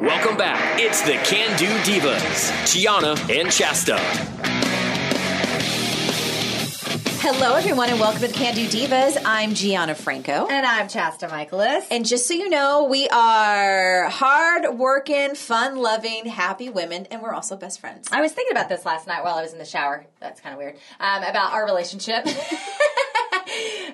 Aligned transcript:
Welcome 0.00 0.38
back. 0.38 0.80
It's 0.80 1.02
the 1.02 1.12
Can 1.24 1.58
Do 1.58 1.66
Divas, 1.80 2.72
Gianna 2.72 3.10
and 3.30 3.50
Chasta. 3.50 3.98
Hello, 7.20 7.54
everyone, 7.54 7.90
and 7.90 8.00
welcome 8.00 8.22
to 8.22 8.28
the 8.28 8.32
Can 8.32 8.54
Do 8.54 8.66
Divas. 8.66 9.20
I'm 9.26 9.52
Gianna 9.52 9.94
Franco. 9.94 10.46
And 10.46 10.64
I'm 10.64 10.88
Chasta 10.88 11.28
Michaelis. 11.28 11.86
And 11.90 12.06
just 12.06 12.26
so 12.26 12.32
you 12.32 12.48
know, 12.48 12.84
we 12.84 13.10
are 13.10 14.08
hard 14.08 14.78
working, 14.78 15.34
fun 15.34 15.76
loving, 15.76 16.24
happy 16.24 16.70
women, 16.70 17.06
and 17.10 17.20
we're 17.20 17.34
also 17.34 17.54
best 17.58 17.78
friends. 17.78 18.08
I 18.10 18.22
was 18.22 18.32
thinking 18.32 18.56
about 18.56 18.70
this 18.70 18.86
last 18.86 19.06
night 19.06 19.22
while 19.22 19.36
I 19.36 19.42
was 19.42 19.52
in 19.52 19.58
the 19.58 19.66
shower. 19.66 20.06
That's 20.18 20.40
kind 20.40 20.54
of 20.54 20.58
weird. 20.58 20.76
Um, 20.98 21.24
about 21.24 21.52
our 21.52 21.66
relationship. 21.66 22.24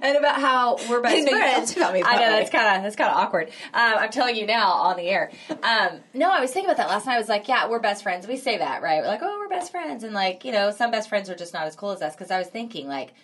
and 0.03 0.17
about 0.17 0.41
how 0.41 0.77
we're 0.89 1.01
best 1.01 1.15
I 1.15 1.17
didn't 1.21 1.31
know 1.33 1.39
you 1.39 1.53
friends. 1.53 1.77
about 1.77 1.95
me 1.95 2.03
I 2.03 2.15
know 2.17 2.31
that's 2.33 2.51
kind 2.51 2.77
of 2.77 2.83
that's 2.83 2.97
kind 2.97 3.11
of 3.11 3.17
awkward. 3.17 3.49
Um, 3.75 3.95
I'm 3.99 4.11
telling 4.11 4.37
you 4.37 4.47
now 4.47 4.71
on 4.73 4.97
the 4.97 5.09
air. 5.09 5.31
Um, 5.63 6.01
no, 6.15 6.31
I 6.31 6.41
was 6.41 6.51
thinking 6.53 6.71
about 6.71 6.77
that 6.79 6.89
last 6.89 7.07
night. 7.07 7.15
I 7.15 7.19
was 7.19 7.29
like, 7.29 7.49
yeah, 7.49 7.69
we're 7.69 7.79
best 7.81 8.03
friends. 8.03 8.27
We 8.27 8.37
say 8.37 8.59
that, 8.59 8.83
right? 8.83 9.01
We're 9.01 9.09
like, 9.09 9.21
oh, 9.23 9.39
we're 9.39 9.49
best 9.49 9.71
friends, 9.71 10.05
and 10.05 10.13
like, 10.15 10.45
you 10.45 10.53
know, 10.53 10.71
some 10.71 10.91
best 10.91 11.09
friends 11.09 11.29
are 11.31 11.35
just 11.37 11.53
not 11.55 11.67
as 11.67 11.77
cool 11.77 11.91
as 11.91 12.03
us. 12.03 12.15
Because 12.15 12.31
I 12.31 12.39
was 12.39 12.49
thinking, 12.49 12.89
like, 12.89 13.15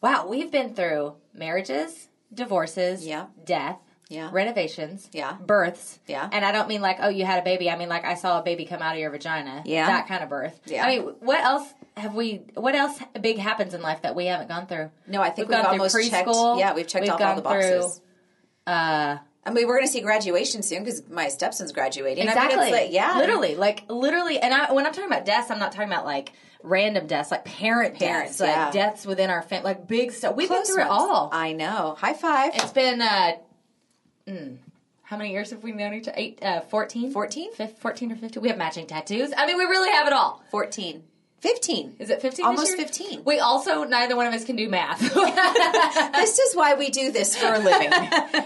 wow, 0.00 0.26
we've 0.28 0.50
been 0.50 0.74
through 0.74 1.14
marriages, 1.34 2.08
divorces, 2.32 3.06
Yeah. 3.06 3.26
death. 3.44 3.78
Yeah. 4.08 4.28
Renovations. 4.32 5.08
Yeah. 5.12 5.34
Births. 5.34 6.00
Yeah. 6.08 6.28
And 6.32 6.44
I 6.44 6.50
don't 6.50 6.66
mean 6.66 6.80
like, 6.80 6.96
oh, 7.00 7.08
you 7.08 7.24
had 7.24 7.38
a 7.38 7.44
baby. 7.44 7.70
I 7.70 7.76
mean 7.76 7.88
like 7.88 8.04
I 8.04 8.14
saw 8.14 8.40
a 8.40 8.42
baby 8.42 8.64
come 8.64 8.82
out 8.82 8.94
of 8.94 9.00
your 9.00 9.10
vagina. 9.10 9.62
Yeah. 9.64 9.86
That 9.86 10.08
kind 10.08 10.24
of 10.24 10.28
birth. 10.28 10.60
Yeah. 10.66 10.84
I 10.84 10.88
mean, 10.98 11.02
what 11.20 11.38
else 11.40 11.62
have 11.96 12.14
we? 12.14 12.42
What 12.54 12.74
else 12.74 12.98
big 13.20 13.38
happens 13.38 13.74
in 13.74 13.82
life 13.82 14.02
that 14.02 14.14
we 14.14 14.26
haven't 14.26 14.48
gone 14.48 14.66
through? 14.66 14.90
No, 15.06 15.20
I 15.20 15.30
think 15.30 15.48
we've, 15.48 15.56
gone 15.56 15.64
through 15.64 15.72
almost 15.72 16.10
checked. 16.10 16.28
Yeah, 16.28 16.74
we've 16.74 16.86
checked 16.86 17.04
We've 17.04 17.12
off 17.12 17.20
all 17.20 17.36
the 17.36 17.42
boxes. 17.42 18.00
through, 18.66 18.72
Uh, 18.72 19.18
I 19.44 19.50
mean, 19.50 19.66
we're 19.66 19.76
going 19.76 19.86
to 19.86 19.92
see 19.92 20.00
graduation 20.00 20.62
soon 20.62 20.84
because 20.84 21.08
my 21.08 21.28
stepson's 21.28 21.72
graduating. 21.72 22.28
I 22.28 22.32
exactly. 22.32 22.64
mean, 22.64 22.72
like, 22.72 22.92
yeah, 22.92 23.16
Literally, 23.16 23.56
like 23.56 23.84
literally. 23.88 24.38
And 24.38 24.52
I, 24.52 24.72
when 24.72 24.86
I'm 24.86 24.92
talking 24.92 25.10
about 25.10 25.24
deaths, 25.24 25.50
I'm 25.50 25.58
not 25.58 25.72
talking 25.72 25.88
about 25.88 26.04
like 26.04 26.32
random 26.62 27.06
deaths, 27.06 27.30
like 27.30 27.44
parent 27.44 27.98
Parents, 27.98 28.36
deaths, 28.36 28.40
like 28.40 28.50
yeah. 28.50 28.70
deaths 28.70 29.06
within 29.06 29.30
our 29.30 29.42
family, 29.42 29.64
like 29.64 29.88
big 29.88 30.12
stuff. 30.12 30.36
We've 30.36 30.48
Close 30.48 30.68
been 30.68 30.76
through 30.76 30.84
it 30.84 30.90
all. 30.90 31.30
I 31.32 31.52
know. 31.52 31.96
High 31.98 32.12
five. 32.14 32.52
It's 32.54 32.72
been 32.72 33.00
uh, 33.00 33.32
mm, 34.26 34.58
how 35.02 35.16
many 35.16 35.32
years 35.32 35.50
have 35.50 35.62
we 35.64 35.72
known 35.72 35.94
each 35.94 36.06
other? 36.06 36.18
Eight, 36.18 36.38
uh, 36.42 36.60
14? 36.60 37.10
14? 37.10 37.52
Fif- 37.54 37.78
14 37.78 38.12
or 38.12 38.16
15? 38.16 38.42
We 38.42 38.48
have 38.48 38.58
matching 38.58 38.86
tattoos. 38.86 39.32
I 39.36 39.46
mean, 39.46 39.56
we 39.56 39.64
really 39.64 39.90
have 39.90 40.06
it 40.06 40.12
all. 40.12 40.42
14. 40.52 41.02
15. 41.40 41.96
Is 41.98 42.10
it 42.10 42.20
15 42.20 42.44
Almost 42.44 42.76
this 42.76 42.78
year? 42.78 42.86
15. 42.86 43.24
We 43.24 43.38
also, 43.40 43.84
neither 43.84 44.14
one 44.14 44.26
of 44.26 44.34
us 44.34 44.44
can 44.44 44.56
do 44.56 44.68
math. 44.68 45.00
This 46.20 46.38
is 46.38 46.54
why 46.54 46.74
we 46.74 46.90
do 46.90 47.10
this 47.12 47.34
for 47.36 47.46
a 47.52 47.58
living. 47.58 47.90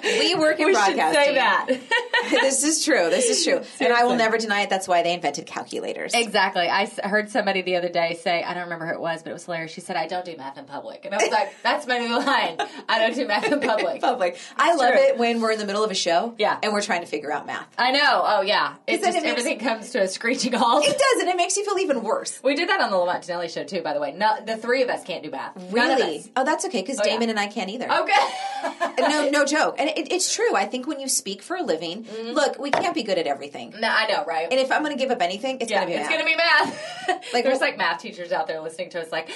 we 0.03 0.34
work 0.37 0.61
in 0.61 0.67
we 0.67 0.75
should 0.75 0.95
broadcasting. 0.95 1.25
say 1.25 1.34
that. 1.34 1.67
this 2.31 2.62
is 2.62 2.84
true. 2.84 3.11
This 3.11 3.28
is 3.28 3.45
true. 3.45 3.61
And 3.81 3.92
I 3.92 4.05
will 4.05 4.15
never 4.17 4.39
deny 4.39 4.61
it. 4.62 4.70
That's 4.70 4.87
why 4.87 5.03
they 5.03 5.12
invented 5.12 5.47
calculators. 5.47 6.12
exactly. 6.15 6.69
I 6.69 6.87
heard 7.03 7.31
somebody 7.31 7.62
the 7.62 7.77
other 7.77 7.89
day 7.89 8.19
say, 8.22 8.42
I 8.45 8.55
don't 8.55 8.65
remember 8.65 8.87
who 8.87 8.92
it 8.95 9.00
was, 9.00 9.22
but 9.22 9.31
it 9.31 9.33
was 9.33 9.45
hilarious. 9.45 9.72
She 9.72 9.81
said, 9.81 9.97
I 9.97 10.06
don't 10.06 10.25
do 10.25 10.37
math 10.37 10.56
in 10.56 10.65
public. 10.67 11.05
And 11.05 11.15
I 11.15 11.19
was 11.19 11.31
like, 11.31 11.53
that's 11.62 11.87
my 11.87 11.98
new 11.98 12.17
line. 12.19 12.59
I 12.89 12.98
don't 13.00 13.15
do 13.15 13.27
math 13.27 13.50
in 13.50 13.61
public. 13.61 14.00
Public. 14.00 14.39
I 14.56 14.75
love 14.77 14.92
true. 14.92 15.00
it 15.03 15.19
when 15.19 15.41
we're 15.41 15.53
in 15.53 15.59
the 15.59 15.67
middle 15.67 15.83
of 15.84 15.91
a 15.91 15.95
show 15.95 16.34
Yeah. 16.39 16.59
and 16.62 16.72
we're 16.72 16.83
trying 16.83 17.00
to 17.00 17.06
figure 17.09 17.33
out 17.33 17.47
math. 17.47 17.67
I 17.77 17.91
know. 17.91 18.22
Oh, 18.25 18.41
yeah. 18.42 18.77
It 18.87 19.00
then 19.03 19.12
just, 19.12 19.19
it 19.19 19.22
makes- 19.25 19.41
everything 19.41 19.59
comes 19.59 19.91
to 19.91 20.03
a 20.03 20.09
screeching 20.09 20.53
halt. 20.53 20.84
It 20.84 20.92
does, 20.98 21.20
and 21.22 21.28
it 21.28 21.37
makes 21.37 21.56
you 21.56 21.65
feel 21.65 21.78
even 21.78 22.03
worse. 22.03 22.41
We 22.42 22.55
did 22.55 22.69
that 22.69 22.81
on 22.85 22.91
the 22.91 22.97
Lamont 22.97 23.23
Tonelli 23.25 23.49
show, 23.49 23.65
too, 23.65 23.83
by 23.83 23.93
the 23.95 24.01
way. 24.01 24.13
No, 24.13 24.37
the 24.45 24.57
three 24.57 24.83
of 24.83 24.89
us 24.89 25.03
can't 25.05 25.23
do 25.23 25.31
math. 25.31 25.53
Really? 25.73 26.25
Oh, 26.37 26.45
that's 26.45 26.65
okay 26.67 26.81
because 26.83 26.99
yeah. 26.99 27.13
Damon 27.13 27.31
and 27.31 27.39
I 27.41 27.47
can't 27.47 27.71
either. 27.71 27.91
Okay. 27.91 28.99
no, 29.01 29.29
no 29.31 29.45
joke. 29.45 29.77
And 29.79 29.89
it, 29.91 30.13
it's 30.13 30.33
true. 30.35 30.55
I 30.55 30.67
think 30.67 30.87
when 30.87 31.01
you 31.01 31.09
speak 31.09 31.43
for 31.43 31.57
a 31.57 31.62
living, 31.62 32.05
Mm-hmm. 32.05 32.31
look, 32.33 32.59
we 32.59 32.71
can't 32.71 32.95
be 32.95 33.03
good 33.03 33.19
at 33.19 33.27
everything. 33.27 33.75
no, 33.79 33.89
I 33.89 34.07
know, 34.09 34.25
right? 34.25 34.47
And 34.51 34.61
if 34.61 34.71
I'm 34.73 34.83
going 34.83 34.97
to 34.97 35.03
give 35.03 35.11
up 35.11 35.21
anything, 35.23 35.59
it's 35.61 35.71
yeah, 35.71 35.85
going 35.85 35.93
to 35.93 35.99
be 35.99 36.01
it's 36.01 36.11
math. 36.11 36.19
gonna 36.19 36.31
be 36.31 36.37
math. 37.17 37.33
Like, 37.33 37.45
there's 37.45 37.61
like 37.61 37.77
math 37.79 38.01
teachers 38.01 38.33
out 38.33 38.47
there 38.47 38.61
listening 38.61 38.91
to 38.91 39.00
us, 39.03 39.11
like, 39.12 39.31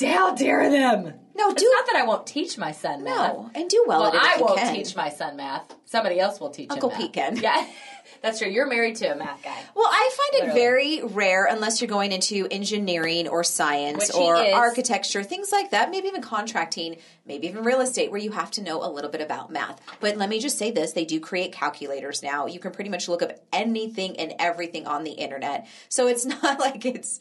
how 0.00 0.34
dare 0.34 0.70
them? 0.70 1.14
No, 1.34 1.50
It's 1.50 1.62
do- 1.62 1.70
not 1.74 1.86
that 1.86 1.96
I 1.96 2.04
won't 2.04 2.26
teach 2.26 2.58
my 2.58 2.72
son 2.72 3.04
math. 3.04 3.32
no, 3.34 3.50
and 3.54 3.68
do 3.70 3.84
well, 3.86 4.00
Well, 4.02 4.08
at 4.08 4.14
it. 4.14 4.18
if 4.18 4.38
I 4.38 4.40
won't 4.40 4.58
can. 4.58 4.74
teach 4.74 4.94
my 4.94 5.08
son 5.08 5.36
math. 5.36 5.74
Somebody 5.86 6.20
else 6.20 6.40
will 6.40 6.50
teach 6.50 6.70
Uncle 6.70 6.90
him 6.90 6.96
Pete 7.08 7.16
math. 7.16 7.34
can. 7.34 7.42
Yeah, 7.42 7.66
that's 8.22 8.38
true. 8.38 8.48
You're 8.48 8.66
married 8.66 8.96
to 8.96 9.06
a 9.12 9.16
math 9.16 9.42
guy. 9.42 9.56
Well, 9.74 9.86
I 9.88 10.10
find 10.30 10.44
it 10.50 10.54
very 10.54 11.02
rare 11.02 11.46
unless 11.46 11.80
you're 11.80 11.88
going 11.88 12.12
into 12.12 12.46
engineering 12.50 13.28
or 13.28 13.44
science 13.44 14.08
Which 14.08 14.14
or 14.16 14.36
architecture, 14.36 15.22
things 15.22 15.50
like 15.52 15.70
that, 15.70 15.90
maybe 15.90 16.08
even 16.08 16.22
contracting, 16.22 16.96
maybe 17.26 17.46
even 17.48 17.64
real 17.64 17.80
estate, 17.80 18.10
where 18.10 18.20
you 18.20 18.32
have 18.32 18.50
to 18.52 18.62
know 18.62 18.82
a 18.84 18.88
little 18.90 19.10
bit 19.10 19.20
about 19.20 19.50
math. 19.50 19.80
But 20.00 20.16
let 20.16 20.28
me 20.28 20.38
just 20.38 20.58
say 20.58 20.70
this 20.70 20.92
they 20.92 21.04
do 21.04 21.18
create 21.20 21.52
calculators 21.52 22.22
now. 22.22 22.46
You 22.46 22.58
can 22.60 22.72
pretty 22.72 22.90
much 22.90 23.08
look 23.08 23.22
up 23.22 23.32
anything 23.52 24.18
and 24.18 24.34
everything 24.38 24.86
on 24.86 25.04
the 25.04 25.12
internet. 25.12 25.66
So 25.88 26.08
it's 26.08 26.24
not 26.42 26.58
like 26.60 26.84
it's. 26.84 27.20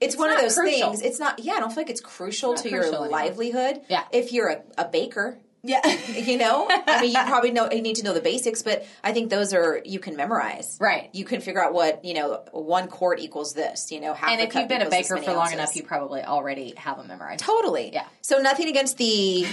It's, 0.00 0.16
one 0.16 0.30
of 0.32 0.40
those 0.40 0.54
crucial. 0.54 0.90
things. 0.90 1.02
It's 1.02 1.18
not. 1.18 1.38
Yeah, 1.38 1.54
I 1.54 1.60
don't 1.60 1.70
feel 1.70 1.82
like 1.82 1.90
it's 1.90 2.00
crucial 2.00 2.54
not 2.54 2.62
to 2.62 2.68
crucial 2.70 2.84
your 2.92 2.94
anymore. 3.04 3.08
livelihood. 3.10 3.82
Yeah. 3.88 4.04
If 4.12 4.32
you're 4.32 4.48
a, 4.48 4.62
a 4.78 4.88
baker, 4.88 5.38
Yeah, 5.62 5.86
you 6.14 6.38
know, 6.38 6.66
I 6.70 7.02
mean, 7.02 7.10
you 7.12 7.22
probably 7.26 7.50
know 7.50 7.68
you 7.70 7.82
need 7.82 7.96
to 7.96 8.02
know 8.02 8.14
the 8.14 8.22
basics, 8.22 8.62
but 8.62 8.86
I 9.04 9.12
think 9.12 9.28
those 9.28 9.52
are 9.52 9.82
you 9.84 9.98
can 9.98 10.16
memorize. 10.16 10.78
Right. 10.80 11.10
You 11.12 11.26
can 11.26 11.42
figure 11.42 11.62
out 11.62 11.74
what 11.74 12.02
you 12.04 12.14
know. 12.14 12.42
One 12.52 12.88
quart 12.88 13.20
equals 13.20 13.52
this. 13.52 13.92
You 13.92 14.00
know, 14.00 14.14
half. 14.14 14.30
and 14.30 14.40
if 14.40 14.54
you've 14.54 14.68
been 14.68 14.80
a 14.82 14.88
baker 14.88 15.18
for 15.18 15.32
long 15.32 15.40
ounces. 15.42 15.52
enough, 15.54 15.76
you 15.76 15.82
probably 15.82 16.22
already 16.22 16.72
have 16.76 16.96
them 16.96 17.08
memorized. 17.08 17.40
totally. 17.44 17.90
Yeah. 17.92 18.06
So 18.22 18.38
nothing 18.38 18.68
against 18.68 18.96
the 18.96 19.46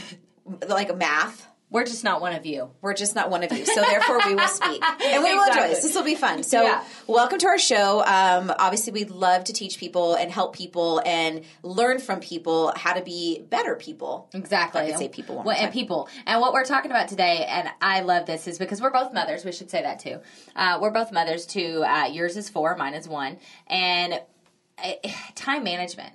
like 0.67 0.95
math. 0.95 1.45
We're 1.69 1.83
just 1.83 2.05
not 2.05 2.21
one 2.21 2.33
of 2.33 2.45
you. 2.45 2.69
We're 2.79 2.93
just 2.93 3.13
not 3.13 3.29
one 3.29 3.43
of 3.43 3.51
you, 3.51 3.65
so 3.65 3.81
therefore 3.81 4.21
we 4.25 4.35
will 4.35 4.47
speak, 4.47 4.81
and 5.03 5.21
we 5.21 5.33
will 5.35 5.43
enjoy 5.47 5.67
this. 5.67 5.83
This 5.83 5.95
will 5.95 6.03
be 6.05 6.15
fun. 6.15 6.43
So, 6.43 6.63
Yeah. 6.63 6.81
welcome 7.07 7.39
to 7.39 7.47
our 7.47 7.57
show. 7.59 8.05
Um, 8.05 8.53
obviously, 8.57 8.93
we 8.93 9.03
love 9.03 9.43
to 9.45 9.53
teach 9.53 9.77
people 9.77 10.15
and 10.15 10.31
help 10.31 10.55
people 10.55 11.01
and 11.05 11.41
learn 11.63 11.99
from 11.99 12.21
people 12.21 12.71
how 12.77 12.93
to 12.93 13.01
be 13.01 13.41
better 13.49 13.75
people. 13.75 14.29
Exactly. 14.33 14.79
I 14.81 14.89
could 14.91 14.97
say 14.97 15.09
people 15.09 15.43
Well, 15.45 15.57
and 15.59 15.73
people. 15.73 16.07
And 16.25 16.39
what 16.39 16.53
we're 16.53 16.63
talking 16.63 16.89
about 16.89 17.09
today, 17.09 17.45
and 17.49 17.67
I 17.81 17.99
love 17.99 18.27
this, 18.27 18.47
is 18.47 18.57
because 18.57 18.81
we're 18.81 18.89
both 18.89 19.11
mothers. 19.13 19.43
We 19.43 19.51
should 19.51 19.69
say 19.69 19.81
that 19.81 19.99
too. 19.99 20.21
Uh, 20.55 20.79
we're 20.81 20.91
both 20.91 21.11
mothers 21.11 21.45
to 21.47 21.83
uh, 21.83 22.05
yours 22.05 22.37
is 22.37 22.49
four, 22.49 22.77
mine 22.77 22.93
is 22.93 23.09
one, 23.09 23.39
and 23.67 24.21
time 25.35 25.63
management. 25.63 26.13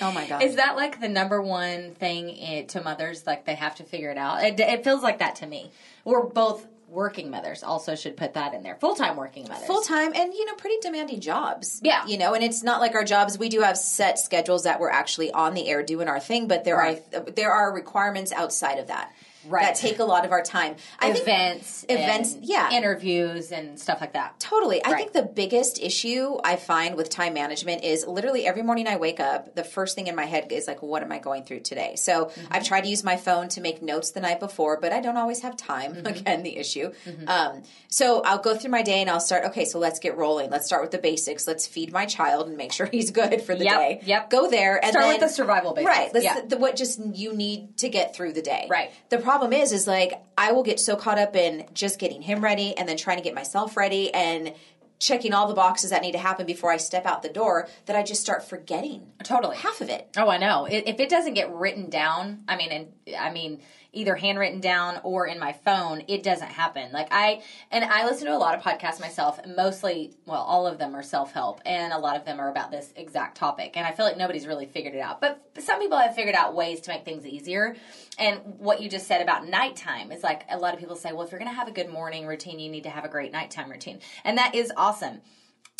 Oh 0.00 0.12
my 0.12 0.26
God. 0.26 0.42
Is 0.42 0.56
that 0.56 0.76
like 0.76 1.00
the 1.00 1.08
number 1.08 1.40
one 1.40 1.92
thing 1.94 2.28
i 2.30 2.62
to 2.68 2.82
mothers? 2.82 3.26
Like 3.26 3.44
they 3.44 3.54
have 3.54 3.76
to 3.76 3.84
figure 3.84 4.10
it 4.10 4.18
out. 4.18 4.42
It, 4.44 4.60
it 4.60 4.84
feels 4.84 5.02
like 5.02 5.18
that 5.18 5.36
to 5.36 5.46
me. 5.46 5.70
We're 6.04 6.24
both 6.24 6.66
working 6.88 7.30
mothers. 7.30 7.62
Also, 7.62 7.94
should 7.94 8.16
put 8.18 8.34
that 8.34 8.52
in 8.52 8.62
there. 8.62 8.76
Full 8.76 8.94
time 8.94 9.16
working 9.16 9.48
mothers. 9.48 9.66
full 9.66 9.80
time 9.82 10.12
and 10.14 10.34
you 10.34 10.44
know 10.44 10.54
pretty 10.54 10.76
demanding 10.82 11.20
jobs. 11.20 11.80
Yeah. 11.82 12.06
you 12.06 12.18
know, 12.18 12.34
and 12.34 12.44
it's 12.44 12.62
not 12.62 12.80
like 12.80 12.94
our 12.94 13.04
jobs. 13.04 13.38
We 13.38 13.48
do 13.48 13.60
have 13.62 13.78
set 13.78 14.18
schedules 14.18 14.64
that 14.64 14.78
we're 14.78 14.90
actually 14.90 15.30
on 15.32 15.54
the 15.54 15.68
air 15.68 15.82
doing 15.82 16.08
our 16.08 16.20
thing, 16.20 16.48
but 16.48 16.64
there 16.64 16.76
Right. 16.76 17.02
are 17.14 17.20
there 17.30 17.50
are 17.52 17.72
requirements 17.72 18.30
outside 18.32 18.78
of 18.78 18.88
that 18.88 19.12
Right. 19.46 19.62
that 19.64 19.74
take 19.76 19.98
a 19.98 20.04
lot 20.04 20.24
of 20.24 20.32
our 20.32 20.42
time. 20.42 20.76
I 20.98 21.10
Events, 21.10 21.84
events, 21.88 22.36
yeah. 22.40 22.70
interviews 22.72 23.52
and 23.52 23.78
stuff 23.78 24.00
like 24.00 24.12
that. 24.14 24.38
Totally. 24.40 24.84
I 24.84 24.94
think 24.94 25.12
the 25.12 25.22
biggest 25.22 25.80
issue 25.80 26.36
I 26.44 26.56
find 26.56 26.96
with 26.96 27.08
time 27.10 27.34
management 27.34 27.84
is 27.84 28.06
literally 28.06 28.46
every 28.46 28.62
morning 28.62 28.86
I 28.88 28.96
wake 28.96 29.20
up, 29.20 29.54
the 29.54 29.64
first 29.64 29.94
thing 29.94 30.06
in 30.06 30.16
my 30.16 30.24
head 30.24 30.50
is 30.52 30.66
like, 30.66 30.82
what 30.82 31.02
am 31.02 31.12
I 31.12 31.18
going 31.18 31.44
through 31.44 31.60
today? 31.60 31.96
So 31.96 32.12
Mm-hmm. 32.32 32.46
I've 32.52 32.64
tried 32.64 32.82
to 32.82 32.88
use 32.88 33.02
my 33.04 33.16
phone 33.16 33.48
to 33.50 33.60
make 33.60 33.82
notes 33.82 34.10
the 34.12 34.20
night 34.20 34.38
before, 34.40 34.78
but 34.80 34.92
I 34.92 35.00
don't 35.00 35.16
always 35.16 35.40
have 35.42 35.56
time. 35.56 35.94
Mm-hmm. 35.94 36.06
Again, 36.06 36.42
the 36.42 36.56
issue. 36.56 36.92
Um, 37.26 37.62
so 37.88 38.22
I'll 38.22 38.38
go 38.38 38.56
through 38.56 38.70
my 38.70 38.82
day 38.82 39.00
and 39.00 39.10
I'll 39.10 39.20
start, 39.20 39.44
okay, 39.46 39.64
so 39.64 39.78
let's 39.78 39.98
get 39.98 40.16
rolling. 40.16 40.50
Let's 40.50 40.66
start 40.66 40.82
with 40.82 40.90
the 40.92 40.98
basics. 40.98 41.46
Let's 41.46 41.66
feed 41.66 41.92
my 41.92 42.06
child 42.06 42.48
and 42.48 42.56
make 42.56 42.72
sure 42.72 42.86
he's 42.86 43.10
good 43.10 43.42
for 43.42 43.54
the 43.54 43.64
Yep, 43.64 43.78
day. 43.78 44.00
yep. 44.04 44.30
Go 44.30 44.48
there 44.50 44.76
and 44.82 44.90
Start 44.92 45.04
then, 45.04 45.14
with 45.14 45.20
the 45.20 45.28
survival 45.28 45.72
basics. 45.74 45.96
Right. 45.96 46.14
Let's, 46.14 46.24
Yeah. 46.24 46.40
the, 46.46 46.56
what 46.58 46.76
just 46.76 47.00
you 47.14 47.32
need 47.34 47.76
to 47.78 47.88
get 47.88 48.14
through 48.14 48.32
the 48.32 48.42
day. 48.42 48.66
Right. 48.70 48.90
The 49.08 49.18
problem 49.18 49.31
is, 49.52 49.72
is 49.72 49.86
like 49.86 50.22
I 50.36 50.52
will 50.52 50.62
get 50.62 50.80
so 50.80 50.96
caught 50.96 51.18
up 51.18 51.34
in 51.36 51.66
just 51.74 51.98
getting 51.98 52.22
him 52.22 52.42
ready 52.42 52.76
and 52.76 52.88
then 52.88 52.96
trying 52.96 53.16
to 53.16 53.22
get 53.22 53.34
myself 53.34 53.76
ready 53.76 54.12
and 54.12 54.54
checking 54.98 55.34
all 55.34 55.48
the 55.48 55.54
boxes 55.54 55.90
that 55.90 56.00
need 56.00 56.12
to 56.12 56.18
happen 56.18 56.46
before 56.46 56.70
I 56.70 56.76
step 56.76 57.06
out 57.06 57.22
the 57.22 57.28
door 57.28 57.68
that 57.86 57.96
I 57.96 58.04
just 58.04 58.20
start 58.20 58.44
forgetting 58.44 59.08
Totally. 59.24 59.56
half 59.56 59.80
of 59.80 59.88
it. 59.88 60.08
Oh, 60.16 60.28
I 60.28 60.38
know. 60.38 60.66
If 60.70 61.00
it 61.00 61.08
doesn't 61.08 61.34
get 61.34 61.52
written 61.52 61.90
down, 61.90 62.44
I 62.46 62.56
mean, 62.56 62.70
and 62.70 63.16
I 63.18 63.32
mean, 63.32 63.60
either 63.92 64.14
handwritten 64.14 64.60
down 64.60 65.00
or 65.02 65.26
in 65.26 65.38
my 65.38 65.52
phone, 65.52 66.02
it 66.08 66.22
doesn't 66.22 66.48
happen. 66.48 66.90
Like 66.92 67.08
I 67.10 67.42
and 67.70 67.84
I 67.84 68.04
listen 68.06 68.26
to 68.26 68.34
a 68.34 68.38
lot 68.38 68.56
of 68.56 68.62
podcasts 68.62 69.00
myself. 69.00 69.38
Mostly, 69.46 70.14
well, 70.26 70.42
all 70.42 70.66
of 70.66 70.78
them 70.78 70.94
are 70.94 71.02
self 71.02 71.32
help, 71.32 71.60
and 71.66 71.92
a 71.92 71.98
lot 71.98 72.16
of 72.16 72.24
them 72.24 72.40
are 72.40 72.50
about 72.50 72.70
this 72.70 72.92
exact 72.96 73.36
topic. 73.36 73.76
And 73.76 73.86
I 73.86 73.92
feel 73.92 74.06
like 74.06 74.16
nobody's 74.16 74.46
really 74.46 74.66
figured 74.66 74.94
it 74.94 75.00
out. 75.00 75.20
But 75.20 75.46
some 75.58 75.78
people 75.78 75.98
have 75.98 76.14
figured 76.14 76.34
out 76.34 76.54
ways 76.54 76.80
to 76.82 76.90
make 76.90 77.04
things 77.04 77.26
easier. 77.26 77.76
And 78.18 78.40
what 78.58 78.80
you 78.80 78.88
just 78.88 79.06
said 79.06 79.22
about 79.22 79.46
nighttime 79.46 80.12
is 80.12 80.22
like 80.22 80.44
a 80.50 80.58
lot 80.58 80.74
of 80.74 80.80
people 80.80 80.96
say, 80.96 81.12
well, 81.12 81.22
if 81.22 81.30
you're 81.30 81.38
going 81.38 81.50
to 81.50 81.56
have 81.56 81.68
a 81.68 81.72
good 81.72 81.90
morning 81.90 82.26
routine, 82.26 82.58
you 82.58 82.70
need 82.70 82.84
to 82.84 82.90
have 82.90 83.04
a 83.04 83.08
great 83.08 83.32
nighttime 83.32 83.70
routine, 83.70 84.00
and 84.24 84.38
that 84.38 84.54
is 84.54 84.72
awesome. 84.76 85.20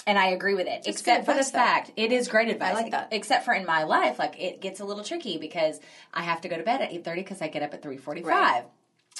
And 0.06 0.19
I 0.19 0.28
agree 0.28 0.54
with 0.54 0.66
it, 0.66 0.82
good 0.82 0.90
except 0.90 1.25
for 1.26 1.32
the 1.32 1.38
though. 1.38 1.50
fact 1.50 1.93
it 1.96 2.10
is 2.10 2.26
great 2.26 2.49
advice. 2.49 2.70
I 2.70 2.82
like 2.82 2.90
that. 2.90 3.08
Except 3.12 3.44
for 3.44 3.54
in 3.54 3.64
my 3.64 3.84
life, 3.84 4.19
like 4.19 4.40
it 4.40 4.60
gets 4.60 4.81
a 4.81 4.84
little 4.84 5.04
tricky 5.04 5.38
because 5.38 5.78
I 6.12 6.22
have 6.22 6.40
to 6.40 6.49
go 6.49 6.56
to 6.56 6.64
bed 6.64 6.81
at 6.81 6.93
eight 6.93 7.04
thirty 7.04 7.22
because 7.22 7.40
I 7.40 7.49
get 7.49 7.62
up 7.62 7.72
at 7.72 7.82
three 7.82 7.99
forty 7.99 8.22
five. 8.22 8.31
Right. 8.31 8.64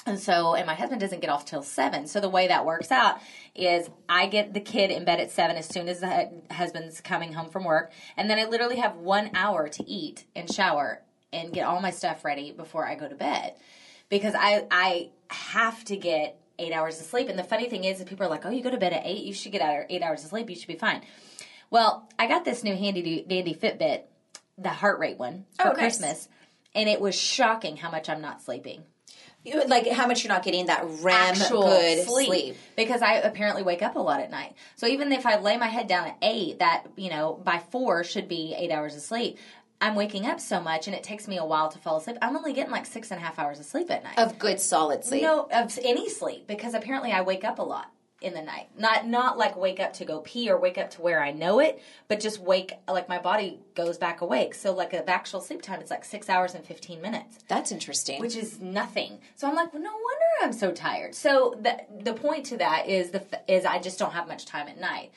And 0.05 0.19
so, 0.19 0.55
and 0.55 0.67
my 0.67 0.73
husband 0.73 0.99
doesn't 0.99 1.21
get 1.21 1.29
off 1.29 1.45
till 1.45 1.63
seven. 1.63 2.07
So 2.07 2.19
the 2.19 2.29
way 2.29 2.47
that 2.47 2.65
works 2.65 2.91
out 2.91 3.19
is 3.55 3.89
I 4.09 4.25
get 4.25 4.53
the 4.53 4.59
kid 4.59 4.91
in 4.91 5.05
bed 5.05 5.21
at 5.21 5.31
seven 5.31 5.55
as 5.55 5.67
soon 5.67 5.87
as 5.87 6.01
the 6.01 6.41
husband's 6.51 6.99
coming 6.99 7.31
home 7.31 7.49
from 7.49 7.63
work, 7.63 7.93
and 8.17 8.29
then 8.29 8.37
I 8.37 8.45
literally 8.45 8.77
have 8.77 8.97
one 8.97 9.31
hour 9.33 9.69
to 9.69 9.89
eat 9.89 10.25
and 10.35 10.51
shower 10.51 11.01
and 11.31 11.53
get 11.53 11.65
all 11.65 11.79
my 11.79 11.91
stuff 11.91 12.25
ready 12.25 12.51
before 12.51 12.85
I 12.85 12.95
go 12.95 13.07
to 13.07 13.15
bed 13.15 13.53
because 14.09 14.35
I 14.37 14.67
I 14.69 15.11
have 15.29 15.83
to 15.85 15.95
get 15.95 16.37
eight 16.59 16.73
hours 16.73 16.99
of 16.99 17.05
sleep. 17.05 17.29
And 17.29 17.37
the 17.39 17.43
funny 17.43 17.69
thing 17.69 17.83
is, 17.83 17.99
that 17.99 18.07
people 18.07 18.25
are 18.25 18.29
like, 18.29 18.45
"Oh, 18.45 18.49
you 18.49 18.61
go 18.63 18.69
to 18.71 18.77
bed 18.77 18.93
at 18.93 19.03
eight, 19.05 19.23
you 19.23 19.33
should 19.33 19.51
get 19.51 19.61
out 19.61 19.85
eight 19.89 20.01
hours 20.03 20.23
of 20.23 20.29
sleep. 20.29 20.49
You 20.49 20.55
should 20.55 20.67
be 20.67 20.75
fine." 20.75 21.01
Well, 21.69 22.07
I 22.19 22.27
got 22.27 22.45
this 22.45 22.63
new 22.63 22.75
handy 22.75 23.25
dandy 23.27 23.55
Fitbit, 23.55 24.03
the 24.57 24.69
heart 24.69 24.99
rate 24.99 25.17
one 25.17 25.45
for 25.59 25.67
Oh, 25.67 25.71
nice. 25.71 25.77
Christmas, 25.77 26.29
and 26.75 26.87
it 26.87 27.01
was 27.01 27.15
shocking 27.15 27.77
how 27.77 27.89
much 27.89 28.09
I'm 28.09 28.21
not 28.21 28.41
sleeping 28.41 28.83
You- 29.45 29.65
Like 29.65 29.87
how 29.89 30.07
much 30.07 30.23
you're 30.23 30.31
not 30.33 30.43
getting 30.43 30.67
that 30.67 30.85
REM 31.01 31.13
actual 31.15 31.63
good 31.63 32.05
sleep. 32.07 32.27
sleep. 32.27 32.55
because 32.77 33.01
I 33.01 33.15
apparently 33.15 33.61
wake 33.63 33.81
up 33.81 33.95
a 33.95 33.99
lot 33.99 34.21
at 34.21 34.29
night. 34.31 34.53
So 34.77 34.87
even 34.87 35.11
if 35.11 35.25
I 35.25 35.37
lay 35.37 35.57
my 35.57 35.67
head 35.67 35.87
down 35.87 36.07
at 36.07 36.17
eight, 36.21 36.59
that 36.59 36.85
you 36.95 37.09
know 37.09 37.33
by 37.43 37.57
four 37.71 38.03
should 38.05 38.27
be 38.29 38.53
eight 38.57 38.71
hours 38.71 38.95
of 38.95 39.01
sleep. 39.01 39.37
I'm 39.83 39.95
waking 39.95 40.25
up 40.25 40.39
so 40.39 40.61
much, 40.61 40.87
and 40.87 40.95
it 40.95 41.03
takes 41.03 41.27
me 41.27 41.37
a 41.37 41.43
while 41.45 41.67
to 41.69 41.77
fall 41.77 41.97
asleep. 41.97 42.17
I'm 42.21 42.37
only 42.37 42.53
getting 42.53 42.71
like 42.71 42.85
six 42.85 43.11
and 43.11 43.19
a 43.19 43.23
half 43.23 43.37
hours 43.37 43.59
of 43.59 43.65
sleep 43.65 43.91
at 43.91 44.01
night. 44.01 44.17
Of 44.17 44.39
good 44.39 44.61
solid 44.61 45.03
sleep. 45.03 45.23
no, 45.23 45.47
of 45.51 45.77
any 45.83 46.09
sleep 46.09 46.47
because 46.47 46.73
apparently 46.73 47.11
I 47.11 47.21
wake 47.21 47.43
up 47.43 47.59
a 47.59 47.63
lot 47.63 47.91
in 48.21 48.33
the 48.33 48.41
night. 48.41 48.69
Not 48.77 49.05
not 49.07 49.37
like 49.37 49.57
wake 49.57 49.81
up 49.81 49.91
to 49.95 50.05
go 50.05 50.21
pee 50.21 50.49
or 50.49 50.57
wake 50.57 50.77
up 50.77 50.89
to 50.91 51.01
where 51.01 51.21
I 51.21 51.31
know 51.31 51.59
it, 51.59 51.81
but 52.07 52.21
just 52.21 52.39
wake 52.39 52.71
like 52.87 53.09
my 53.09 53.19
body 53.19 53.59
goes 53.75 53.97
back 53.97 54.21
awake. 54.21 54.55
So 54.55 54.73
like 54.73 54.93
of 54.93 55.09
actual 55.09 55.41
sleep 55.41 55.61
time, 55.61 55.81
it's 55.81 55.91
like 55.91 56.05
six 56.05 56.29
hours 56.29 56.55
and 56.55 56.65
fifteen 56.65 57.01
minutes 57.01 57.39
That's 57.49 57.73
interesting. 57.73 58.21
which 58.21 58.37
is 58.37 58.61
nothing. 58.61 59.19
So 59.35 59.49
I'm 59.49 59.55
like, 59.55 59.73
well, 59.73 59.83
no 59.83 59.91
wonder 59.91 60.25
I'm 60.43 60.53
so 60.53 60.71
tired. 60.71 61.13
So 61.13 61.59
the 61.61 61.81
the 62.01 62.13
point 62.13 62.45
to 62.47 62.57
that 62.57 62.87
is 62.87 63.11
the 63.11 63.25
is 63.49 63.65
I 63.65 63.79
just 63.79 63.99
don't 63.99 64.13
have 64.13 64.29
much 64.29 64.45
time 64.45 64.69
at 64.69 64.79
night. 64.79 65.11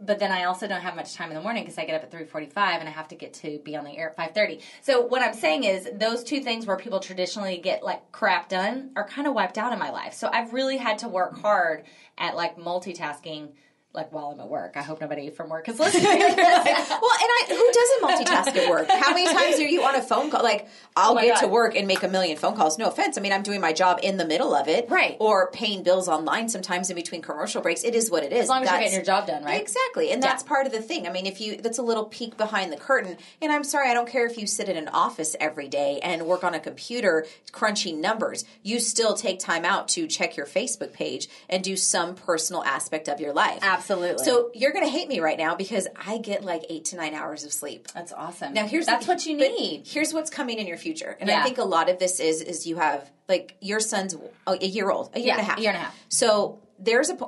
But 0.00 0.18
then 0.18 0.32
I 0.32 0.44
also 0.44 0.66
don't 0.66 0.80
have 0.80 0.96
much 0.96 1.14
time 1.14 1.30
in 1.30 1.36
the 1.36 1.40
morning 1.40 1.62
because 1.62 1.78
I 1.78 1.84
get 1.84 1.94
up 1.94 2.02
at 2.02 2.10
three 2.10 2.24
forty 2.24 2.46
five 2.46 2.80
and 2.80 2.88
I 2.88 2.92
have 2.92 3.08
to 3.08 3.14
get 3.14 3.32
to 3.34 3.60
be 3.60 3.76
on 3.76 3.84
the 3.84 3.96
air 3.96 4.10
at 4.10 4.16
five 4.16 4.34
thirty. 4.34 4.60
So 4.82 5.02
what 5.02 5.22
I'm 5.22 5.34
saying 5.34 5.64
is 5.64 5.88
those 5.94 6.24
two 6.24 6.40
things 6.40 6.66
where 6.66 6.76
people 6.76 6.98
traditionally 6.98 7.58
get 7.58 7.84
like 7.84 8.10
crap 8.10 8.48
done 8.48 8.90
are 8.96 9.06
kind 9.06 9.28
of 9.28 9.34
wiped 9.34 9.56
out 9.56 9.72
in 9.72 9.78
my 9.78 9.90
life. 9.90 10.12
So 10.14 10.28
I've 10.32 10.52
really 10.52 10.78
had 10.78 10.98
to 10.98 11.08
work 11.08 11.38
hard 11.40 11.84
at 12.18 12.34
like 12.34 12.56
multitasking. 12.56 13.50
Like 13.94 14.12
while 14.12 14.32
I'm 14.32 14.40
at 14.40 14.48
work, 14.48 14.72
I 14.76 14.82
hope 14.82 15.00
nobody 15.00 15.30
from 15.30 15.48
work 15.50 15.68
is 15.68 15.78
listening. 15.78 16.04
well, 16.18 16.26
and 16.26 16.36
I 16.36 17.44
who 17.48 17.70
doesn't 17.72 18.26
multitask 18.26 18.56
at 18.56 18.68
work? 18.68 18.88
How 18.90 19.14
many 19.14 19.32
times 19.32 19.60
are 19.60 19.68
you 19.68 19.84
on 19.84 19.94
a 19.94 20.02
phone 20.02 20.32
call? 20.32 20.42
Like, 20.42 20.66
I'll 20.96 21.16
Oh 21.16 21.20
get 21.22 21.38
to 21.40 21.46
work 21.46 21.76
and 21.76 21.86
make 21.86 22.02
a 22.02 22.08
million 22.08 22.36
phone 22.36 22.56
calls. 22.56 22.76
No 22.76 22.88
offense. 22.88 23.16
I 23.16 23.20
mean, 23.20 23.32
I'm 23.32 23.44
doing 23.44 23.60
my 23.60 23.72
job 23.72 24.00
in 24.02 24.16
the 24.16 24.26
middle 24.26 24.52
of 24.52 24.66
it, 24.66 24.90
Right. 24.90 25.16
Or 25.20 25.48
paying 25.52 25.84
bills 25.84 26.08
online 26.08 26.48
sometimes 26.48 26.90
in 26.90 26.96
between 26.96 27.22
commercial 27.22 27.62
breaks. 27.62 27.84
It 27.84 27.94
is 27.94 28.10
what 28.10 28.24
it 28.24 28.32
is. 28.32 28.42
as 28.42 28.48
long 28.48 28.64
as 28.64 28.70
you're 28.70 28.78
getting 28.80 28.94
your 28.94 29.04
job 29.04 29.28
done, 29.28 29.44
right? 29.44 29.60
Exactly. 29.62 30.10
And 30.10 30.20
that's 30.20 30.42
Yeah. 30.42 30.48
part 30.48 30.66
of 30.66 30.72
the 30.72 30.82
thing. 30.82 31.06
I 31.06 31.10
mean, 31.10 31.26
if 31.26 31.40
you 31.40 31.58
that's 31.58 31.78
a 31.78 31.82
little 31.82 32.06
peek 32.06 32.36
behind 32.36 32.72
the 32.72 32.76
curtain. 32.76 33.16
And 33.40 33.52
I'm 33.52 33.62
sorry, 33.62 33.88
I 33.90 33.94
don't 33.94 34.08
care 34.08 34.26
if 34.26 34.36
you 34.36 34.48
sit 34.48 34.68
in 34.68 34.76
an 34.76 34.88
office 34.88 35.36
every 35.38 35.68
day 35.68 36.00
and 36.02 36.26
work 36.26 36.42
on 36.42 36.52
a 36.52 36.58
computer 36.58 37.26
crunching 37.52 38.00
numbers. 38.00 38.44
You 38.64 38.80
still 38.80 39.14
take 39.14 39.38
time 39.38 39.64
out 39.64 39.86
to 39.90 40.08
check 40.08 40.36
your 40.36 40.46
Facebook 40.46 40.92
page 40.92 41.28
and 41.48 41.62
do 41.62 41.76
some 41.76 42.16
personal 42.16 42.64
aspect 42.64 43.08
of 43.08 43.20
your 43.20 43.32
life. 43.32 43.60
Absolutely. 43.62 43.83
So 44.20 44.50
you're 44.54 44.72
going 44.72 44.84
to 44.84 44.90
hate 44.90 45.08
me 45.08 45.20
right 45.20 45.38
now 45.38 45.54
because 45.54 45.86
I 45.94 46.18
get 46.18 46.44
like 46.44 46.64
8 46.68 46.84
to 46.86 46.96
9 46.96 47.14
hours 47.14 47.44
of 47.44 47.52
sleep. 47.52 47.88
That's 47.88 48.12
awesome. 48.12 48.54
Now 48.54 48.66
here's 48.66 48.86
that's 48.86 49.06
the, 49.06 49.12
what 49.12 49.26
you 49.26 49.36
need. 49.36 49.86
Here's 49.86 50.12
what's 50.12 50.30
coming 50.30 50.58
in 50.58 50.66
your 50.66 50.76
future, 50.76 51.16
and 51.20 51.30
I 51.30 51.42
think 51.42 51.58
a 51.58 51.64
lot 51.64 51.88
of 51.88 51.98
this 51.98 52.20
is 52.20 52.40
is 52.42 52.66
you 52.66 52.76
have 52.76 53.10
like 53.28 53.56
your 53.60 53.80
son's 53.80 54.16
oh, 54.46 54.58
a 54.60 54.66
year 54.66 54.90
old, 54.90 55.10
a 55.14 55.18
year 55.18 55.28
Yeah, 55.28 55.32
and 55.34 55.40
a 55.40 55.44
half, 55.44 55.58
year 55.58 55.70
and 55.70 55.76
a 55.76 55.80
half. 55.80 56.04
So 56.08 56.60
there's 56.78 57.10
a 57.10 57.18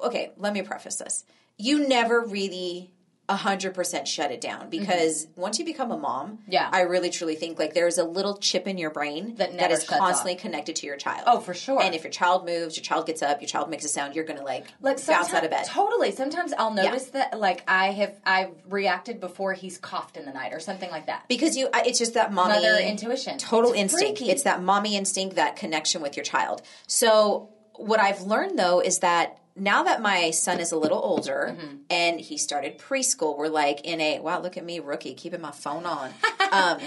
okay. 0.00 0.32
Let 0.36 0.52
me 0.52 0.62
preface 0.62 0.96
this: 0.96 1.24
you 1.58 1.88
never 1.88 2.24
really. 2.24 2.92
Hundred 3.28 3.74
percent 3.74 4.06
shut 4.06 4.30
it 4.30 4.40
down 4.40 4.70
because 4.70 5.26
once 5.34 5.58
you 5.58 5.64
become 5.64 5.90
a 5.90 5.96
mom, 5.96 6.26
Mm-hmm. 6.46 6.52
Yeah. 6.52 6.68
I 6.72 6.82
really 6.82 7.10
truly 7.10 7.34
think 7.34 7.58
like 7.58 7.74
there's 7.74 7.98
a 7.98 8.04
little 8.04 8.36
chip 8.38 8.66
in 8.66 8.78
your 8.78 8.90
brain 8.90 9.34
That 9.36 9.56
that 9.58 9.70
is 9.70 9.84
constantly 9.84 10.34
off. 10.34 10.40
connected 10.40 10.76
to 10.76 10.86
your 10.86 10.96
child. 10.96 11.24
Oh, 11.26 11.40
for 11.40 11.54
sure. 11.54 11.82
And 11.82 11.94
if 11.94 12.04
your 12.04 12.10
child 12.12 12.46
moves, 12.46 12.76
your 12.76 12.84
child 12.84 13.06
gets 13.06 13.22
up, 13.22 13.40
your 13.40 13.48
child 13.48 13.68
makes 13.70 13.84
a 13.84 13.88
sound, 13.88 14.14
you're 14.14 14.24
gonna 14.24 14.44
like, 14.44 14.66
like 14.80 15.04
bounce 15.06 15.32
out 15.34 15.44
of 15.44 15.50
bed. 15.50 15.66
Totally. 15.66 16.12
Sometimes 16.12 16.52
I'll 16.56 16.72
notice 16.72 17.06
that 17.10 17.38
like 17.38 17.62
I 17.68 17.90
have 17.92 18.14
I've 18.24 18.52
reacted 18.68 19.20
before 19.20 19.52
he's 19.54 19.78
coughed 19.78 20.16
in 20.16 20.24
the 20.24 20.32
night 20.32 20.52
or 20.52 20.60
something 20.60 20.90
like 20.90 21.06
that. 21.06 21.24
because 21.28 21.56
you, 21.56 21.68
it's 21.74 21.98
just 21.98 22.14
that 22.14 22.32
mommy 22.32 22.54
Mother 22.54 22.78
intuition. 22.78 23.38
total 23.38 23.72
It's 23.72 23.80
instinct. 23.80 24.18
freaky. 24.18 24.30
It's 24.32 24.44
that 24.44 24.62
mommy 24.62 24.96
instinct, 24.96 25.36
that 25.36 25.56
connection 25.56 26.02
with 26.02 26.16
your 26.16 26.24
child. 26.24 26.62
So 26.86 27.50
what 27.74 28.00
I've 28.00 28.22
learned 28.22 28.58
though 28.58 28.80
is 28.80 29.00
that 29.00 29.38
now 29.56 29.82
that 29.84 30.02
my 30.02 30.30
son 30.30 30.60
is 30.60 30.70
a 30.72 30.76
little 30.78 31.00
older 31.02 31.56
Mm-hmm. 31.58 31.76
and 31.90 32.20
he 32.20 32.36
started 32.38 32.78
preschool, 32.78 33.36
we're 33.38 33.48
like 33.48 33.80
in 33.84 34.00
a 34.00 34.20
wow, 34.20 34.40
look 34.40 34.56
at 34.56 34.64
me, 34.64 34.80
rookie, 34.80 35.14
keeping 35.14 35.40
my 35.40 35.50
phone 35.52 35.86
on. 35.86 36.10
um, 36.52 36.78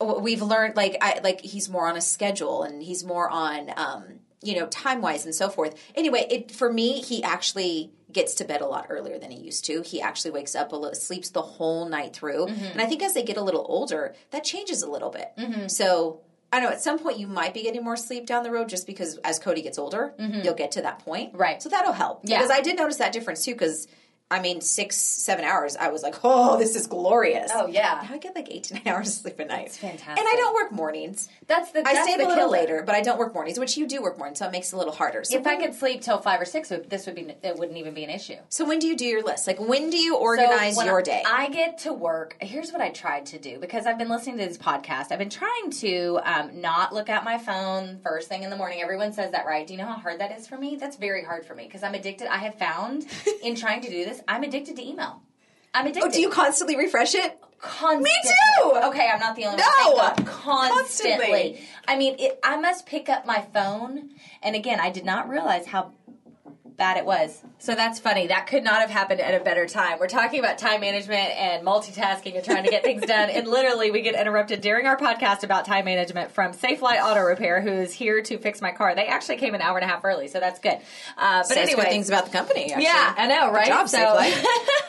we've 0.22 0.42
learned 0.42 0.76
like 0.76 0.96
I 1.00 1.20
like 1.22 1.40
he's 1.40 1.68
more 1.68 1.88
on 1.88 1.96
a 1.96 2.00
schedule 2.00 2.62
and 2.62 2.82
he's 2.82 3.04
more 3.04 3.28
on 3.28 3.70
um, 3.76 4.04
you 4.42 4.54
know 4.58 4.66
time 4.68 5.02
wise 5.02 5.24
and 5.24 5.34
so 5.34 5.48
forth. 5.48 5.74
Anyway, 5.94 6.26
it 6.30 6.50
for 6.52 6.72
me 6.72 7.00
he 7.02 7.22
actually 7.22 7.90
gets 8.10 8.32
to 8.36 8.44
bed 8.44 8.62
a 8.62 8.66
lot 8.66 8.86
earlier 8.88 9.18
than 9.18 9.30
he 9.30 9.38
used 9.38 9.64
to. 9.66 9.82
He 9.82 10.00
actually 10.00 10.30
wakes 10.30 10.54
up 10.54 10.72
a 10.72 10.76
little, 10.76 10.94
sleeps 10.94 11.28
the 11.30 11.42
whole 11.42 11.86
night 11.88 12.14
through, 12.14 12.46
and 12.46 12.80
I 12.80 12.86
think 12.86 13.02
as 13.02 13.12
they 13.12 13.22
get 13.22 13.36
a 13.36 13.42
little 13.42 13.66
older, 13.68 14.14
that 14.30 14.44
changes 14.44 14.82
a 14.82 14.90
little 14.90 15.10
bit. 15.10 15.70
So. 15.70 16.20
I 16.52 16.60
know 16.60 16.68
at 16.68 16.80
some 16.80 16.98
point 16.98 17.18
you 17.18 17.26
might 17.26 17.52
be 17.52 17.62
getting 17.62 17.84
more 17.84 17.96
sleep 17.96 18.26
down 18.26 18.42
the 18.42 18.50
road 18.50 18.68
just 18.68 18.86
because 18.86 19.18
as 19.18 19.38
Cody 19.38 19.60
gets 19.60 19.78
older, 19.78 20.14
mm-hmm. 20.18 20.40
you'll 20.42 20.54
get 20.54 20.72
to 20.72 20.82
that 20.82 21.00
point. 21.00 21.34
Right. 21.34 21.62
So 21.62 21.68
that'll 21.68 21.92
help. 21.92 22.20
Yeah. 22.24 22.38
Because 22.38 22.50
I 22.50 22.62
did 22.62 22.76
notice 22.76 22.96
that 22.96 23.12
difference 23.12 23.44
too 23.44 23.52
because 23.52 23.86
I 24.30 24.40
mean, 24.40 24.60
six, 24.60 24.96
seven 24.96 25.44
hours, 25.44 25.74
I 25.76 25.88
was 25.88 26.02
like, 26.02 26.16
oh, 26.22 26.58
this 26.58 26.76
is 26.76 26.86
glorious. 26.86 27.50
Oh, 27.54 27.66
yeah. 27.66 28.00
Now 28.06 28.14
I 28.14 28.18
get 28.18 28.34
like 28.34 28.48
eight 28.50 28.64
to 28.64 28.74
nine 28.74 28.82
hours 28.86 29.08
of 29.08 29.14
sleep 29.14 29.40
at 29.40 29.48
night. 29.48 29.66
It's 29.66 29.78
fantastic. 29.78 30.18
And 30.18 30.26
I 30.28 30.36
don't 30.36 30.54
work 30.54 30.70
mornings. 30.70 31.28
That's 31.46 31.70
the 31.72 31.80
I 31.80 31.94
that's 31.94 32.04
stay 32.04 32.12
up 32.14 32.18
the 32.20 32.26
a 32.26 32.28
little 32.28 32.50
later, 32.50 32.82
but 32.84 32.94
I 32.94 33.00
don't 33.00 33.18
work 33.18 33.32
mornings, 33.32 33.58
which 33.58 33.76
you 33.78 33.86
do 33.86 34.02
work 34.02 34.18
mornings, 34.18 34.38
so 34.38 34.46
it 34.46 34.52
makes 34.52 34.70
it 34.72 34.76
a 34.76 34.78
little 34.78 34.92
harder. 34.92 35.24
So 35.24 35.38
If 35.38 35.46
I 35.46 35.56
could 35.56 35.74
sleep 35.74 36.02
till 36.02 36.18
five 36.18 36.40
or 36.40 36.44
six, 36.44 36.68
this 36.68 37.06
would 37.06 37.14
be 37.14 37.32
it 37.42 37.56
wouldn't 37.56 37.78
even 37.78 37.94
be 37.94 38.04
an 38.04 38.10
issue. 38.10 38.36
So 38.50 38.66
when 38.66 38.78
do 38.80 38.86
you 38.86 38.96
do 38.96 39.06
your 39.06 39.22
list? 39.24 39.46
Like 39.46 39.58
when 39.60 39.88
do 39.88 39.96
you 39.96 40.16
organize 40.16 40.76
when 40.76 40.86
your 40.86 40.98
I- 41.00 41.02
day? 41.02 41.22
I 41.26 41.48
get 41.48 41.78
to 41.78 41.94
work. 41.94 42.36
Here's 42.40 42.70
what 42.70 42.82
I 42.82 42.90
tried 42.90 43.26
to 43.26 43.38
do 43.38 43.58
because 43.58 43.86
I've 43.86 43.96
been 43.98 44.10
listening 44.10 44.36
to 44.38 44.44
this 44.46 44.58
podcast. 44.58 45.10
I've 45.10 45.18
been 45.18 45.30
trying 45.30 45.70
to 45.70 46.20
um, 46.22 46.60
not 46.60 46.92
look 46.92 47.08
at 47.08 47.24
my 47.24 47.38
phone 47.38 48.00
first 48.02 48.28
thing 48.28 48.42
in 48.42 48.50
the 48.50 48.56
morning. 48.56 48.82
Everyone 48.82 49.14
says 49.14 49.32
that, 49.32 49.46
right? 49.46 49.66
Do 49.66 49.72
you 49.72 49.78
know 49.78 49.86
how 49.86 49.96
hard 49.96 50.20
that 50.20 50.36
is 50.38 50.46
for 50.46 50.58
me? 50.58 50.76
That's 50.76 50.96
very 50.96 51.24
hard 51.24 51.46
for 51.46 51.54
me 51.54 51.64
because 51.64 51.82
I'm 51.82 51.94
addicted. 51.94 52.26
I 52.30 52.38
have 52.38 52.56
found 52.58 53.06
in 53.42 53.54
trying 53.54 53.80
to 53.82 53.88
do 53.90 54.04
this, 54.04 54.17
I'm 54.26 54.42
addicted 54.42 54.76
to 54.76 54.82
email. 54.86 55.22
I'm 55.74 55.86
addicted. 55.86 56.08
oh, 56.08 56.10
do 56.10 56.20
you 56.20 56.30
constantly 56.30 56.76
refresh 56.76 57.14
it? 57.14 57.38
Constantly. 57.60 58.04
Me 58.04 58.10
too! 58.62 58.72
Okay, 58.84 59.08
I'm 59.12 59.18
not 59.18 59.34
the 59.36 59.44
only 59.46 59.58
No! 59.58 59.92
one. 59.92 60.14
God. 60.16 60.26
Constantly. 60.26 61.26
Constantly. 61.26 61.60
I 61.88 61.96
mean, 61.98 62.14
it, 62.18 62.38
I 62.42 62.56
must 62.56 62.86
pick 62.86 63.08
up 63.08 63.26
my 63.26 63.40
phone, 63.52 64.10
and 64.42 64.54
again, 64.54 64.78
I 64.80 64.90
did 64.90 65.04
not 65.04 65.28
realize 65.28 65.66
how 65.66 65.92
bad 66.78 66.96
it 66.96 67.04
was. 67.04 67.42
So 67.58 67.74
that's 67.74 67.98
funny. 67.98 68.28
That 68.28 68.46
could 68.46 68.62
not 68.62 68.80
have 68.80 68.88
happened 68.88 69.20
at 69.20 69.38
a 69.38 69.42
better 69.44 69.66
time. 69.66 69.98
We're 69.98 70.06
talking 70.06 70.38
about 70.38 70.58
time 70.58 70.80
management 70.80 71.30
and 71.36 71.66
multitasking 71.66 72.36
and 72.36 72.44
trying 72.44 72.64
to 72.64 72.70
get 72.70 72.84
things 72.84 73.04
done, 73.04 73.28
and 73.28 73.46
literally 73.48 73.90
we 73.90 74.00
get 74.00 74.14
interrupted 74.14 74.60
during 74.60 74.86
our 74.86 74.96
podcast 74.96 75.42
about 75.42 75.66
time 75.66 75.84
management 75.84 76.30
from 76.30 76.52
Safelite 76.52 77.02
Auto 77.02 77.20
Repair, 77.20 77.60
who 77.60 77.72
is 77.72 77.92
here 77.92 78.22
to 78.22 78.38
fix 78.38 78.62
my 78.62 78.70
car. 78.70 78.94
They 78.94 79.06
actually 79.06 79.36
came 79.36 79.54
an 79.54 79.60
hour 79.60 79.76
and 79.76 79.84
a 79.84 79.92
half 79.92 80.04
early, 80.04 80.28
so 80.28 80.38
that's 80.38 80.60
good. 80.60 80.78
Uh, 81.16 81.40
but 81.40 81.46
Says 81.48 81.56
anyway, 81.58 81.82
good 81.82 81.90
things 81.90 82.08
about 82.08 82.26
the 82.26 82.30
company. 82.30 82.72
Actually. 82.72 82.84
yeah, 82.84 83.14
I 83.16 83.26
know, 83.26 83.52
right? 83.52 83.66
Good 83.66 83.72
job, 83.72 83.88
so, 83.88 83.98
Safelite. 83.98 84.44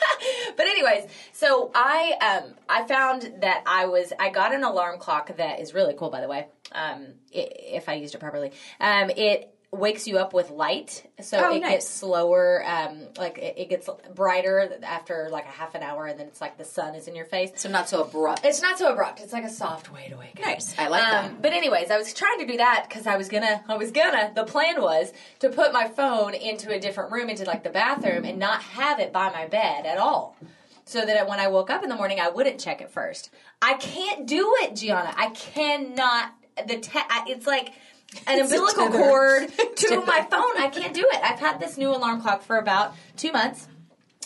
but 0.58 0.68
anyways, 0.68 1.10
so 1.34 1.72
I 1.74 2.44
um 2.44 2.54
I 2.70 2.88
found 2.88 3.42
that 3.42 3.64
I 3.66 3.88
was 3.88 4.14
I 4.20 4.30
got 4.30 4.54
an 4.54 4.64
alarm 4.64 5.00
clock 5.00 5.36
that 5.38 5.60
is 5.60 5.74
really 5.74 5.96
cool, 5.96 6.12
by 6.12 6.22
the 6.22 6.28
way. 6.28 6.48
Um, 6.72 7.16
if 7.32 7.90
I 7.90 7.96
used 7.96 8.14
it 8.14 8.20
properly, 8.20 8.52
um, 8.80 9.10
it 9.10 9.56
wakes 9.72 10.08
you 10.08 10.18
up 10.18 10.34
with 10.34 10.50
light, 10.50 11.08
so 11.22 11.38
Oh, 11.38 11.56
it 11.56 11.60
nice. 11.60 11.72
gets 11.72 11.88
slower. 11.88 12.64
Um, 12.66 13.02
like 13.20 13.38
it, 13.38 13.54
it 13.58 13.70
gets 13.70 13.88
brighter 14.16 14.68
after 14.82 15.30
like 15.32 15.46
a 15.46 15.50
half 15.52 15.76
an 15.76 15.84
hour, 15.84 16.08
and 16.08 16.20
then 16.20 16.26
it's 16.26 16.42
like 16.42 16.58
the 16.58 16.66
sun 16.66 16.96
is 16.96 17.08
in 17.08 17.16
your 17.16 17.26
face. 17.26 17.52
So 17.56 17.70
not 17.70 17.88
so 17.88 18.02
abrupt. 18.04 18.44
It's 18.44 18.62
not 18.64 18.80
so 18.80 18.92
abrupt. 18.92 19.20
It's 19.22 19.32
like 19.32 19.44
a 19.44 19.50
soft 19.50 19.94
way 19.94 20.08
to 20.10 20.18
wake 20.18 20.40
up. 20.40 20.46
Nice. 20.46 20.74
I 20.80 20.88
like 20.88 21.04
that. 21.04 21.42
But 21.42 21.54
anyways, 21.54 21.92
I 21.92 21.98
was 21.98 22.14
trying 22.16 22.40
to 22.40 22.48
do 22.48 22.58
that 22.58 22.88
because 22.90 23.06
I 23.06 23.16
was 23.18 23.30
gonna, 23.30 23.64
I 23.68 23.78
was 23.78 23.92
gonna. 23.92 24.32
The 24.34 24.44
plan 24.44 24.82
was 24.82 25.14
to 25.40 25.50
put 25.50 25.72
my 25.72 25.88
phone 25.88 26.34
into 26.34 26.72
a 26.72 26.80
different 26.80 27.12
room, 27.12 27.30
into 27.30 27.44
like 27.46 27.64
the 27.64 27.70
bathroom, 27.70 28.26
and 28.26 28.40
not 28.40 28.64
have 28.64 29.00
it 29.00 29.14
by 29.14 29.30
my 29.30 29.46
bed 29.46 29.86
at 29.86 30.00
all, 30.00 30.36
so 30.86 31.06
that 31.06 31.30
when 31.30 31.40
I 31.40 31.48
woke 31.48 31.70
up 31.70 31.84
in 31.84 31.90
the 31.90 31.96
morning, 31.96 32.20
I 32.20 32.30
wouldn't 32.30 32.60
check 32.60 32.82
it 32.82 32.90
first. 32.90 33.30
I 33.62 33.76
can't 33.76 34.26
do 34.26 34.56
it, 34.62 34.76
Gianna. 34.76 35.14
I 35.16 35.30
cannot. 35.30 36.34
The 36.68 36.80
te- 36.80 36.98
I- 36.98 37.26
it's 37.28 37.46
like. 37.46 37.70
An 38.28 38.40
umbilical 38.40 38.90
cord 38.90 39.52
to 39.76 40.02
my 40.02 40.26
phone. 40.30 40.58
I 40.58 40.70
can't 40.72 40.94
do 40.94 41.06
it. 41.12 41.20
I've 41.24 41.40
had 41.40 41.60
this 41.60 41.78
new 41.78 41.90
alarm 41.90 42.22
clock 42.22 42.42
for 42.42 42.58
about 42.58 42.96
two 43.16 43.32
months 43.32 43.68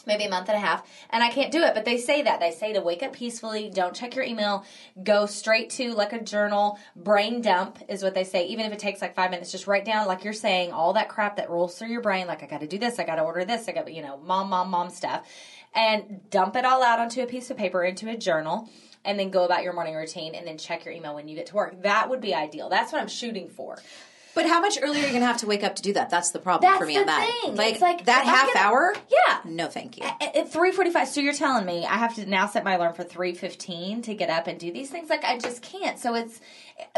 maybe 0.05 0.25
a 0.25 0.29
month 0.29 0.49
and 0.49 0.57
a 0.57 0.59
half, 0.59 0.87
and 1.09 1.23
I 1.23 1.29
can't 1.29 1.51
do 1.51 1.63
it. 1.63 1.73
But 1.73 1.85
they 1.85 1.97
say 1.97 2.23
that. 2.23 2.39
They 2.39 2.51
say 2.51 2.73
to 2.73 2.81
wake 2.81 3.03
up 3.03 3.13
peacefully, 3.13 3.71
don't 3.73 3.95
check 3.95 4.15
your 4.15 4.25
email, 4.25 4.65
go 5.03 5.25
straight 5.25 5.69
to 5.71 5.93
like 5.93 6.13
a 6.13 6.21
journal, 6.21 6.79
brain 6.95 7.41
dump 7.41 7.79
is 7.87 8.03
what 8.03 8.13
they 8.13 8.23
say. 8.23 8.47
Even 8.47 8.65
if 8.65 8.73
it 8.73 8.79
takes 8.79 9.01
like 9.01 9.15
five 9.15 9.31
minutes, 9.31 9.51
just 9.51 9.67
write 9.67 9.85
down, 9.85 10.07
like 10.07 10.23
you're 10.23 10.33
saying, 10.33 10.71
all 10.71 10.93
that 10.93 11.09
crap 11.09 11.37
that 11.37 11.49
rolls 11.49 11.77
through 11.77 11.89
your 11.89 12.01
brain, 12.01 12.27
like 12.27 12.43
I 12.43 12.47
gotta 12.47 12.67
do 12.67 12.77
this, 12.77 12.99
I 12.99 13.03
gotta 13.03 13.21
order 13.21 13.45
this, 13.45 13.67
I 13.67 13.71
gotta, 13.71 13.91
you 13.91 14.01
know, 14.01 14.17
mom, 14.17 14.49
mom, 14.49 14.69
mom 14.69 14.89
stuff. 14.89 15.27
And 15.75 16.29
dump 16.29 16.55
it 16.55 16.65
all 16.65 16.83
out 16.83 16.99
onto 16.99 17.21
a 17.21 17.25
piece 17.25 17.49
of 17.49 17.57
paper 17.57 17.83
into 17.83 18.07
a 18.09 18.15
journal 18.15 18.69
and 19.05 19.19
then 19.19 19.29
go 19.29 19.43
about 19.45 19.63
your 19.63 19.74
morning 19.74 19.95
routine 19.95 20.36
and 20.36 20.45
then 20.48 20.57
check 20.57 20.86
your 20.86 20.93
email 20.93 21.15
when 21.15 21.27
you 21.27 21.36
get 21.36 21.48
to 21.48 21.55
work. 21.55 21.81
That 21.83 22.10
would 22.10 22.22
be 22.22 22.33
ideal. 22.33 22.69
That's 22.69 22.91
what 22.91 23.01
I'm 23.01 23.07
shooting 23.07 23.50
for. 23.50 23.77
But 24.36 24.48
how 24.48 24.62
much 24.62 24.79
earlier 24.81 25.03
are 25.03 25.05
you 25.05 25.10
going 25.12 25.22
to 25.22 25.27
have 25.27 25.38
to 25.41 25.45
wake 25.45 25.63
up 25.63 25.75
to 25.75 25.83
do 25.83 25.93
that? 25.93 26.10
That's 26.10 26.31
the 26.31 26.39
problem 26.39 26.67
That's 26.72 26.79
for 26.79 26.88
me 26.88 26.95
the 26.95 27.01
on 27.01 27.05
that. 27.05 27.39
thing. 27.43 27.55
Like, 27.55 27.79
like, 27.81 28.05
that 28.05 28.25
half 28.25 28.51
gonna- 28.51 28.65
hour? 28.65 28.95
Yeah. 29.27 29.39
No, 29.45 29.67
thank 29.67 29.95
you. 29.98 30.03
At, 30.03 30.36
at 30.36 30.51
3:45 30.51 31.05
so 31.05 31.22
you're 31.22 31.33
telling 31.36 31.67
me 31.67 31.86
I 31.86 31.98
have 31.98 32.15
to 32.15 32.25
now 32.25 32.48
set 32.48 32.63
my 32.63 32.74
alarm 32.74 32.95
for 32.95 33.03
3:15 33.03 34.01
to 34.05 34.15
get 34.15 34.31
up 34.31 34.48
and 34.48 34.60
do 34.60 34.72
these 34.74 34.89
things 34.89 35.10
like 35.10 35.24
I 35.24 35.38
just 35.38 35.62
can't. 35.62 36.00
So 36.00 36.15
it's 36.15 36.41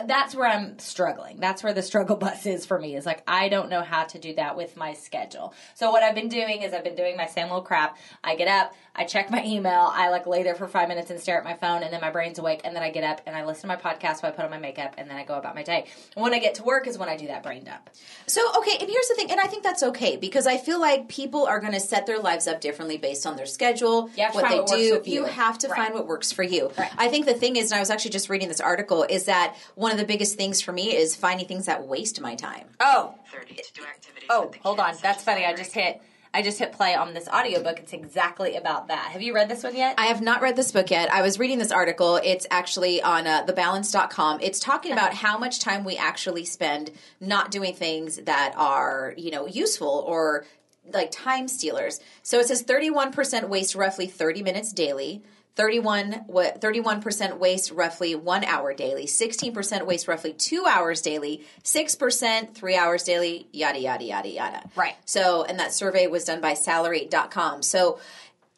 that's 0.05 0.35
where 0.35 0.47
I'm 0.47 0.79
struggling. 0.79 1.39
That's 1.39 1.63
where 1.63 1.73
the 1.73 1.81
struggle 1.81 2.15
bus 2.25 2.45
is 2.45 2.65
for 2.65 2.79
me. 2.79 2.95
Is 2.95 3.05
like 3.05 3.23
I 3.27 3.49
don't 3.49 3.69
know 3.69 3.81
how 3.81 4.03
to 4.05 4.19
do 4.19 4.35
that 4.35 4.55
with 4.57 4.77
my 4.77 4.93
schedule. 4.93 5.53
So 5.73 5.91
what 5.91 6.03
I've 6.03 6.15
been 6.15 6.29
doing 6.29 6.61
is 6.61 6.73
I've 6.73 6.83
been 6.83 6.95
doing 6.95 7.17
my 7.17 7.27
same 7.27 7.45
little 7.47 7.61
crap. 7.61 7.97
I 8.23 8.35
get 8.35 8.47
up, 8.47 8.73
I 8.95 9.05
check 9.05 9.29
my 9.29 9.43
email, 9.43 9.89
I 9.93 10.09
like 10.09 10.25
lay 10.27 10.43
there 10.43 10.55
for 10.55 10.67
5 10.67 10.87
minutes 10.87 11.11
and 11.11 11.19
stare 11.19 11.37
at 11.37 11.43
my 11.43 11.55
phone 11.55 11.83
and 11.83 11.91
then 11.93 12.01
my 12.01 12.11
brain's 12.11 12.39
awake 12.39 12.61
and 12.63 12.75
then 12.75 12.83
I 12.83 12.89
get 12.91 13.03
up 13.03 13.21
and 13.25 13.35
I 13.35 13.45
listen 13.45 13.63
to 13.69 13.75
my 13.75 13.75
podcast 13.75 14.23
while 14.23 14.31
I 14.31 14.35
put 14.35 14.45
on 14.45 14.51
my 14.51 14.57
makeup 14.59 14.95
and 14.97 15.09
then 15.09 15.17
I 15.17 15.23
go 15.25 15.35
about 15.35 15.55
my 15.55 15.63
day. 15.63 15.85
And 16.15 16.23
when 16.23 16.33
I 16.33 16.39
get 16.39 16.55
to 16.55 16.63
work 16.63 16.87
is 16.87 16.97
when 16.97 17.09
I 17.09 17.17
do 17.17 17.27
that 17.27 17.43
brain 17.43 17.63
dump. 17.65 17.89
So, 18.27 18.41
okay, 18.59 18.77
and 18.79 18.89
here's 18.89 19.07
the 19.07 19.15
thing, 19.15 19.31
and 19.31 19.39
I 19.39 19.47
think 19.47 19.63
that's 19.63 19.83
okay 19.83 20.15
because 20.17 20.47
I 20.47 20.57
feel 20.57 20.79
like 20.79 21.07
people 21.09 21.45
are 21.45 21.59
going 21.59 21.73
to 21.73 21.79
set 21.79 22.05
their 22.05 22.19
lives 22.19 22.47
up 22.47 22.61
differently 22.61 22.97
based 22.97 23.25
on 23.27 23.35
their 23.35 23.45
schedule, 23.45 24.09
You 24.15 24.27
what 24.31 24.49
they 24.49 24.59
what 24.59 24.67
do. 24.69 24.93
with 24.93 25.07
you. 25.07 25.25
have 25.25 25.57
to 25.59 25.67
Right. 25.67 25.77
find 25.77 25.93
what 25.93 26.07
works 26.07 26.31
for 26.31 26.43
you. 26.43 26.71
Right. 26.77 26.91
I 26.97 27.07
think 27.09 27.25
the 27.25 27.33
thing 27.33 27.55
is, 27.57 27.71
and 27.71 27.77
I 27.77 27.79
was 27.81 27.89
actually 27.89 28.11
just 28.11 28.29
reading 28.29 28.47
this 28.47 28.61
article, 28.61 29.03
is 29.03 29.25
that 29.25 29.55
one 29.75 29.91
of 29.91 29.97
the 29.97 30.05
biggest 30.05 30.37
things 30.37 30.61
for 30.61 30.71
me 30.71 30.95
is 30.95 31.15
finding 31.15 31.47
things 31.47 31.65
that 31.65 31.87
waste 31.87 32.21
my 32.21 32.35
time. 32.35 32.67
Oh, 32.79 33.15
30 33.31 33.55
to 33.55 33.73
do 33.73 33.81
activities 33.83 34.29
Oh, 34.29 34.51
hold 34.61 34.79
on. 34.79 34.95
That's 35.01 35.19
as 35.19 35.23
funny. 35.23 35.45
I 35.45 35.53
just 35.55 35.73
hit 35.73 36.01
I 36.35 36.41
just 36.41 36.59
hit 36.59 36.73
play 36.73 36.93
on 36.93 37.13
this 37.13 37.29
audiobook. 37.29 37.79
It's 37.79 37.93
exactly 37.93 38.57
about 38.57 38.89
that. 38.89 39.11
Have 39.11 39.21
you 39.21 39.33
read 39.33 39.47
this 39.47 39.63
one 39.63 39.73
yet? 39.73 39.95
I 39.97 40.07
have 40.07 40.21
not 40.21 40.41
read 40.41 40.57
this 40.57 40.69
book 40.69 40.91
yet. 40.91 41.09
I 41.09 41.21
was 41.21 41.39
reading 41.39 41.59
this 41.59 41.71
article. 41.71 42.19
It's 42.21 42.45
actually 42.51 43.01
on 43.01 43.25
uh, 43.25 43.45
thebalance.com. 43.45 44.41
It's 44.41 44.59
talking 44.59 44.91
about 44.91 45.13
how 45.13 45.37
much 45.37 45.61
time 45.61 45.85
we 45.85 45.95
actually 45.95 46.43
spend 46.43 46.91
not 47.21 47.51
doing 47.51 47.73
things 47.73 48.17
that 48.17 48.53
are, 48.57 49.13
you 49.15 49.31
know, 49.31 49.47
useful 49.47 50.03
or 50.05 50.45
like 50.91 51.09
time 51.09 51.47
stealers. 51.47 52.01
So 52.21 52.39
it 52.41 52.47
says 52.47 52.63
31% 52.65 53.47
waste 53.47 53.73
roughly 53.73 54.07
30 54.07 54.43
minutes 54.43 54.73
daily. 54.73 55.23
31 55.55 56.23
what 56.27 56.59
31% 56.61 57.37
waste 57.39 57.71
roughly 57.71 58.13
1 58.15 58.43
hour 58.43 58.73
daily 58.73 59.05
16% 59.05 59.85
waste 59.85 60.07
roughly 60.07 60.33
2 60.33 60.65
hours 60.65 61.01
daily 61.01 61.45
6% 61.63 62.53
3 62.53 62.75
hours 62.75 63.03
daily 63.03 63.47
yada 63.51 63.79
yada 63.79 64.03
yada 64.03 64.29
yada 64.29 64.63
Right. 64.75 64.95
so 65.05 65.43
and 65.43 65.59
that 65.59 65.71
survey 65.73 66.07
was 66.07 66.25
done 66.25 66.41
by 66.41 66.53
salary.com 66.55 67.61
so 67.63 67.99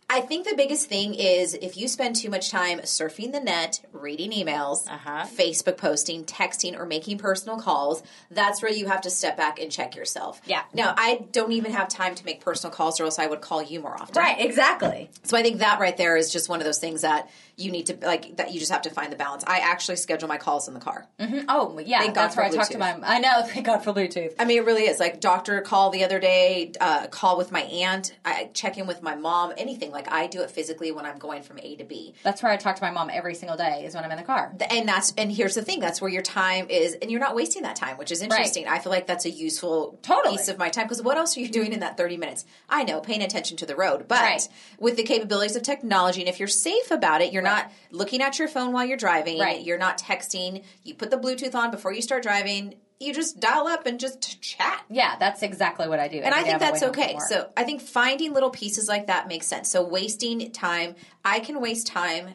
I 0.10 0.22
think 0.22 0.48
the 0.48 0.56
biggest 0.56 0.88
thing 0.88 1.16
is 1.16 1.54
if 1.54 1.76
you 1.76 1.90
spend 1.90 2.16
too 2.16 2.30
much 2.30 2.50
time 2.50 2.80
surfing 2.80 3.34
the 3.34 3.42
net, 3.42 3.82
reading 3.92 4.32
emails, 4.32 4.88
Uh-huh. 4.88 5.26
Facebook 5.26 5.76
posting, 5.76 6.24
texting, 6.24 6.80
or 6.80 6.86
making 6.86 7.18
personal 7.18 7.60
calls, 7.60 8.02
that's 8.32 8.62
where 8.62 8.72
you 8.72 8.88
have 8.88 9.02
to 9.02 9.10
step 9.10 9.36
back 9.36 9.60
and 9.60 9.70
check 9.70 9.98
yourself. 9.98 10.42
Yeah. 10.46 10.64
Now, 10.74 10.94
I 10.98 11.26
don't 11.34 11.52
even 11.52 11.74
have 11.74 11.90
time 11.90 12.16
to 12.16 12.24
make 12.24 12.40
personal 12.40 12.74
calls, 12.74 13.02
or 13.02 13.04
else 13.04 13.20
I 13.20 13.28
would 13.28 13.42
call 13.42 13.62
you 13.62 13.82
more 13.82 14.00
often. 14.00 14.16
right, 14.16 14.40
exactly. 14.40 15.10
So 15.24 15.36
I 15.36 15.42
think 15.44 15.58
that 15.58 15.82
right 15.82 15.98
there 15.98 16.16
is 16.16 16.32
just 16.32 16.48
one 16.48 16.62
of 16.62 16.66
those 16.66 16.80
things 16.80 17.02
that 17.02 17.30
you 17.58 17.72
need 17.72 17.88
to 17.88 17.98
like 18.04 18.38
that 18.38 18.54
you 18.54 18.60
just 18.60 18.72
have 18.72 18.84
to 18.84 18.90
find 18.92 19.12
the 19.12 19.16
balance. 19.16 19.44
I 19.48 19.60
actually 19.60 19.96
schedule 19.98 20.28
my 20.28 20.38
calls 20.38 20.68
in 20.68 20.74
the 20.76 20.80
car. 20.80 21.08
Mm-hmm. 21.20 21.46
Oh, 21.50 21.80
yeah. 21.80 22.00
Thank 22.02 22.14
God 22.16 22.24
that's 22.26 22.38
where 22.38 22.48
for 22.48 22.54
I 22.54 22.58
talk 22.58 22.70
to 22.70 22.78
my 22.78 22.98
I 23.04 23.20
know, 23.20 23.42
thank 23.48 23.66
God 23.66 23.80
for 23.84 23.94
Bluetooth. 23.94 24.34
I 24.38 24.46
mean, 24.46 24.60
it 24.60 24.66
really 24.66 24.84
is 24.84 25.00
like 25.00 25.20
doctor 25.20 25.60
call 25.62 25.90
the 25.90 26.04
other 26.04 26.20
day, 26.20 26.72
uh, 26.80 27.08
call 27.08 27.36
with 27.38 27.52
my 27.52 27.62
aunt, 27.62 28.14
I 28.24 28.50
check 28.54 28.78
in 28.78 28.86
with 28.86 29.02
my 29.02 29.16
mom, 29.16 29.54
anything. 29.58 29.92
Like 29.92 30.12
I 30.12 30.28
do 30.28 30.42
it 30.42 30.52
physically 30.52 30.92
when 30.92 31.06
I'm 31.06 31.18
going 31.18 31.42
from 31.42 31.58
A 31.60 31.76
to 31.78 31.84
B. 31.84 32.14
That's 32.24 32.44
where 32.44 32.52
I 32.52 32.58
talk 32.58 32.76
to 32.76 32.84
my 32.84 32.92
mom 32.92 33.10
every 33.12 33.34
single 33.34 33.58
day 33.58 33.86
is 33.86 33.96
when 33.96 34.04
I'm 34.06 34.12
in 34.12 34.18
the 34.18 34.24
car. 34.24 34.54
and 34.70 34.88
that's 34.88 35.14
and 35.18 35.32
here's 35.32 35.56
the 35.56 35.64
thing 35.64 35.80
that's 35.80 36.00
where 36.00 36.12
your 36.12 36.22
time 36.22 36.68
is 36.70 36.94
and 37.02 37.10
you're 37.10 37.20
not 37.20 37.34
wasting 37.36 37.64
that 37.64 37.76
time 37.76 37.98
which 37.98 38.12
is 38.12 38.22
interesting 38.22 38.68
i 38.68 38.78
feel 38.80 38.92
like 38.92 39.08
that's 39.08 39.26
a 39.26 39.30
useful 39.30 39.98
Totally. 40.04 40.38
piece 40.38 40.48
of 40.48 40.58
my 40.58 40.70
time 40.70 40.86
because 40.86 41.02
what 41.02 41.18
else 41.18 41.36
are 41.38 41.40
you 41.40 41.50
doing 41.50 41.74
in 41.74 41.80
that 41.80 41.98
30 41.98 42.18
minutes 42.18 42.46
i 42.70 42.84
know 42.84 43.00
paying 43.00 43.22
attention 43.22 43.58
to 43.58 43.66
the 43.66 43.76
road 43.76 44.06
but 44.08 44.22
Right. 44.22 44.48
with 44.80 44.98
the 44.98 45.04
capabilities 45.04 45.56
of 45.56 45.64
technology 45.64 46.22
and 46.22 46.30
if 46.30 46.40
you're 46.40 46.48
safe 46.48 46.92
about 46.92 47.22
it 47.22 47.32
you're 47.34 47.42
not 47.48 47.72
looking 47.92 48.22
at 48.22 48.38
your 48.40 48.48
phone 48.48 48.72
while 48.74 48.86
you're 48.86 48.98
driving 48.98 49.40
Right. 49.40 49.64
you're 49.66 49.78
not 49.78 49.98
texting 49.98 50.64
you 50.84 50.94
put 50.96 51.10
the 51.12 51.18
bluetooth 51.18 51.56
on 51.56 51.72
before 51.72 51.92
you 51.94 52.02
start 52.02 52.24
driving 52.24 52.76
you 53.00 53.14
just 53.14 53.40
dial 53.40 53.68
up 53.68 53.86
and 53.86 54.00
just 54.00 54.42
chat 54.42 54.84
Yeah, 54.90 55.18
that's 55.20 55.44
exactly 55.44 55.88
what 55.88 56.00
I 56.00 56.08
do. 56.08 56.18
and 56.20 56.34
I 56.34 56.42
think 56.44 56.60
that's 56.60 56.82
okay. 56.82 57.16
So 57.30 57.48
I 57.56 57.64
think 57.64 57.80
finding 57.82 58.34
little 58.34 58.50
pieces 58.50 58.88
like 58.88 59.06
that 59.08 59.28
makes 59.28 59.46
sense. 59.46 59.70
So 59.70 59.84
wasting 59.84 60.52
time, 60.52 60.96
I 61.24 61.40
can 61.40 61.62
waste 61.62 61.86
time 61.86 62.34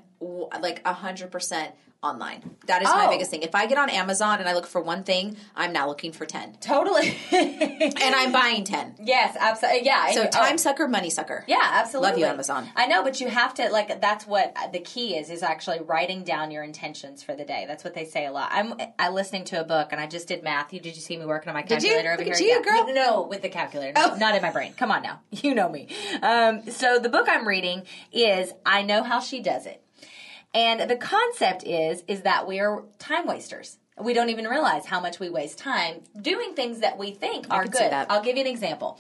like 0.60 0.80
a 0.84 0.92
hundred 0.92 1.32
percent 1.32 1.74
online. 2.02 2.56
That 2.66 2.82
is 2.82 2.88
my 2.88 3.06
Oh. 3.06 3.10
biggest 3.10 3.30
thing. 3.30 3.42
If 3.42 3.54
I 3.54 3.66
get 3.66 3.78
on 3.78 3.88
Amazon 3.88 4.40
and 4.40 4.48
I 4.48 4.54
look 4.54 4.66
for 4.66 4.80
one 4.80 5.04
thing, 5.04 5.36
I'm 5.54 5.72
now 5.72 5.86
looking 5.86 6.12
for 6.12 6.26
ten, 6.26 6.56
totally. 6.60 7.16
and 7.32 8.14
I'm 8.14 8.32
buying 8.32 8.64
ten. 8.64 8.94
yes, 9.00 9.36
absolutely. 9.38 9.84
Yeah. 9.86 10.10
So 10.12 10.26
time 10.26 10.54
oh. 10.54 10.56
sucker, 10.56 10.88
money 10.88 11.10
sucker. 11.10 11.44
Yeah, 11.46 11.60
absolutely. 11.62 12.10
Love 12.10 12.18
you, 12.18 12.24
Amazon. 12.26 12.68
I 12.76 12.86
know, 12.86 13.02
but 13.02 13.20
you 13.20 13.28
have 13.28 13.54
to 13.54 13.68
like. 13.70 14.00
That's 14.00 14.26
what 14.26 14.54
the 14.72 14.80
key 14.80 15.16
is: 15.16 15.30
is 15.30 15.42
actually 15.42 15.80
writing 15.80 16.24
down 16.24 16.50
your 16.50 16.62
intentions 16.64 17.22
for 17.22 17.34
the 17.34 17.44
day. 17.44 17.64
That's 17.68 17.84
what 17.84 17.94
they 17.94 18.04
say 18.04 18.26
a 18.26 18.32
lot. 18.32 18.50
I'm 18.52 18.74
I 18.98 19.08
listening 19.10 19.44
to 19.46 19.60
a 19.60 19.64
book, 19.64 19.88
and 19.92 20.00
I 20.00 20.06
just 20.06 20.28
did 20.28 20.42
math. 20.42 20.72
You 20.72 20.80
did 20.80 20.96
you 20.96 21.02
see 21.02 21.16
me 21.16 21.24
working 21.24 21.48
on 21.50 21.54
my 21.54 21.62
calculator 21.62 22.12
over 22.12 22.22
here? 22.22 22.34
you, 22.36 22.62
girl. 22.64 22.92
No, 22.92 23.22
with 23.22 23.42
the 23.42 23.48
calculator, 23.48 23.92
no, 23.94 24.10
Oh. 24.12 24.16
not 24.16 24.34
in 24.34 24.42
my 24.42 24.50
brain. 24.50 24.72
Come 24.76 24.90
on 24.90 25.02
now, 25.02 25.20
you 25.30 25.54
know 25.54 25.68
me. 25.68 25.88
Um, 26.22 26.68
so 26.70 26.98
the 26.98 27.08
book 27.08 27.26
I'm 27.28 27.46
reading 27.46 27.84
is 28.12 28.52
"I 28.66 28.82
Know 28.82 29.02
How 29.02 29.20
She 29.20 29.40
Does 29.40 29.66
It," 29.66 29.82
and 30.54 30.90
the 30.90 30.96
concept 30.96 31.64
is 31.64 32.04
is 32.08 32.22
that 32.22 32.46
we 32.46 32.60
are 32.60 32.84
time 32.98 33.26
wasters. 33.26 33.78
We 34.00 34.14
don't 34.14 34.30
even 34.30 34.46
realize 34.46 34.86
how 34.86 35.00
much 35.00 35.20
we 35.20 35.28
waste 35.28 35.58
time 35.58 36.02
doing 36.20 36.54
things 36.54 36.80
that 36.80 36.98
we 36.98 37.12
think 37.12 37.46
are 37.50 37.66
good. 37.66 37.92
I'll 37.92 38.22
give 38.22 38.36
you 38.36 38.42
an 38.42 38.48
example. 38.50 38.98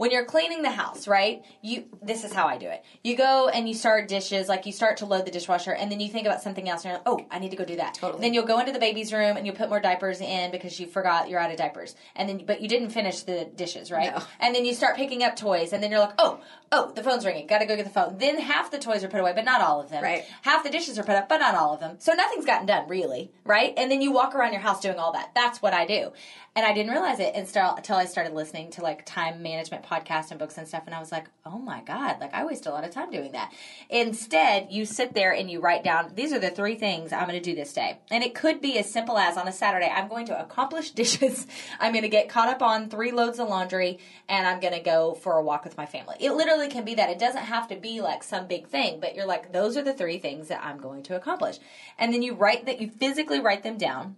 When 0.00 0.12
you're 0.12 0.24
cleaning 0.24 0.62
the 0.62 0.70
house, 0.70 1.06
right? 1.06 1.44
You 1.60 1.84
this 2.00 2.24
is 2.24 2.32
how 2.32 2.46
I 2.46 2.56
do 2.56 2.66
it. 2.66 2.82
You 3.04 3.18
go 3.18 3.50
and 3.50 3.68
you 3.68 3.74
start 3.74 4.08
dishes, 4.08 4.48
like 4.48 4.64
you 4.64 4.72
start 4.72 4.96
to 4.96 5.04
load 5.04 5.26
the 5.26 5.30
dishwasher, 5.30 5.72
and 5.74 5.92
then 5.92 6.00
you 6.00 6.08
think 6.08 6.26
about 6.26 6.40
something 6.40 6.70
else, 6.70 6.86
and 6.86 6.92
you're 6.92 7.02
like, 7.04 7.06
"Oh, 7.06 7.26
I 7.30 7.38
need 7.38 7.50
to 7.50 7.56
go 7.58 7.66
do 7.66 7.76
that." 7.76 7.92
Totally. 7.92 8.22
Then 8.22 8.32
you'll 8.32 8.46
go 8.46 8.60
into 8.60 8.72
the 8.72 8.78
baby's 8.78 9.12
room 9.12 9.36
and 9.36 9.44
you'll 9.44 9.56
put 9.56 9.68
more 9.68 9.78
diapers 9.78 10.22
in 10.22 10.52
because 10.52 10.80
you 10.80 10.86
forgot 10.86 11.28
you're 11.28 11.38
out 11.38 11.50
of 11.50 11.58
diapers, 11.58 11.96
and 12.16 12.30
then 12.30 12.46
but 12.46 12.62
you 12.62 12.68
didn't 12.68 12.88
finish 12.88 13.24
the 13.24 13.44
dishes, 13.54 13.92
right? 13.92 14.14
No. 14.14 14.22
And 14.38 14.54
then 14.54 14.64
you 14.64 14.72
start 14.72 14.96
picking 14.96 15.22
up 15.22 15.36
toys, 15.36 15.74
and 15.74 15.82
then 15.82 15.90
you're 15.90 16.00
like, 16.00 16.14
"Oh, 16.16 16.40
oh, 16.72 16.92
the 16.92 17.02
phone's 17.02 17.26
ringing. 17.26 17.46
Got 17.46 17.58
to 17.58 17.66
go 17.66 17.76
get 17.76 17.84
the 17.84 17.90
phone." 17.90 18.16
Then 18.16 18.38
half 18.38 18.70
the 18.70 18.78
toys 18.78 19.04
are 19.04 19.08
put 19.08 19.20
away, 19.20 19.34
but 19.34 19.44
not 19.44 19.60
all 19.60 19.82
of 19.82 19.90
them. 19.90 20.02
Right. 20.02 20.24
Half 20.40 20.64
the 20.64 20.70
dishes 20.70 20.98
are 20.98 21.04
put 21.04 21.16
up, 21.16 21.28
but 21.28 21.40
not 21.40 21.54
all 21.54 21.74
of 21.74 21.80
them. 21.80 21.96
So 21.98 22.14
nothing's 22.14 22.46
gotten 22.46 22.64
done, 22.64 22.88
really, 22.88 23.32
right? 23.44 23.74
And 23.76 23.90
then 23.90 24.00
you 24.00 24.12
walk 24.12 24.34
around 24.34 24.54
your 24.54 24.62
house 24.62 24.80
doing 24.80 24.98
all 24.98 25.12
that. 25.12 25.32
That's 25.34 25.60
what 25.60 25.74
I 25.74 25.84
do. 25.84 26.12
And 26.56 26.66
I 26.66 26.72
didn't 26.74 26.90
realize 26.90 27.20
it 27.20 27.34
until, 27.36 27.96
I 27.96 28.04
started 28.06 28.34
listening 28.34 28.70
to 28.72 28.82
like 28.82 29.06
time 29.06 29.40
management 29.42 29.84
podcasts 29.84 30.30
and 30.30 30.38
books 30.38 30.58
and 30.58 30.66
stuff. 30.66 30.82
And 30.86 30.94
I 30.94 30.98
was 30.98 31.12
like, 31.12 31.26
oh 31.46 31.58
my 31.58 31.80
God, 31.82 32.18
like 32.20 32.34
I 32.34 32.44
waste 32.44 32.66
a 32.66 32.70
lot 32.70 32.82
of 32.82 32.90
time 32.90 33.10
doing 33.10 33.32
that. 33.32 33.52
Instead, 33.88 34.68
you 34.70 34.84
sit 34.84 35.14
there 35.14 35.32
and 35.32 35.48
you 35.48 35.60
write 35.60 35.84
down, 35.84 36.12
these 36.14 36.32
are 36.32 36.40
the 36.40 36.50
three 36.50 36.74
things 36.74 37.12
I'm 37.12 37.28
going 37.28 37.40
to 37.40 37.50
do 37.50 37.54
this 37.54 37.72
day. 37.72 37.98
And 38.10 38.24
it 38.24 38.34
could 38.34 38.60
be 38.60 38.78
as 38.78 38.90
simple 38.90 39.16
as 39.16 39.36
on 39.36 39.46
a 39.46 39.52
Saturday, 39.52 39.86
I'm 39.88 40.08
going 40.08 40.26
to 40.26 40.40
accomplish 40.40 40.90
dishes. 41.00 41.46
I'm 41.78 41.92
going 41.92 42.02
to 42.02 42.08
get 42.08 42.28
caught 42.28 42.48
up 42.48 42.62
on 42.62 42.88
three 42.88 43.12
loads 43.12 43.38
of 43.38 43.48
laundry 43.48 43.98
and 44.28 44.46
I'm 44.46 44.60
going 44.60 44.74
to 44.74 44.80
go 44.80 45.14
for 45.14 45.34
a 45.34 45.42
walk 45.42 45.64
with 45.64 45.76
my 45.76 45.86
family. 45.86 46.16
It 46.18 46.32
literally 46.32 46.68
can 46.68 46.84
be 46.84 46.96
that. 46.96 47.10
It 47.10 47.20
doesn't 47.20 47.44
have 47.44 47.68
to 47.68 47.76
be 47.76 48.00
like 48.00 48.24
some 48.24 48.48
big 48.48 48.66
thing, 48.66 48.98
but 48.98 49.14
you're 49.14 49.26
like, 49.26 49.52
those 49.52 49.76
are 49.76 49.82
the 49.82 49.94
three 49.94 50.18
things 50.18 50.48
that 50.48 50.64
I'm 50.64 50.78
going 50.78 51.04
to 51.04 51.16
accomplish. 51.16 51.58
And 51.96 52.12
then 52.12 52.22
you 52.22 52.34
write 52.34 52.66
that, 52.66 52.80
you 52.80 52.88
physically 52.88 53.40
write 53.40 53.62
them 53.62 53.78
down 53.78 54.16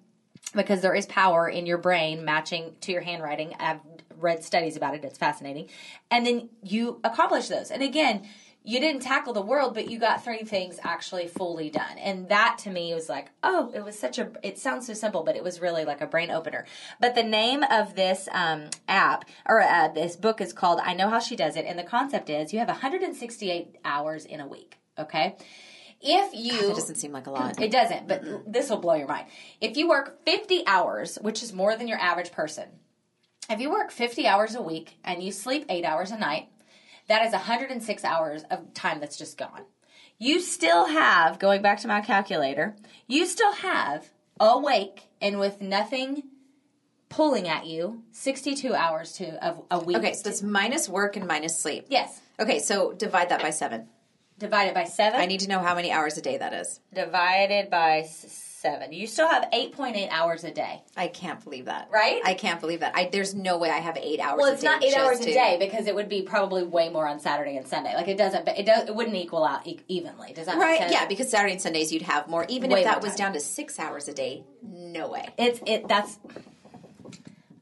because 0.54 0.80
there 0.82 0.94
is 0.94 1.06
power 1.06 1.48
in 1.48 1.66
your 1.66 1.78
brain 1.78 2.24
matching 2.24 2.74
to 2.82 2.92
your 2.92 3.02
handwriting. 3.02 3.54
I've 3.58 3.80
read 4.18 4.44
studies 4.44 4.76
about 4.76 4.94
it. 4.94 5.04
It's 5.04 5.18
fascinating. 5.18 5.68
And 6.10 6.26
then 6.26 6.50
you 6.62 7.00
accomplish 7.04 7.48
those. 7.48 7.70
And 7.70 7.82
again, 7.82 8.28
you 8.64 8.78
didn't 8.78 9.02
tackle 9.02 9.32
the 9.32 9.42
world, 9.42 9.74
but 9.74 9.90
you 9.90 9.98
got 9.98 10.22
three 10.22 10.44
things 10.44 10.78
actually 10.84 11.26
fully 11.26 11.68
done. 11.68 11.98
And 11.98 12.28
that 12.28 12.58
to 12.58 12.70
me 12.70 12.94
was 12.94 13.08
like, 13.08 13.30
oh, 13.42 13.72
it 13.74 13.84
was 13.84 13.98
such 13.98 14.18
a, 14.18 14.30
it 14.42 14.56
sounds 14.56 14.86
so 14.86 14.94
simple, 14.94 15.24
but 15.24 15.34
it 15.34 15.42
was 15.42 15.60
really 15.60 15.84
like 15.84 16.00
a 16.00 16.06
brain 16.06 16.30
opener. 16.30 16.64
But 17.00 17.16
the 17.16 17.24
name 17.24 17.64
of 17.64 17.96
this 17.96 18.28
um, 18.30 18.66
app 18.86 19.24
or 19.46 19.62
uh, 19.62 19.88
this 19.88 20.14
book 20.14 20.40
is 20.40 20.52
called 20.52 20.80
I 20.82 20.94
Know 20.94 21.08
How 21.08 21.18
She 21.18 21.34
Does 21.34 21.56
It. 21.56 21.64
And 21.66 21.76
the 21.76 21.82
concept 21.82 22.30
is 22.30 22.52
you 22.52 22.60
have 22.60 22.68
168 22.68 23.78
hours 23.84 24.24
in 24.24 24.40
a 24.40 24.46
week. 24.46 24.78
Okay. 24.96 25.36
If 26.02 26.34
you 26.34 26.70
It 26.70 26.74
doesn't 26.74 26.96
seem 26.96 27.12
like 27.12 27.26
a 27.26 27.30
lot. 27.30 27.60
it 27.60 27.70
doesn't, 27.70 28.08
but 28.08 28.52
this 28.52 28.68
will 28.70 28.78
blow 28.78 28.94
your 28.94 29.06
mind. 29.08 29.26
If 29.60 29.76
you 29.76 29.88
work 29.88 30.24
50 30.24 30.64
hours, 30.66 31.16
which 31.20 31.42
is 31.42 31.52
more 31.52 31.76
than 31.76 31.86
your 31.88 31.98
average 31.98 32.32
person, 32.32 32.68
if 33.48 33.60
you 33.60 33.70
work 33.70 33.90
50 33.90 34.26
hours 34.26 34.54
a 34.54 34.62
week 34.62 34.96
and 35.04 35.22
you 35.22 35.30
sleep 35.32 35.64
eight 35.68 35.84
hours 35.84 36.10
a 36.10 36.18
night, 36.18 36.48
That 37.08 37.26
is 37.26 37.32
106 37.32 38.04
hours 38.04 38.44
of 38.50 38.72
time 38.74 39.00
that's 39.00 39.16
just 39.18 39.36
gone. 39.36 39.62
You 40.18 40.40
still 40.40 40.86
have, 40.86 41.38
going 41.40 41.60
back 41.62 41.80
to 41.80 41.88
my 41.88 42.00
calculator, 42.00 42.76
you 43.08 43.26
still 43.26 43.52
have 43.52 44.10
awake 44.38 45.08
and 45.20 45.38
with 45.40 45.60
nothing 45.60 46.22
pulling 47.08 47.48
at 47.48 47.66
you 47.66 48.02
62 48.12 48.72
hours 48.74 49.12
to 49.14 49.44
of 49.44 49.62
a 49.70 49.78
week. 49.80 49.96
Okay, 49.98 50.14
so 50.14 50.22
that's 50.24 50.42
minus 50.42 50.88
work 50.88 51.16
and 51.16 51.26
minus 51.26 51.58
sleep. 51.58 51.86
yes. 51.88 52.20
Okay, 52.40 52.58
so 52.60 52.92
divide 52.92 53.28
that 53.28 53.42
by 53.42 53.50
seven. 53.50 53.88
Divided 54.42 54.74
by 54.74 54.84
7. 54.84 55.20
I 55.20 55.26
need 55.26 55.40
to 55.40 55.48
know 55.48 55.60
how 55.60 55.74
many 55.76 55.92
hours 55.92 56.18
a 56.18 56.20
day 56.20 56.36
that 56.36 56.52
is. 56.52 56.80
divided 56.92 57.70
by 57.70 58.02
7. 58.02 58.92
You 58.92 59.06
still 59.06 59.28
have 59.28 59.48
8.8 59.52 60.08
hours 60.10 60.42
a 60.42 60.50
day. 60.50 60.82
I 60.96 61.06
can't 61.06 61.42
believe 61.44 61.66
that. 61.66 61.88
Right? 61.92 62.20
I 62.24 62.34
can't 62.34 62.60
believe 62.60 62.80
that. 62.80 62.92
I 62.96 63.08
there's 63.10 63.34
no 63.36 63.58
way 63.58 63.70
I 63.70 63.78
have 63.78 63.96
eight 63.96 64.18
hours. 64.18 64.38
Well, 64.40 64.50
a 64.50 64.54
it's 64.54 64.62
not 64.64 64.82
8 64.82 64.86
just 64.86 64.96
hours 64.98 65.20
a 65.20 65.24
to- 65.26 65.32
day 65.32 65.56
because 65.60 65.86
it 65.86 65.94
would 65.94 66.08
be 66.08 66.22
probably 66.22 66.64
way 66.64 66.88
more 66.88 67.06
on 67.06 67.20
Saturday 67.20 67.56
and 67.56 67.66
Sunday. 67.68 67.94
Like 67.94 68.08
it 68.08 68.16
doesn't 68.18 68.48
it 68.48 68.66
does 68.66 68.88
it 68.88 68.94
wouldn't 68.96 69.14
equal 69.16 69.44
out 69.44 69.64
e- 69.66 69.80
evenly. 69.86 70.32
Does 70.32 70.46
that 70.46 70.56
make 70.58 70.64
Right? 70.64 70.78
sense? 70.80 70.92
Yeah, 70.92 71.06
because 71.06 71.30
Saturday 71.30 71.52
and 71.52 71.62
Sundays 71.62 71.92
you'd 71.92 72.02
have 72.02 72.26
more. 72.28 72.44
Even 72.48 72.70
Way 72.70 72.80
if 72.80 72.84
that 72.86 73.00
was 73.00 73.12
time. 73.12 73.18
down 73.26 73.32
to 73.34 73.40
six 73.40 73.78
hours 73.78 74.08
a 74.08 74.12
day, 74.12 74.44
no 74.62 75.08
way. 75.08 75.28
It's 75.38 75.60
it 75.66 75.86
that's 75.88 76.18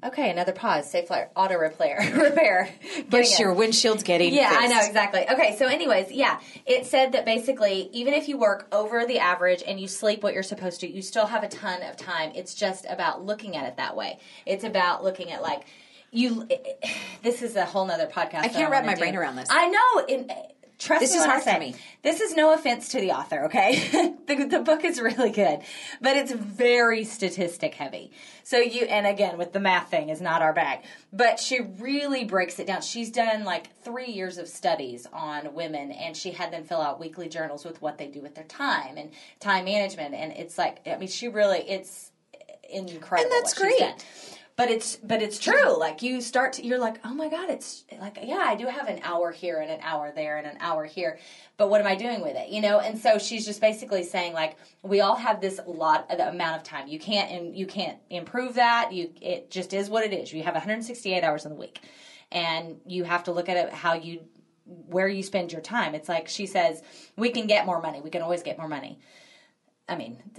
Okay, 0.03 0.31
another 0.31 0.53
pause. 0.53 0.91
Safelite 0.91 1.29
auto 1.37 1.57
repair 1.57 1.99
repair. 2.15 2.71
But 3.09 3.39
your 3.39 3.53
windshield's 3.53 4.03
getting 4.03 4.33
Yeah, 4.33 4.51
I 4.51 4.67
know 4.67 4.81
exactly. 4.87 5.29
Okay, 5.29 5.57
so 5.57 5.67
anyways, 5.67 6.11
yeah, 6.11 6.41
it 6.65 6.87
said 6.87 7.13
that 7.13 7.25
basically, 7.25 7.91
even 7.93 8.15
if 8.15 8.29
you 8.29 8.39
work 8.39 8.67
over 8.73 9.05
the 9.05 9.19
average 9.19 9.63
and 9.67 9.79
you 9.79 9.87
sleep 9.89 10.23
what 10.23 10.33
you're 10.33 10.43
supposed 10.43 10.81
to, 10.81 10.91
you 10.91 11.03
still 11.03 11.27
have 11.27 11.43
a 11.43 11.49
ton 11.49 11.83
of 11.83 11.97
time. 11.97 12.33
It's 12.35 12.55
just 12.55 12.87
about 12.89 13.25
looking 13.25 13.57
at 13.57 13.67
it 13.67 13.77
that 13.77 13.97
way. 13.97 14.19
It's 14.47 14.65
about 14.65 15.05
looking 15.05 15.31
at 15.31 15.43
like 15.43 15.65
you. 16.11 16.49
This 17.23 17.43
is 17.43 17.55
a 17.55 17.67
whole 17.67 17.85
nother 17.85 18.07
podcast. 18.07 18.37
I 18.37 18.49
can't 18.49 18.71
wrap 18.71 18.87
my 18.87 18.95
do. 18.95 19.01
brain 19.01 19.15
around 19.15 19.37
this. 19.37 19.49
I 19.51 19.69
know. 19.69 20.07
And, 20.09 20.33
Trust 20.81 21.01
This 21.01 21.13
me 21.13 21.19
is 21.19 21.25
hard 21.27 21.43
for 21.43 21.59
me. 21.59 21.75
This 22.03 22.23
is 22.23 22.35
no 22.35 22.55
offense 22.55 22.89
to 22.89 23.01
the 23.01 23.13
author, 23.13 23.45
okay? 23.45 24.15
the, 24.27 24.47
the 24.47 24.61
book 24.61 24.83
is 24.83 24.99
really 24.99 25.31
good, 25.31 25.61
but 26.01 26.17
it's 26.17 26.33
very 26.33 27.05
statistic 27.05 27.75
heavy. 27.75 28.13
So 28.45 28.57
you, 28.57 28.87
and 28.87 29.07
again, 29.07 29.37
with 29.37 29.53
the 29.53 29.61
math 29.61 29.91
thing 29.91 30.09
is 30.09 30.23
not 30.23 30.41
our 30.41 30.55
bag, 30.55 30.81
but 31.13 31.39
she 31.39 31.61
really 31.61 32.25
breaks 32.25 32.59
it 32.59 32.67
down. 32.67 32.81
She's 32.81 33.11
done 33.11 33.45
like 33.45 33.77
three 33.83 34.11
years 34.11 34.39
of 34.39 34.49
studies 34.49 35.07
on 35.13 35.53
women, 35.53 35.93
and 35.93 36.17
she 36.17 36.31
had 36.31 36.51
them 36.51 36.65
fill 36.65 36.81
out 36.81 36.99
weekly 36.99 37.29
journals 37.29 37.67
with 37.67 37.83
what 37.83 37.99
they 37.99 38.07
do 38.07 38.23
with 38.23 38.35
their 38.35 38.45
time 38.45 38.97
and 38.97 39.11
time 39.39 39.67
management. 39.67 40.15
And 40.15 40.33
it's 40.33 40.57
like, 40.57 40.81
I 40.89 40.97
mean, 40.97 41.09
she 41.09 41.29
really, 41.29 41.59
it's 41.59 42.11
incredible. 42.71 43.31
And 43.31 43.33
that's 43.33 43.53
great. 43.53 44.05
But 44.61 44.71
it's 44.71 44.97
but 44.97 45.23
it's 45.23 45.39
true. 45.39 45.75
Like 45.79 46.03
you 46.03 46.21
start 46.21 46.53
to, 46.53 46.67
you're 46.67 46.79
like, 46.79 47.01
oh 47.03 47.15
my 47.15 47.31
god, 47.31 47.49
it's 47.49 47.87
like 47.99 48.19
yeah, 48.23 48.45
I 48.47 48.57
do 48.57 48.67
have 48.67 48.89
an 48.89 49.01
hour 49.03 49.33
here 49.33 49.59
and 49.59 49.71
an 49.71 49.81
hour 49.81 50.13
there 50.15 50.37
and 50.37 50.47
an 50.47 50.59
hour 50.61 50.85
here. 50.85 51.19
But 51.57 51.71
what 51.71 51.81
am 51.81 51.87
I 51.87 51.95
doing 51.95 52.21
with 52.21 52.37
it? 52.37 52.51
You 52.51 52.61
know. 52.61 52.79
And 52.79 52.99
so 52.99 53.17
she's 53.17 53.47
just 53.47 53.63
basically 53.63 54.03
saying 54.03 54.35
like 54.35 54.59
we 54.83 55.01
all 55.01 55.17
have 55.17 55.41
this 55.41 55.61
lot 55.67 56.11
the 56.11 56.29
amount 56.29 56.59
of 56.59 56.63
time. 56.63 56.89
You 56.89 56.99
can't 56.99 57.31
and 57.31 57.57
you 57.57 57.65
can't 57.65 57.97
improve 58.11 58.57
that. 58.57 58.93
You 58.93 59.13
it 59.23 59.51
just 59.51 59.73
is 59.73 59.89
what 59.89 60.05
it 60.05 60.13
is. 60.13 60.31
You 60.31 60.43
have 60.43 60.53
168 60.53 61.25
hours 61.25 61.47
in 61.47 61.53
the 61.53 61.59
week, 61.59 61.81
and 62.31 62.83
you 62.85 63.05
have 63.05 63.25
to 63.25 63.33
look 63.33 63.49
at 63.49 63.57
it 63.57 63.73
how 63.73 63.95
you 63.95 64.27
where 64.67 65.09
you 65.09 65.23
spend 65.23 65.53
your 65.53 65.63
time. 65.63 65.95
It's 65.95 66.07
like 66.07 66.29
she 66.29 66.45
says, 66.45 66.83
we 67.17 67.31
can 67.31 67.47
get 67.47 67.65
more 67.65 67.81
money. 67.81 68.03
We 68.03 68.11
can 68.11 68.21
always 68.21 68.43
get 68.43 68.59
more 68.59 68.69
money. 68.69 68.99
I 69.91 69.97
mean, 69.97 70.23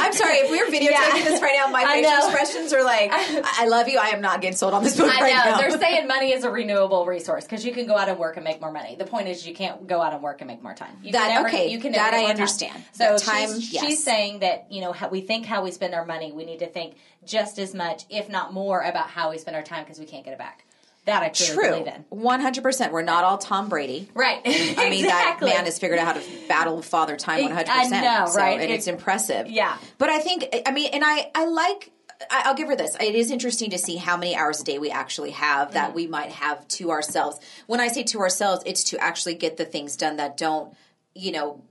I'm 0.00 0.12
sorry 0.14 0.38
if 0.38 0.50
we 0.50 0.58
were 0.58 0.66
videotaping 0.70 1.18
Yeah. 1.18 1.24
this 1.24 1.42
right 1.42 1.54
now. 1.54 1.70
My 1.70 1.84
facial 1.84 2.10
expressions 2.28 2.72
are 2.72 2.82
like, 2.82 3.10
I 3.14 3.66
love 3.66 3.88
you. 3.88 3.98
I 3.98 4.08
am 4.08 4.22
not 4.22 4.40
getting 4.40 4.56
sold 4.56 4.72
on 4.72 4.82
this 4.82 4.96
book 4.96 5.10
I 5.14 5.20
right 5.20 5.34
know 5.34 5.50
now. 5.50 5.58
they're 5.58 5.78
saying 5.78 6.06
money 6.08 6.32
is 6.32 6.44
a 6.44 6.50
renewable 6.50 7.04
resource 7.04 7.44
because 7.44 7.64
you 7.64 7.72
can 7.72 7.86
go 7.86 7.94
out 7.96 8.08
and 8.08 8.18
work 8.18 8.36
and 8.36 8.44
make 8.44 8.60
more 8.60 8.72
money. 8.72 8.96
The 8.96 9.04
point 9.04 9.28
is 9.28 9.46
you 9.46 9.54
can't 9.54 9.86
go 9.86 10.00
out 10.00 10.14
and 10.14 10.22
work 10.22 10.40
and 10.40 10.48
make 10.48 10.62
more 10.62 10.74
time. 10.74 10.96
You 11.02 11.12
That- 11.12 11.26
can 11.26 11.34
never, 11.42 11.48
okay, 11.48 11.68
you 11.70 11.78
can 11.78 11.92
that 11.92 12.14
I 12.14 12.24
understand. 12.24 12.72
Time. 12.72 12.84
So 12.92 13.04
That 13.04 13.18
time, 13.20 13.48
she's, 13.60 13.72
yes. 13.74 13.84
she's 13.84 14.02
saying 14.02 14.38
that 14.38 14.66
you 14.70 14.80
know 14.80 14.92
how 14.92 15.08
we 15.08 15.20
think 15.20 15.44
how 15.44 15.62
we 15.62 15.70
spend 15.70 15.94
our 15.94 16.06
money. 16.06 16.32
We 16.32 16.46
need 16.46 16.60
to 16.60 16.66
think 16.68 16.94
just 17.26 17.58
as 17.58 17.74
much, 17.74 18.04
if 18.08 18.30
not 18.30 18.52
more, 18.54 18.80
about 18.80 19.08
how 19.08 19.30
we 19.30 19.38
spend 19.38 19.56
our 19.56 19.62
time 19.62 19.84
because 19.84 19.98
we 19.98 20.06
can't 20.06 20.24
get 20.24 20.32
it 20.32 20.38
back. 20.38 20.64
That 21.04 21.22
I 21.22 21.30
truly 21.30 21.54
True, 21.54 21.70
believe 21.70 21.86
in. 21.88 22.04
one 22.10 22.40
hundred 22.40 22.62
percent. 22.62 22.92
We're 22.92 23.02
not 23.02 23.24
all 23.24 23.38
Tom 23.38 23.68
Brady. 23.68 24.08
Right. 24.14 24.40
I 24.46 24.88
mean, 24.88 25.04
that 25.06 25.38
man 25.42 25.64
has 25.64 25.78
figured 25.78 25.98
out 25.98 26.06
how 26.06 26.12
to 26.20 26.48
battle 26.48 26.80
father 26.80 27.16
time 27.16 27.38
I- 27.40 27.42
one 27.42 27.50
hundred 27.52 27.70
I 27.70 27.82
percent. 27.84 28.04
know, 28.04 28.32
right? 28.40 28.60
And 28.60 28.70
It- 28.70 28.74
it's 28.74 28.86
impressive. 28.86 29.48
Yeah. 29.48 29.76
But 29.98 30.10
I 30.10 30.20
think, 30.20 30.44
I 30.66 30.70
mean, 30.70 30.90
and 30.92 31.02
I, 31.04 31.30
I 31.34 31.46
like. 31.46 31.90
I- 32.30 32.42
I'll 32.44 32.54
give 32.54 32.68
her 32.68 32.76
this. 32.76 32.94
It 33.00 33.16
is 33.16 33.32
interesting 33.32 33.70
to 33.70 33.78
see 33.78 33.96
how 33.96 34.16
many 34.16 34.36
hours 34.36 34.60
a 34.60 34.64
day 34.64 34.78
we 34.78 34.90
actually 34.92 35.32
have 35.32 35.72
that 35.72 35.88
Mm-hmm. 35.88 35.96
we 35.96 36.06
might 36.06 36.30
have 36.30 36.66
to 36.68 36.92
ourselves. 36.92 37.40
When 37.66 37.80
I 37.80 37.88
say 37.88 38.04
to 38.04 38.20
ourselves, 38.20 38.62
it's 38.64 38.84
to 38.90 38.98
actually 38.98 39.34
get 39.34 39.56
the 39.56 39.64
things 39.64 39.96
done 39.96 40.18
that 40.18 40.36
don't, 40.36 40.72
you 41.16 41.32
know, 41.32 41.64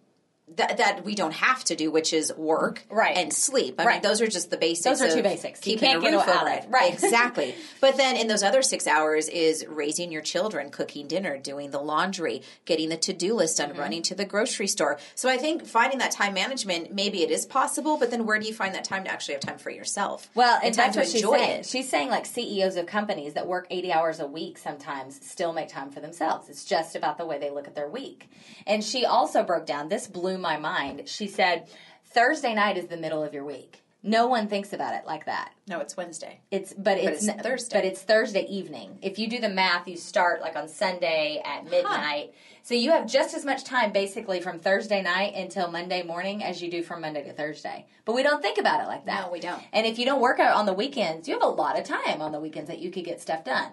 that, 0.57 0.77
that 0.77 1.03
we 1.05 1.15
don't 1.15 1.33
have 1.33 1.63
to 1.65 1.75
do, 1.75 1.91
which 1.91 2.13
is 2.13 2.33
work 2.35 2.83
Right. 2.89 3.15
and 3.17 3.33
sleep. 3.33 3.75
I 3.79 3.85
mean, 3.85 4.01
those 4.01 4.21
are 4.21 4.27
just 4.27 4.49
the 4.51 4.57
basics. 4.57 4.99
Those 4.99 5.11
are 5.11 5.15
two 5.15 5.23
basics. 5.23 5.59
You 5.65 5.73
Keeping 5.73 5.89
can't 5.89 5.99
a 5.99 6.01
get 6.01 6.13
roof 6.13 6.27
over 6.27 6.47
it. 6.49 6.63
it. 6.63 6.69
Right. 6.69 6.93
Exactly. 6.93 7.55
but 7.81 7.97
then 7.97 8.15
in 8.15 8.27
those 8.27 8.43
other 8.43 8.61
six 8.61 8.87
hours 8.87 9.27
is 9.29 9.65
raising 9.67 10.11
your 10.11 10.21
children, 10.21 10.69
cooking 10.69 11.07
dinner, 11.07 11.37
doing 11.37 11.71
the 11.71 11.79
laundry, 11.79 12.41
getting 12.65 12.89
the 12.89 12.97
to 12.97 13.13
do 13.13 13.33
list 13.33 13.57
done, 13.57 13.69
Mm-hmm. 13.71 13.79
running 13.79 14.01
to 14.03 14.15
the 14.15 14.25
grocery 14.25 14.67
store. 14.67 14.99
So 15.15 15.29
I 15.29 15.37
think 15.37 15.65
finding 15.65 15.99
that 15.99 16.11
time 16.11 16.33
management, 16.33 16.93
maybe 16.93 17.23
it 17.23 17.31
is 17.31 17.45
possible, 17.45 17.97
but 17.97 18.11
then 18.11 18.25
where 18.25 18.37
do 18.39 18.47
you 18.47 18.53
find 18.53 18.75
that 18.75 18.83
time 18.83 19.03
to 19.05 19.11
actually 19.11 19.35
have 19.35 19.41
time 19.41 19.57
for 19.57 19.69
yourself? 19.69 20.29
Well, 20.35 20.59
and 20.63 20.73
time 20.73 20.91
that's 20.91 20.95
to 20.95 20.99
what 21.01 21.07
she's 21.07 21.15
enjoy 21.21 21.37
saying. 21.37 21.59
it. 21.61 21.65
She's 21.65 21.89
saying 21.89 22.09
like 22.09 22.25
CEOs 22.25 22.75
of 22.75 22.85
companies 22.85 23.33
that 23.35 23.47
work 23.47 23.67
80 23.69 23.93
hours 23.93 24.19
a 24.19 24.27
week 24.27 24.57
sometimes 24.57 25.25
still 25.25 25.53
make 25.53 25.69
time 25.69 25.89
for 25.91 25.99
themselves. 26.01 26.49
It's 26.49 26.65
just 26.65 26.95
about 26.95 27.17
the 27.17 27.25
way 27.25 27.39
they 27.39 27.49
look 27.49 27.67
at 27.67 27.75
their 27.75 27.87
week. 27.89 28.29
And 28.67 28.83
she 28.83 29.05
also 29.05 29.43
broke 29.43 29.65
down, 29.65 29.87
this 29.89 30.07
blew 30.07 30.37
my 30.41 30.57
mind. 30.57 31.07
She 31.07 31.27
said, 31.27 31.67
Thursday 32.05 32.53
night 32.53 32.77
is 32.77 32.87
the 32.87 32.97
middle 32.97 33.23
of 33.23 33.33
your 33.33 33.45
week. 33.45 33.81
No 34.03 34.25
one 34.25 34.47
thinks 34.47 34.73
about 34.73 34.95
it 34.95 35.05
like 35.05 35.25
that. 35.25 35.53
No, 35.67 35.79
it's 35.79 35.95
Wednesday. 35.95 36.39
It's 36.49 36.73
but 36.73 36.97
it's, 36.97 37.27
it's 37.27 37.41
Thursday. 37.43 37.77
But 37.77 37.85
it's 37.85 38.01
Thursday 38.01 38.47
evening. 38.47 38.97
If 39.03 39.19
you 39.19 39.29
do 39.29 39.39
the 39.39 39.49
math, 39.49 39.87
you 39.87 39.95
start 39.95 40.41
like 40.41 40.55
on 40.55 40.67
Sunday 40.67 41.39
at 41.45 41.69
midnight. 41.69 42.33
So 42.63 42.73
you 42.73 42.91
have 42.91 43.07
just 43.07 43.35
as 43.35 43.45
much 43.45 43.63
time 43.63 43.91
basically 43.91 44.41
from 44.41 44.57
Thursday 44.59 45.03
night 45.03 45.35
until 45.35 45.69
Monday 45.69 46.01
morning 46.01 46.43
as 46.43 46.63
you 46.63 46.71
do 46.71 46.81
from 46.81 47.01
Monday 47.01 47.23
to 47.23 47.33
Thursday. 47.33 47.85
But 48.05 48.15
we 48.15 48.23
don't 48.23 48.41
think 48.41 48.57
about 48.57 48.81
it 48.81 48.87
like 48.87 49.05
that. 49.05 49.27
No, 49.27 49.31
we 49.31 49.39
don't. 49.39 49.61
And 49.71 49.85
if 49.85 49.99
you 49.99 50.05
don't 50.05 50.21
work 50.21 50.39
out 50.39 50.55
on 50.55 50.65
the 50.65 50.73
weekends, 50.73 51.27
you 51.27 51.35
have 51.35 51.43
a 51.43 51.47
lot 51.47 51.77
of 51.77 51.85
time 51.85 52.21
on 52.21 52.31
the 52.31 52.39
weekends 52.39 52.69
that 52.69 52.79
you 52.79 52.89
could 52.89 53.05
get 53.05 53.21
stuff 53.21 53.43
done. 53.43 53.69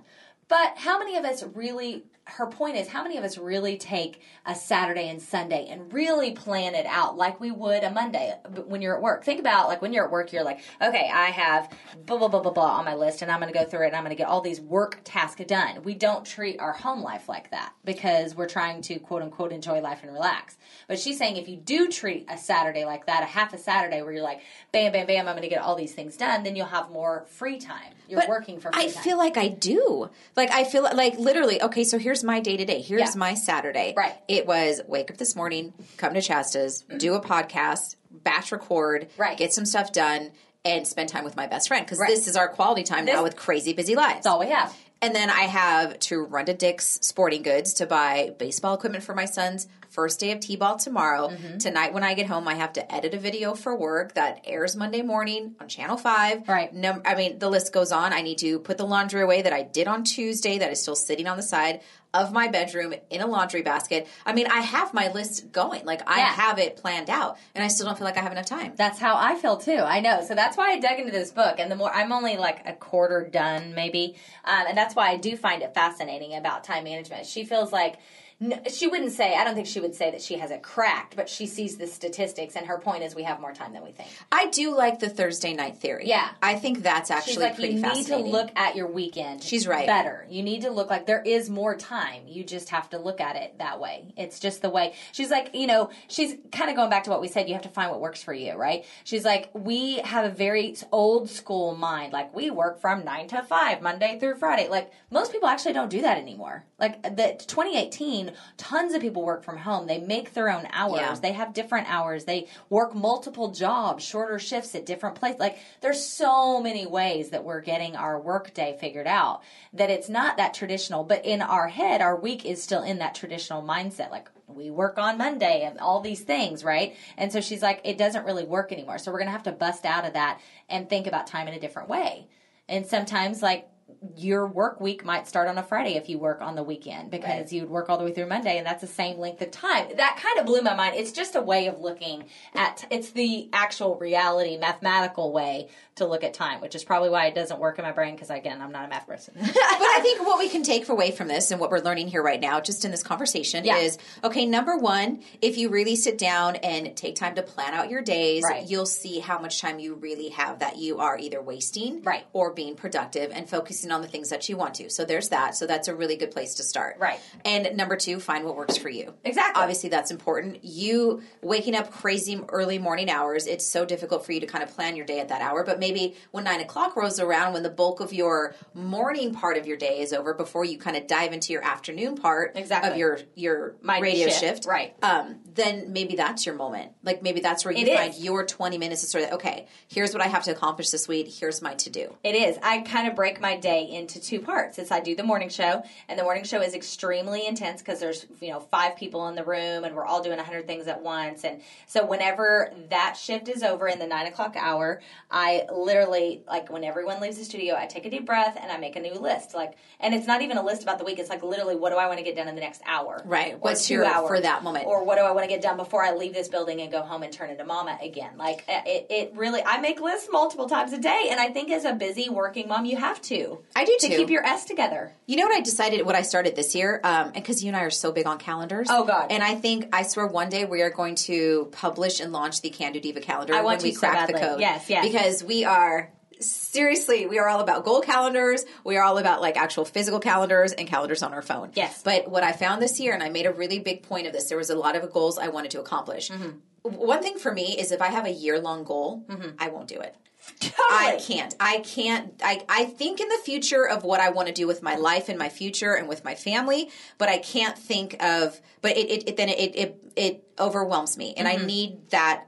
But 0.49 0.75
how 0.77 0.99
many 0.99 1.17
of 1.17 1.25
us 1.25 1.43
really 1.55 2.05
her 2.37 2.47
point 2.47 2.77
is 2.77 2.89
how 2.89 3.03
many 3.03 3.17
of 3.17 3.25
us 3.25 3.39
really 3.39 3.79
take 3.79 4.21
a 4.47 4.55
Saturday 4.55 5.09
and 5.09 5.21
Sunday 5.21 5.67
and 5.71 5.93
really 5.93 6.33
plan 6.33 6.75
it 6.75 6.87
out 6.87 7.17
like 7.17 7.41
we 7.41 7.51
would 7.51 7.83
a 7.83 7.91
Monday 7.91 8.35
when 8.67 8.83
you're 8.83 8.95
at 8.97 9.03
work. 9.03 9.25
Think 9.25 9.41
about 9.41 9.69
like 9.69 9.81
when 9.83 9.93
you're 9.93 10.05
at 10.05 10.11
work, 10.11 10.33
you're 10.33 10.45
like, 10.45 10.61
okay, 10.81 11.11
I 11.13 11.27
have 11.27 11.71
blah 12.07 12.19
blah 12.19 12.29
blah 12.29 12.41
blah 12.41 12.53
blah 12.53 12.79
on 12.79 12.85
my 12.85 12.95
list, 12.95 13.23
and 13.23 13.31
I'm 13.31 13.41
going 13.41 13.53
to 13.53 13.59
go 13.59 13.65
through 13.65 13.85
it, 13.85 13.89
and 13.89 13.97
I'm 13.97 14.03
going 14.05 14.15
to 14.15 14.21
get 14.21 14.29
all 14.29 14.41
these 14.41 14.61
work 14.61 15.01
tasks 15.05 15.39
done. 15.47 15.83
We 15.85 15.95
don't 15.95 16.25
treat 16.25 16.59
our 16.59 16.73
home 16.73 17.03
life 17.03 17.29
like 17.29 17.51
that 17.53 17.73
because 17.85 18.35
we're 18.35 18.49
trying 18.49 18.83
to 18.83 18.99
quote 18.99 19.23
unquote 19.23 19.53
enjoy 19.53 19.81
life 19.81 20.01
and 20.03 20.13
relax. 20.13 20.57
But 20.89 20.99
she's 20.99 21.17
saying 21.19 21.37
if 21.37 21.49
you 21.49 21.57
do 21.57 21.89
treat 21.89 22.27
a 22.29 22.37
Saturday 22.37 22.85
like 22.85 23.07
that, 23.07 23.23
a 23.23 23.27
half 23.27 23.53
a 23.55 23.59
Saturday 23.59 24.03
where 24.03 24.13
you're 24.13 24.23
like, 24.23 24.41
bam, 24.73 24.93
bam, 24.93 25.07
bam, 25.07 25.29
I'm 25.29 25.35
going 25.35 25.43
to 25.43 25.49
get 25.49 25.63
all 25.63 25.77
these 25.77 25.93
things 25.95 26.17
done, 26.17 26.43
then 26.43 26.57
you'll 26.57 26.67
have 26.67 26.91
more 26.91 27.25
free 27.29 27.59
time. 27.59 27.95
You're 28.09 28.21
But 28.21 28.29
working 28.29 28.59
for 28.59 28.73
free 28.73 28.83
I 28.85 28.89
time. 28.89 29.03
feel 29.03 29.19
like 29.19 29.37
I 29.37 29.49
do. 29.49 30.11
Like 30.35 30.51
I 30.51 30.65
feel 30.65 30.83
like 30.83 31.19
literally. 31.19 31.63
Okay, 31.63 31.85
so 31.85 31.99
here's 31.99 32.18
my 32.25 32.41
day 32.41 32.57
to 32.57 32.65
day. 32.65 32.81
Here's 32.81 33.01
Yeah. 33.01 33.13
my 33.17 33.35
Saturday. 33.35 33.95
Right. 33.97 34.15
It 34.29 34.47
was 34.47 34.81
wake 34.87 35.11
up 35.11 35.17
this 35.17 35.35
morning, 35.37 35.73
come 35.97 36.15
to 36.15 36.21
Chasta's, 36.21 36.85
do 36.97 37.15
a 37.15 37.21
podcast, 37.21 37.97
batch 38.11 38.53
record, 38.53 39.09
Right. 39.17 39.37
get 39.37 39.53
some 39.53 39.67
stuff 39.67 39.93
done, 39.93 40.33
and 40.65 40.87
spend 40.87 41.09
time 41.09 41.25
with 41.25 41.37
my 41.37 41.47
best 41.47 41.69
friend 41.69 41.85
because 41.87 41.99
Right. 41.99 42.11
this 42.11 42.27
is 42.29 42.37
our 42.37 42.49
quality 42.49 42.83
time 42.83 43.05
This- 43.07 43.15
now 43.15 43.23
with 43.23 43.37
crazy 43.37 43.73
busy 43.73 43.95
lives. 43.95 44.15
That's 44.17 44.27
all 44.27 44.41
we 44.41 44.47
have. 44.49 44.75
And 45.01 45.15
then 45.15 45.31
I 45.31 45.43
have 45.43 45.97
to 46.01 46.19
run 46.19 46.47
to 46.47 46.55
Dick's 46.55 46.99
Sporting 47.03 47.43
Goods 47.43 47.75
to 47.75 47.87
buy 47.87 48.33
baseball 48.37 48.75
equipment 48.75 49.05
for 49.05 49.15
my 49.15 49.27
son's 49.27 49.69
first 49.89 50.19
day 50.19 50.33
of 50.33 50.41
T-ball 50.41 50.77
tomorrow. 50.77 51.29
Mm-hmm. 51.29 51.59
Tonight 51.59 51.95
when 51.95 52.03
I 52.03 52.15
get 52.15 52.27
home, 52.27 52.49
I 52.49 52.55
have 52.57 52.73
to 52.75 52.93
edit 52.95 53.15
a 53.15 53.19
video 53.19 53.55
for 53.55 53.77
work 53.77 54.15
that 54.15 54.41
airs 54.45 54.75
Monday 54.75 55.03
morning 55.03 55.55
on 55.61 55.69
Channel 55.69 55.97
5. 55.99 56.49
Right. 56.49 56.75
Num- 56.75 57.03
I 57.05 57.15
mean, 57.15 57.39
the 57.39 57.49
list 57.49 57.73
goes 57.73 57.93
on. 57.93 58.13
I 58.13 58.23
need 58.23 58.39
to 58.39 58.59
put 58.59 58.77
the 58.77 58.85
laundry 58.87 59.23
away 59.23 59.43
that 59.43 59.53
I 59.53 59.63
did 59.63 59.87
on 59.87 60.03
Tuesday 60.03 60.59
that 60.59 60.73
is 60.73 60.83
still 60.83 60.97
sitting 60.97 61.29
on 61.29 61.37
the 61.37 61.43
side 61.45 61.81
of 62.19 62.33
my 62.33 62.49
bedroom 62.49 62.95
in 63.11 63.21
a 63.21 63.27
laundry 63.27 63.63
basket. 63.63 64.07
I 64.27 64.33
mean, 64.33 64.47
I 64.47 64.61
have 64.61 64.93
my 64.93 65.11
list 65.13 65.53
going. 65.53 65.85
Like 65.85 66.03
I 66.09 66.19
Yeah. 66.19 66.27
have 66.33 66.59
it 66.59 66.77
planned 66.77 67.11
out 67.11 67.39
and 67.55 67.65
I 67.65 67.69
still 67.69 67.87
don't 67.87 67.97
feel 67.97 68.05
like 68.05 68.17
I 68.19 68.21
have 68.23 68.33
enough 68.33 68.47
time. 68.47 68.73
That's 68.77 68.99
how 68.99 69.17
I 69.17 69.37
feel 69.37 69.57
too. 69.57 69.79
I 69.79 70.01
know. 70.01 70.25
So 70.27 70.35
that's 70.35 70.57
why 70.57 70.71
I 70.73 70.79
dug 70.81 70.99
into 70.99 71.13
this 71.13 71.31
book. 71.31 71.57
And 71.59 71.71
the 71.71 71.77
more, 71.77 71.93
I'm 71.95 72.13
only 72.13 72.37
like 72.37 72.67
a 72.67 72.73
quarter 72.73 73.29
done, 73.31 73.75
maybe. 73.75 74.17
Um, 74.45 74.65
and 74.69 74.77
that's 74.77 74.95
why 74.97 75.09
I 75.11 75.17
do 75.17 75.37
find 75.37 75.63
it 75.63 75.75
fascinating 75.75 76.35
about 76.35 76.65
time 76.65 76.85
management. 76.85 77.27
She 77.27 77.45
feels 77.45 77.73
like, 77.73 77.97
No, 78.41 78.57
she 78.69 78.87
wouldn't 78.87 79.11
say. 79.11 79.35
I 79.35 79.43
don't 79.43 79.57
think 79.57 79.67
she 79.67 79.81
would 79.81 79.97
say 79.97 80.13
that 80.13 80.23
she 80.23 80.39
has 80.39 80.53
it 80.53 80.63
cracked, 80.63 81.17
but 81.17 81.29
she 81.29 81.47
sees 81.47 81.77
the 81.77 81.89
statistics, 81.89 82.55
and 82.55 82.67
her 82.67 82.79
point 82.79 83.03
is 83.03 83.17
we 83.17 83.25
have 83.25 83.41
more 83.41 83.53
time 83.53 83.73
than 83.73 83.83
we 83.83 83.91
think. 83.91 84.09
I 84.31 84.47
do 84.47 84.77
like 84.77 85.01
the 85.01 85.09
Thursday 85.09 85.55
night 85.55 85.79
theory. 85.79 86.05
Yeah. 86.07 86.31
I 86.41 86.55
think 86.55 86.85
that's 86.85 87.11
actually 87.11 87.33
She's 87.33 87.43
like, 87.43 87.57
pretty 87.57 87.75
you 87.75 87.83
need 87.83 88.07
to 88.07 88.19
look 88.19 88.51
at 88.55 88.77
your 88.77 88.87
weekend. 88.87 89.43
She's 89.43 89.67
right. 89.67 89.89
Better. 89.89 90.25
You 90.31 90.45
need 90.45 90.63
to 90.63 90.71
look 90.71 90.89
like 90.89 91.07
there 91.07 91.23
is 91.23 91.51
more 91.51 91.75
time. 91.75 92.23
You 92.29 92.45
just 92.45 92.69
have 92.69 92.89
to 92.91 92.99
look 92.99 93.21
at 93.21 93.35
it 93.35 93.59
that 93.59 93.81
way. 93.81 94.15
It's 94.17 94.39
just 94.39 94.63
the 94.63 94.71
way. 94.71 94.95
She's 95.11 95.31
like, 95.31 95.51
you 95.55 95.67
know, 95.67 95.91
she's 96.07 96.37
kind 96.53 96.71
of 96.71 96.77
going 96.77 96.91
back 96.91 97.05
to 97.05 97.11
what 97.11 97.21
we 97.21 97.27
said. 97.27 97.49
You 97.49 97.55
have 97.55 97.65
to 97.65 97.69
find 97.69 97.91
what 97.91 98.01
works 98.01 98.23
for 98.23 98.33
you, 98.33 98.55
right? 98.55 98.85
She's 99.03 99.25
like, 99.25 99.51
we 99.53 99.97
have 99.99 100.25
a 100.25 100.31
very 100.31 100.77
old 100.93 101.29
school 101.29 101.75
mind. 101.75 102.13
Like 102.13 102.33
we 102.37 102.51
work 102.51 102.81
from 102.81 103.05
nine 103.05 103.27
to 103.29 103.43
five, 103.43 103.83
Monday 103.83 104.19
through 104.21 104.37
Friday. 104.37 104.69
Like 104.69 104.93
most 105.11 105.33
people 105.33 105.49
actually 105.49 105.73
don't 105.73 105.91
do 105.91 106.03
that 106.03 106.19
anymore. 106.19 106.65
Like 106.79 107.03
the 107.03 107.35
2018, 107.49 108.28
tons 108.57 108.95
of 108.95 109.01
people 109.01 109.25
work 109.25 109.45
from 109.45 109.59
home. 109.59 109.87
They 109.87 109.99
make 109.99 110.35
their 110.35 110.51
own 110.51 110.67
hours. 110.73 111.01
Yeah. 111.01 111.15
They 111.15 111.33
have 111.33 111.55
different 111.55 111.91
hours. 111.91 112.25
They 112.25 112.49
work 112.71 112.95
multiple 112.95 113.51
jobs, 113.51 114.05
shorter 114.05 114.39
shifts 114.39 114.75
at 114.75 114.87
different 114.87 115.17
places. 115.17 115.41
Like 115.41 115.59
there's 115.81 116.05
so 116.05 116.63
many 116.63 116.87
ways 116.87 117.31
that 117.31 117.45
we're 117.45 117.61
getting 117.61 117.97
our 117.97 118.21
work 118.21 118.55
day 118.55 118.77
figured 118.81 119.07
out 119.07 119.43
that 119.73 119.91
it's 119.91 120.09
not 120.09 120.37
that 120.37 120.55
traditional. 120.55 121.05
But 121.05 121.25
in 121.25 121.43
our 121.43 121.69
head, 121.69 122.01
our 122.01 122.19
week 122.19 122.45
is 122.45 122.63
still 122.63 122.83
in 122.83 122.99
that 122.99 123.15
traditional 123.15 123.63
mindset. 123.63 124.11
Like 124.11 124.29
we 124.47 124.71
work 124.71 124.99
on 124.99 125.19
Monday 125.19 125.63
and 125.63 125.79
all 125.79 126.01
these 126.01 126.23
things, 126.23 126.65
right? 126.65 126.97
And 127.17 127.33
so 127.33 127.41
she's 127.41 127.63
like, 127.63 127.81
it 127.85 127.99
doesn't 127.99 128.25
really 128.25 128.45
work 128.45 128.73
anymore. 128.73 128.99
So 128.99 129.13
we're 129.13 129.19
gonna 129.19 129.31
have 129.31 129.43
to 129.45 129.53
bust 129.53 129.85
out 129.85 130.05
of 130.05 130.15
that 130.15 130.41
and 130.69 130.89
think 130.89 131.07
about 131.07 131.27
time 131.27 131.49
in 131.49 131.55
a 131.55 131.61
different 131.61 131.89
way. 131.89 132.27
And 132.69 132.87
sometimes 132.87 133.43
like 133.43 133.69
your 134.17 134.47
work 134.47 134.81
week 134.81 135.05
might 135.05 135.27
start 135.27 135.49
on 135.49 135.59
a 135.59 135.63
Friday 135.63 135.97
if 135.97 136.09
you 136.09 136.19
work 136.19 136.41
on 136.41 136.55
the 136.55 136.63
weekend 136.63 137.11
because 137.11 137.29
Right. 137.29 137.53
you 137.53 137.63
would 137.63 137.71
work 137.71 137.89
all 137.91 137.99
the 137.99 138.05
way 138.05 138.13
through 138.13 138.27
Monday 138.27 138.57
and 138.59 138.67
that's 138.67 138.81
the 138.81 138.87
same 138.87 139.19
length 139.19 139.43
of 139.43 139.51
time. 139.51 139.89
That 139.97 140.19
kind 140.23 140.39
of 140.39 140.47
blew 140.47 140.63
my 140.63 140.75
mind. 140.75 140.95
It's 140.97 141.13
just 141.13 141.35
a 141.35 141.41
way 141.43 141.67
of 141.67 141.81
looking 141.81 142.25
at 142.55 142.85
it's 142.91 143.11
the 143.11 143.49
actual 143.53 143.97
reality 143.97 144.57
mathematical 144.57 145.33
way 145.33 145.69
to 145.97 146.07
look 146.07 146.23
at 146.23 146.33
time, 146.33 146.61
which 146.61 146.77
is 146.77 146.85
probably 146.85 147.11
why 147.11 147.27
it 147.27 147.35
doesn't 147.35 147.59
work 147.59 147.79
in 147.79 147.85
my 147.85 147.91
brain 147.93 148.15
because 148.15 148.31
again, 148.31 148.63
I'm 148.63 148.71
not 148.71 148.85
a 148.85 148.89
math 148.89 149.07
person. 149.07 149.35
but 149.41 149.51
I 149.57 149.99
think 150.03 150.25
what 150.25 150.39
we 150.39 150.49
can 150.49 150.63
take 150.63 150.89
away 150.89 151.11
from 151.11 151.27
this 151.27 151.51
and 151.51 151.61
what 151.61 151.71
we're 151.71 151.81
learning 151.81 152.07
here 152.09 152.23
right 152.23 152.41
now, 152.41 152.61
just 152.61 152.85
in 152.85 152.91
this 152.93 153.03
conversation, 153.03 153.65
Yeah. 153.65 153.79
is 153.79 153.99
okay, 154.23 154.47
number 154.47 154.77
one, 154.77 155.23
if 155.43 155.59
you 155.59 155.71
really 155.71 155.97
sit 155.97 156.19
down 156.19 156.57
and 156.57 156.97
take 156.97 157.17
time 157.17 157.35
to 157.35 157.43
plan 157.43 157.75
out 157.75 157.91
your 157.91 158.03
days, 158.03 158.45
Right. 158.45 158.69
you'll 158.69 158.87
see 158.87 159.19
how 159.19 159.39
much 159.41 159.61
time 159.61 159.81
you 159.81 159.95
really 159.95 160.29
have 160.29 160.61
that 160.61 160.77
you 160.79 160.99
are 161.01 161.19
either 161.19 161.43
wasting 161.43 162.03
Right. 162.03 162.25
or 162.33 162.53
being 162.53 162.77
productive 162.77 163.33
and 163.35 163.49
focusing 163.51 163.88
on 163.93 164.03
the 164.03 164.09
things 164.09 164.31
that 164.31 164.49
you 164.49 164.57
want 164.57 164.75
to. 164.75 164.91
So 164.91 165.05
there's 165.05 165.29
that. 165.31 165.55
So 165.55 165.67
that's 165.67 165.89
a 165.89 165.95
really 165.95 166.17
good 166.17 166.31
place 166.31 166.55
to 166.57 166.63
start. 166.63 166.97
Right. 166.99 167.21
And 167.45 167.77
number 167.77 167.97
two, 167.97 168.21
find 168.21 168.45
what 168.45 168.57
works 168.57 168.77
for 168.77 168.89
you. 168.89 169.15
Exactly. 169.25 169.61
Obviously, 169.63 169.89
that's 169.89 170.11
important. 170.11 170.65
You 170.65 171.23
waking 171.43 171.75
up 171.75 171.91
crazy 171.91 172.41
early 172.49 172.79
morning 172.79 173.11
hours, 173.11 173.47
it's 173.47 173.67
so 173.67 173.85
difficult 173.85 174.25
for 174.27 174.33
you 174.33 174.41
to 174.41 174.47
kind 174.47 174.63
of 174.65 174.71
plan 174.71 174.97
your 174.97 175.07
day 175.07 175.21
at 175.21 175.29
that 175.29 175.41
hour. 175.41 175.65
But 175.65 175.79
maybe 175.79 176.17
when 176.31 176.45
nine 176.45 176.61
o'clock 176.61 176.97
rolls 176.97 177.19
around, 177.21 177.53
when 177.53 177.63
the 177.63 177.71
bulk 177.71 178.01
of 178.01 178.13
your 178.13 178.55
morning 178.75 179.33
part 179.35 179.57
of 179.57 179.67
your 179.67 179.77
day 179.77 180.01
is 180.01 180.13
over, 180.13 180.35
before 180.35 180.65
you 180.65 180.79
kind 180.79 180.97
of 180.97 181.07
dive 181.07 181.33
into 181.33 181.53
your 181.53 181.65
afternoon 181.65 182.17
part 182.17 182.53
Exactly. 182.57 182.91
of 182.93 182.97
your 182.97 183.19
your 183.35 183.77
My 183.83 183.99
radio 184.01 184.29
shift, 184.29 184.41
shift, 184.41 184.67
right. 184.67 184.95
Um, 185.03 185.41
then 185.55 185.93
maybe 185.93 186.17
that's 186.17 186.47
your 186.47 186.55
moment. 186.55 186.93
Like 187.03 187.23
maybe 187.23 187.41
that's 187.41 187.65
where 187.65 187.75
you 187.75 187.87
It 187.87 187.97
find 187.97 188.15
is. 188.15 188.23
your 188.25 188.45
twenty 188.45 188.79
minutes 188.79 189.01
to 189.03 189.07
sort 189.07 189.25
of 189.25 189.33
okay. 189.35 189.67
Here's 189.89 190.13
what 190.13 190.23
I 190.23 190.27
have 190.29 190.45
to 190.45 190.51
accomplish 190.53 190.91
this 190.91 191.09
week. 191.09 191.29
Here's 191.29 191.63
my 191.63 191.75
to 191.75 191.91
do. 191.91 192.15
It 192.25 192.35
is. 192.35 192.59
I 192.63 192.81
kind 192.81 193.09
of 193.09 193.15
break 193.15 193.41
my 193.41 193.57
day 193.57 193.78
into 193.85 194.21
two 194.21 194.41
parts. 194.41 194.79
It's 194.79 194.91
I 194.91 195.01
do 195.01 195.15
the 195.15 195.23
morning 195.23 195.49
show, 195.49 195.83
and 196.09 196.19
the 196.19 196.23
morning 196.23 196.45
show 196.45 196.61
is 196.61 196.75
extremely 196.75 197.47
intense 197.47 197.81
because 197.81 198.01
there's 198.01 198.27
you 198.41 198.51
know 198.51 198.61
five 198.61 198.97
people 198.97 199.29
in 199.29 199.35
the 199.35 199.45
room, 199.45 199.85
and 199.85 199.95
we're 199.95 200.05
all 200.05 200.23
doing 200.23 200.39
a 200.39 200.45
hundred 200.45 200.67
things 200.67 200.87
at 200.87 201.03
once. 201.03 201.45
And 201.45 201.61
so 201.87 202.05
whenever 202.07 202.73
that 202.91 203.17
shift 203.17 203.49
is 203.49 203.63
over 203.63 203.89
in 203.89 203.99
the 203.99 204.07
nine 204.07 204.27
o'clock 204.27 204.55
hour, 204.57 205.01
I 205.31 205.67
literally 205.73 206.43
like 206.47 206.71
when 206.71 206.85
everyone 206.85 207.21
leaves 207.21 207.39
the 207.39 207.45
studio, 207.45 207.75
I 207.77 207.87
take 207.87 208.07
a 208.07 208.11
deep 208.11 208.27
breath 208.27 208.59
and 208.61 208.71
I 208.71 208.77
make 208.79 208.97
a 208.97 209.01
new 209.01 209.15
list. 209.15 209.55
Like, 209.55 209.75
and 210.01 210.15
it's 210.15 210.27
not 210.27 210.43
even 210.43 210.57
a 210.59 210.65
list 210.65 210.83
about 210.83 210.99
the 210.99 211.05
week. 211.05 211.19
It's 211.19 211.31
like 211.31 211.43
literally 211.43 211.77
what 211.77 211.91
do 211.91 211.97
I 211.97 212.07
want 212.07 212.19
to 212.19 212.25
get 212.25 212.37
done 212.37 212.49
in 212.49 212.55
the 212.55 212.61
next 212.61 212.83
hour, 212.87 213.23
Right. 213.25 213.59
What's 213.61 213.87
two 213.87 213.95
your- 213.95 214.05
hours 214.05 214.29
for 214.29 214.41
that 214.41 214.63
moment. 214.63 214.87
or 214.87 215.05
what 215.05 215.17
do 215.17 215.23
I 215.23 215.31
want 215.33 215.45
to 215.45 215.49
get 215.49 215.63
done 215.63 215.77
before 215.77 216.03
I 216.05 216.13
leave 216.13 216.35
this 216.35 216.49
building 216.49 216.81
and 216.81 216.91
go 216.93 217.03
home 217.03 217.23
and 217.23 217.33
turn 217.33 217.51
into 217.51 217.65
mama 217.65 217.99
again? 218.03 218.37
Like 218.37 218.65
it, 218.69 219.07
it 219.11 219.33
really, 219.35 219.63
I 219.65 219.81
make 219.81 220.01
lists 220.01 220.29
multiple 220.31 220.69
times 220.69 220.93
a 220.93 220.99
day, 220.99 221.29
and 221.31 221.41
I 221.41 221.49
think 221.49 221.71
as 221.71 221.85
a 221.85 221.93
busy 221.95 222.29
working 222.29 222.69
mom, 222.69 222.85
you 222.85 222.97
have 222.97 223.21
to. 223.23 223.59
I 223.77 223.85
do 223.85 223.97
to 224.01 224.09
too. 224.09 224.17
keep 224.17 224.31
your 224.31 224.45
S 224.45 224.65
together. 224.65 225.13
You 225.27 225.37
know 225.37 225.45
what 225.45 225.57
I 225.57 225.61
decided? 225.61 226.05
What 226.05 226.15
I 226.15 226.23
started 226.23 226.57
this 226.57 226.75
year, 226.75 227.01
um, 227.05 227.27
and 227.27 227.35
because 227.35 227.63
you 227.63 227.69
and 227.69 227.77
I 227.77 227.83
are 227.83 227.91
so 227.91 228.11
big 228.13 228.27
on 228.27 228.39
calendars. 228.39 228.89
Oh, 228.91 229.05
God. 229.05 229.31
And 229.31 229.43
I 229.43 229.55
think 229.55 229.89
I 229.93 230.03
swear 230.03 230.27
one 230.27 230.49
day 230.49 230.65
we 230.65 230.83
are 230.83 230.91
going 230.91 231.15
to 231.17 231.69
publish 231.73 232.21
and 232.21 232.33
launch 232.33 232.61
the 232.61 232.71
Can 232.71 232.93
Do 232.93 233.01
Diva 233.01 233.21
calendar. 233.21 233.55
I 233.55 233.63
want 233.63 233.79
when 233.79 233.85
we 233.85 233.91
to 233.93 233.99
so 233.99 234.09
crack 234.09 234.27
the 234.27 234.33
badly. 234.33 234.49
code. 234.49 234.61
Yes, 234.61 234.91
yes. 234.91 235.07
Because 235.07 235.45
we 235.45 235.65
are 235.65 236.11
seriously, 236.41 237.27
we 237.27 237.39
are 237.39 237.49
all 237.49 237.61
about 237.61 237.85
goal 237.85 238.01
calendars. 238.01 238.65
We 238.85 238.97
are 238.97 239.03
all 239.03 239.19
about 239.19 239.41
like 239.41 239.57
actual 239.57 239.85
physical 239.85 240.21
calendars 240.21 240.73
and 240.73 240.87
calendars 240.89 241.23
on 241.23 241.33
our 241.33 241.43
phone. 241.43 241.73
Yes. 241.75 242.03
But 242.03 242.31
what 242.31 242.45
I 242.45 242.53
found 242.53 242.81
this 242.81 243.01
year, 243.01 243.13
and 243.13 243.23
I 243.23 243.29
made 243.29 243.47
a 243.47 243.53
really 243.53 243.79
big 243.79 244.03
point 244.03 244.27
of 244.27 244.33
this, 244.33 244.49
there 244.49 244.59
was 244.59 244.71
a 244.71 244.77
lot 244.77 244.97
of 244.97 245.13
goals 245.13 245.39
I 245.39 245.49
wanted 245.49 245.73
to 245.73 245.81
accomplish. 245.81 246.31
Mm-hmm. 246.31 246.51
One 246.83 247.23
thing 247.23 247.39
for 247.39 247.53
me 247.53 247.77
is 247.79 247.93
if 247.93 248.01
I 248.01 248.09
have 248.09 248.25
a 248.25 248.31
year 248.31 248.61
long 248.61 248.85
goal, 248.85 249.27
I 249.59 249.69
won't 249.69 249.89
do 249.89 250.01
it. 250.01 250.15
Totally. 250.61 250.77
I 250.91 251.19
can't. 251.21 251.55
I 251.61 251.79
can't. 251.79 252.33
I, 252.43 252.63
I 252.69 252.85
think 252.85 253.21
in 253.21 253.29
the 253.29 253.39
future 253.45 253.87
of 253.89 254.03
what 254.05 254.21
I 254.21 254.31
want 254.31 254.49
to 254.49 254.55
do 254.55 254.67
with 254.67 254.83
my 254.83 254.97
life 254.97 255.29
and 255.29 255.39
my 255.39 255.49
future 255.49 255.95
and 255.95 256.09
with 256.09 256.25
my 256.25 256.35
family, 256.35 256.91
but 257.19 257.29
I 257.29 257.39
can't 257.39 257.77
think 257.79 258.23
of. 258.23 258.61
But 258.83 258.97
it, 258.97 259.11
it, 259.11 259.29
it 259.29 259.37
then 259.37 259.49
it, 259.49 259.77
it 259.77 260.03
it 260.17 260.45
overwhelms 260.59 261.17
me, 261.17 261.35
and 261.37 261.47
Mm-hmm. 261.47 261.63
I 261.63 261.67
need 261.67 262.11
that 262.11 262.45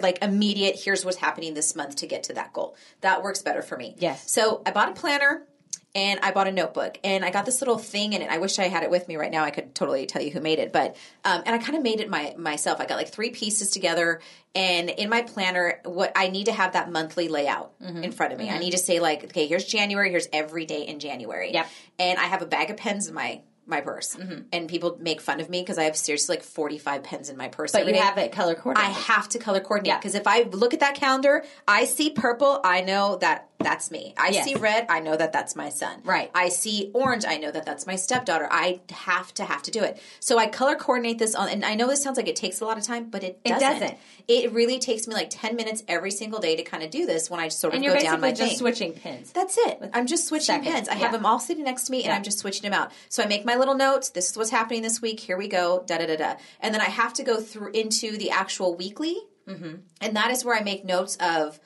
like 0.00 0.22
immediate. 0.22 0.80
Here's 0.82 1.04
what's 1.04 1.18
happening 1.18 1.54
this 1.54 1.76
month 1.76 1.96
to 1.96 2.06
get 2.06 2.22
to 2.24 2.34
that 2.34 2.52
goal. 2.52 2.76
That 3.02 3.22
works 3.22 3.42
better 3.42 3.62
for 3.62 3.76
me. 3.76 3.94
Yes. 3.98 4.30
So 4.30 4.62
I 4.64 4.70
bought 4.70 4.88
a 4.88 4.92
planner. 4.92 5.46
And 5.94 6.20
I 6.22 6.30
bought 6.32 6.46
a 6.48 6.52
notebook, 6.52 6.98
and 7.04 7.22
I 7.22 7.30
got 7.30 7.44
this 7.44 7.60
little 7.60 7.76
thing 7.76 8.14
in 8.14 8.22
it. 8.22 8.30
I 8.30 8.38
wish 8.38 8.58
I 8.58 8.68
had 8.68 8.82
it 8.82 8.90
with 8.90 9.08
me 9.08 9.16
right 9.16 9.30
now. 9.30 9.44
I 9.44 9.50
could 9.50 9.74
totally 9.74 10.06
tell 10.06 10.22
you 10.22 10.30
who 10.30 10.40
made 10.40 10.58
it, 10.58 10.72
but 10.72 10.96
um, 11.22 11.42
and 11.44 11.54
I 11.54 11.58
kind 11.58 11.76
of 11.76 11.82
made 11.82 12.00
it 12.00 12.08
my 12.08 12.34
myself. 12.38 12.80
I 12.80 12.86
got 12.86 12.96
like 12.96 13.10
three 13.10 13.28
pieces 13.28 13.70
together, 13.72 14.22
and 14.54 14.88
in 14.88 15.10
my 15.10 15.20
planner, 15.20 15.80
what 15.84 16.12
I 16.16 16.28
need 16.28 16.46
to 16.46 16.52
have 16.52 16.72
that 16.72 16.90
monthly 16.90 17.28
layout 17.28 17.78
Mm-hmm. 17.78 18.04
in 18.04 18.12
front 18.12 18.32
of 18.32 18.38
me. 18.38 18.48
I 18.48 18.58
need 18.58 18.70
to 18.70 18.78
say 18.78 19.00
like, 19.00 19.24
okay, 19.24 19.46
here's 19.46 19.64
January. 19.66 20.08
Here's 20.10 20.28
every 20.32 20.64
day 20.64 20.82
in 20.86 20.98
January. 20.98 21.52
Yep. 21.52 21.66
And 21.98 22.18
I 22.18 22.24
have 22.24 22.40
a 22.40 22.46
bag 22.46 22.70
of 22.70 22.78
pens 22.78 23.06
in 23.08 23.14
my 23.14 23.42
my 23.64 23.80
purse, 23.80 24.16
and 24.52 24.68
people 24.68 24.96
make 25.00 25.20
fun 25.20 25.38
of 25.40 25.48
me 25.48 25.62
because 25.62 25.78
I 25.78 25.84
have 25.84 25.96
seriously 25.96 26.34
like 26.36 26.42
45 26.42 27.04
pens 27.04 27.30
in 27.30 27.36
my 27.36 27.46
purse. 27.46 27.70
but 27.70 27.86
you 27.86 27.94
have 27.94 28.18
it 28.18 28.32
color 28.32 28.56
coordinated. 28.56 28.96
I 28.96 28.98
have 29.02 29.28
to 29.30 29.38
color 29.38 29.60
coordinate 29.60 29.88
Yeah. 29.92 29.98
because 29.98 30.16
if 30.16 30.26
I 30.26 30.42
look 30.42 30.74
at 30.74 30.80
that 30.80 30.96
calendar, 30.96 31.44
I 31.68 31.84
see 31.84 32.10
purple, 32.10 32.60
I 32.64 32.80
know 32.80 33.18
that 33.18 33.50
that's 33.62 33.90
me. 33.90 34.14
I 34.16 34.28
Yes. 34.28 34.44
see 34.44 34.54
red, 34.54 34.86
I 34.88 35.00
know 35.00 35.16
that 35.16 35.32
that's 35.32 35.54
my 35.56 35.68
son. 35.68 36.00
Right. 36.04 36.30
I 36.34 36.48
see 36.48 36.90
orange, 36.94 37.24
I 37.26 37.36
know 37.38 37.50
that 37.50 37.64
that's 37.66 37.86
my 37.86 37.96
stepdaughter. 37.96 38.48
I 38.50 38.80
have 38.90 39.32
to 39.34 39.44
have 39.44 39.62
to 39.62 39.70
do 39.70 39.82
it. 39.82 40.00
So 40.20 40.38
I 40.38 40.46
color 40.46 40.74
coordinate 40.74 41.18
this 41.18 41.34
on, 41.34 41.48
and 41.48 41.64
I 41.64 41.74
know 41.74 41.86
this 41.88 42.02
sounds 42.02 42.16
like 42.16 42.28
it 42.28 42.36
takes 42.36 42.60
a 42.60 42.64
lot 42.64 42.78
of 42.78 42.84
time, 42.84 43.10
but 43.10 43.22
it 43.24 43.40
It 43.44 43.50
doesn't. 43.50 43.80
doesn't. 43.80 43.98
It 44.28 44.52
really 44.52 44.78
takes 44.78 45.06
me 45.08 45.14
like 45.14 45.28
10 45.30 45.56
minutes 45.56 45.82
every 45.88 46.10
single 46.10 46.38
day 46.40 46.56
to 46.56 46.62
kind 46.62 46.82
of 46.82 46.90
do 46.90 47.06
this 47.06 47.28
when 47.30 47.40
I 47.40 47.48
sort 47.48 47.72
of 47.74 47.76
and 47.78 47.84
go 47.86 47.92
you're 47.92 48.00
down 48.00 48.20
my 48.20 48.30
just 48.32 48.50
thing. 48.50 48.58
switching 48.58 48.92
pins. 48.92 49.32
That's 49.32 49.56
it. 49.58 49.90
I'm 49.92 50.06
just 50.06 50.26
switching 50.28 50.62
pens. 50.62 50.88
I 50.88 50.92
Yeah. 50.94 50.98
have 51.00 51.12
them 51.12 51.26
all 51.26 51.38
sitting 51.40 51.64
next 51.64 51.84
to 51.84 51.92
me, 51.92 51.98
and 51.98 52.06
Yeah. 52.06 52.16
I'm 52.16 52.22
just 52.22 52.38
switching 52.38 52.62
them 52.62 52.72
out. 52.72 52.92
So 53.08 53.22
I 53.22 53.26
make 53.26 53.44
my 53.44 53.56
little 53.56 53.74
notes. 53.74 54.10
This 54.10 54.30
is 54.30 54.36
what's 54.36 54.50
happening 54.50 54.82
this 54.82 55.00
week. 55.02 55.20
Here 55.20 55.36
we 55.36 55.48
go. 55.48 55.82
Da 55.86 55.98
da 55.98 56.06
da 56.06 56.16
da. 56.16 56.34
And 56.60 56.72
then 56.74 56.80
I 56.80 56.86
have 56.90 57.12
to 57.14 57.22
go 57.22 57.40
through 57.40 57.72
into 57.72 58.16
the 58.16 58.30
actual 58.30 58.74
weekly, 58.74 59.16
mm-hmm. 59.48 59.74
and 60.00 60.16
that 60.16 60.30
is 60.30 60.44
where 60.44 60.56
I 60.56 60.62
make 60.62 60.84
notes 60.84 61.16
of 61.20 61.58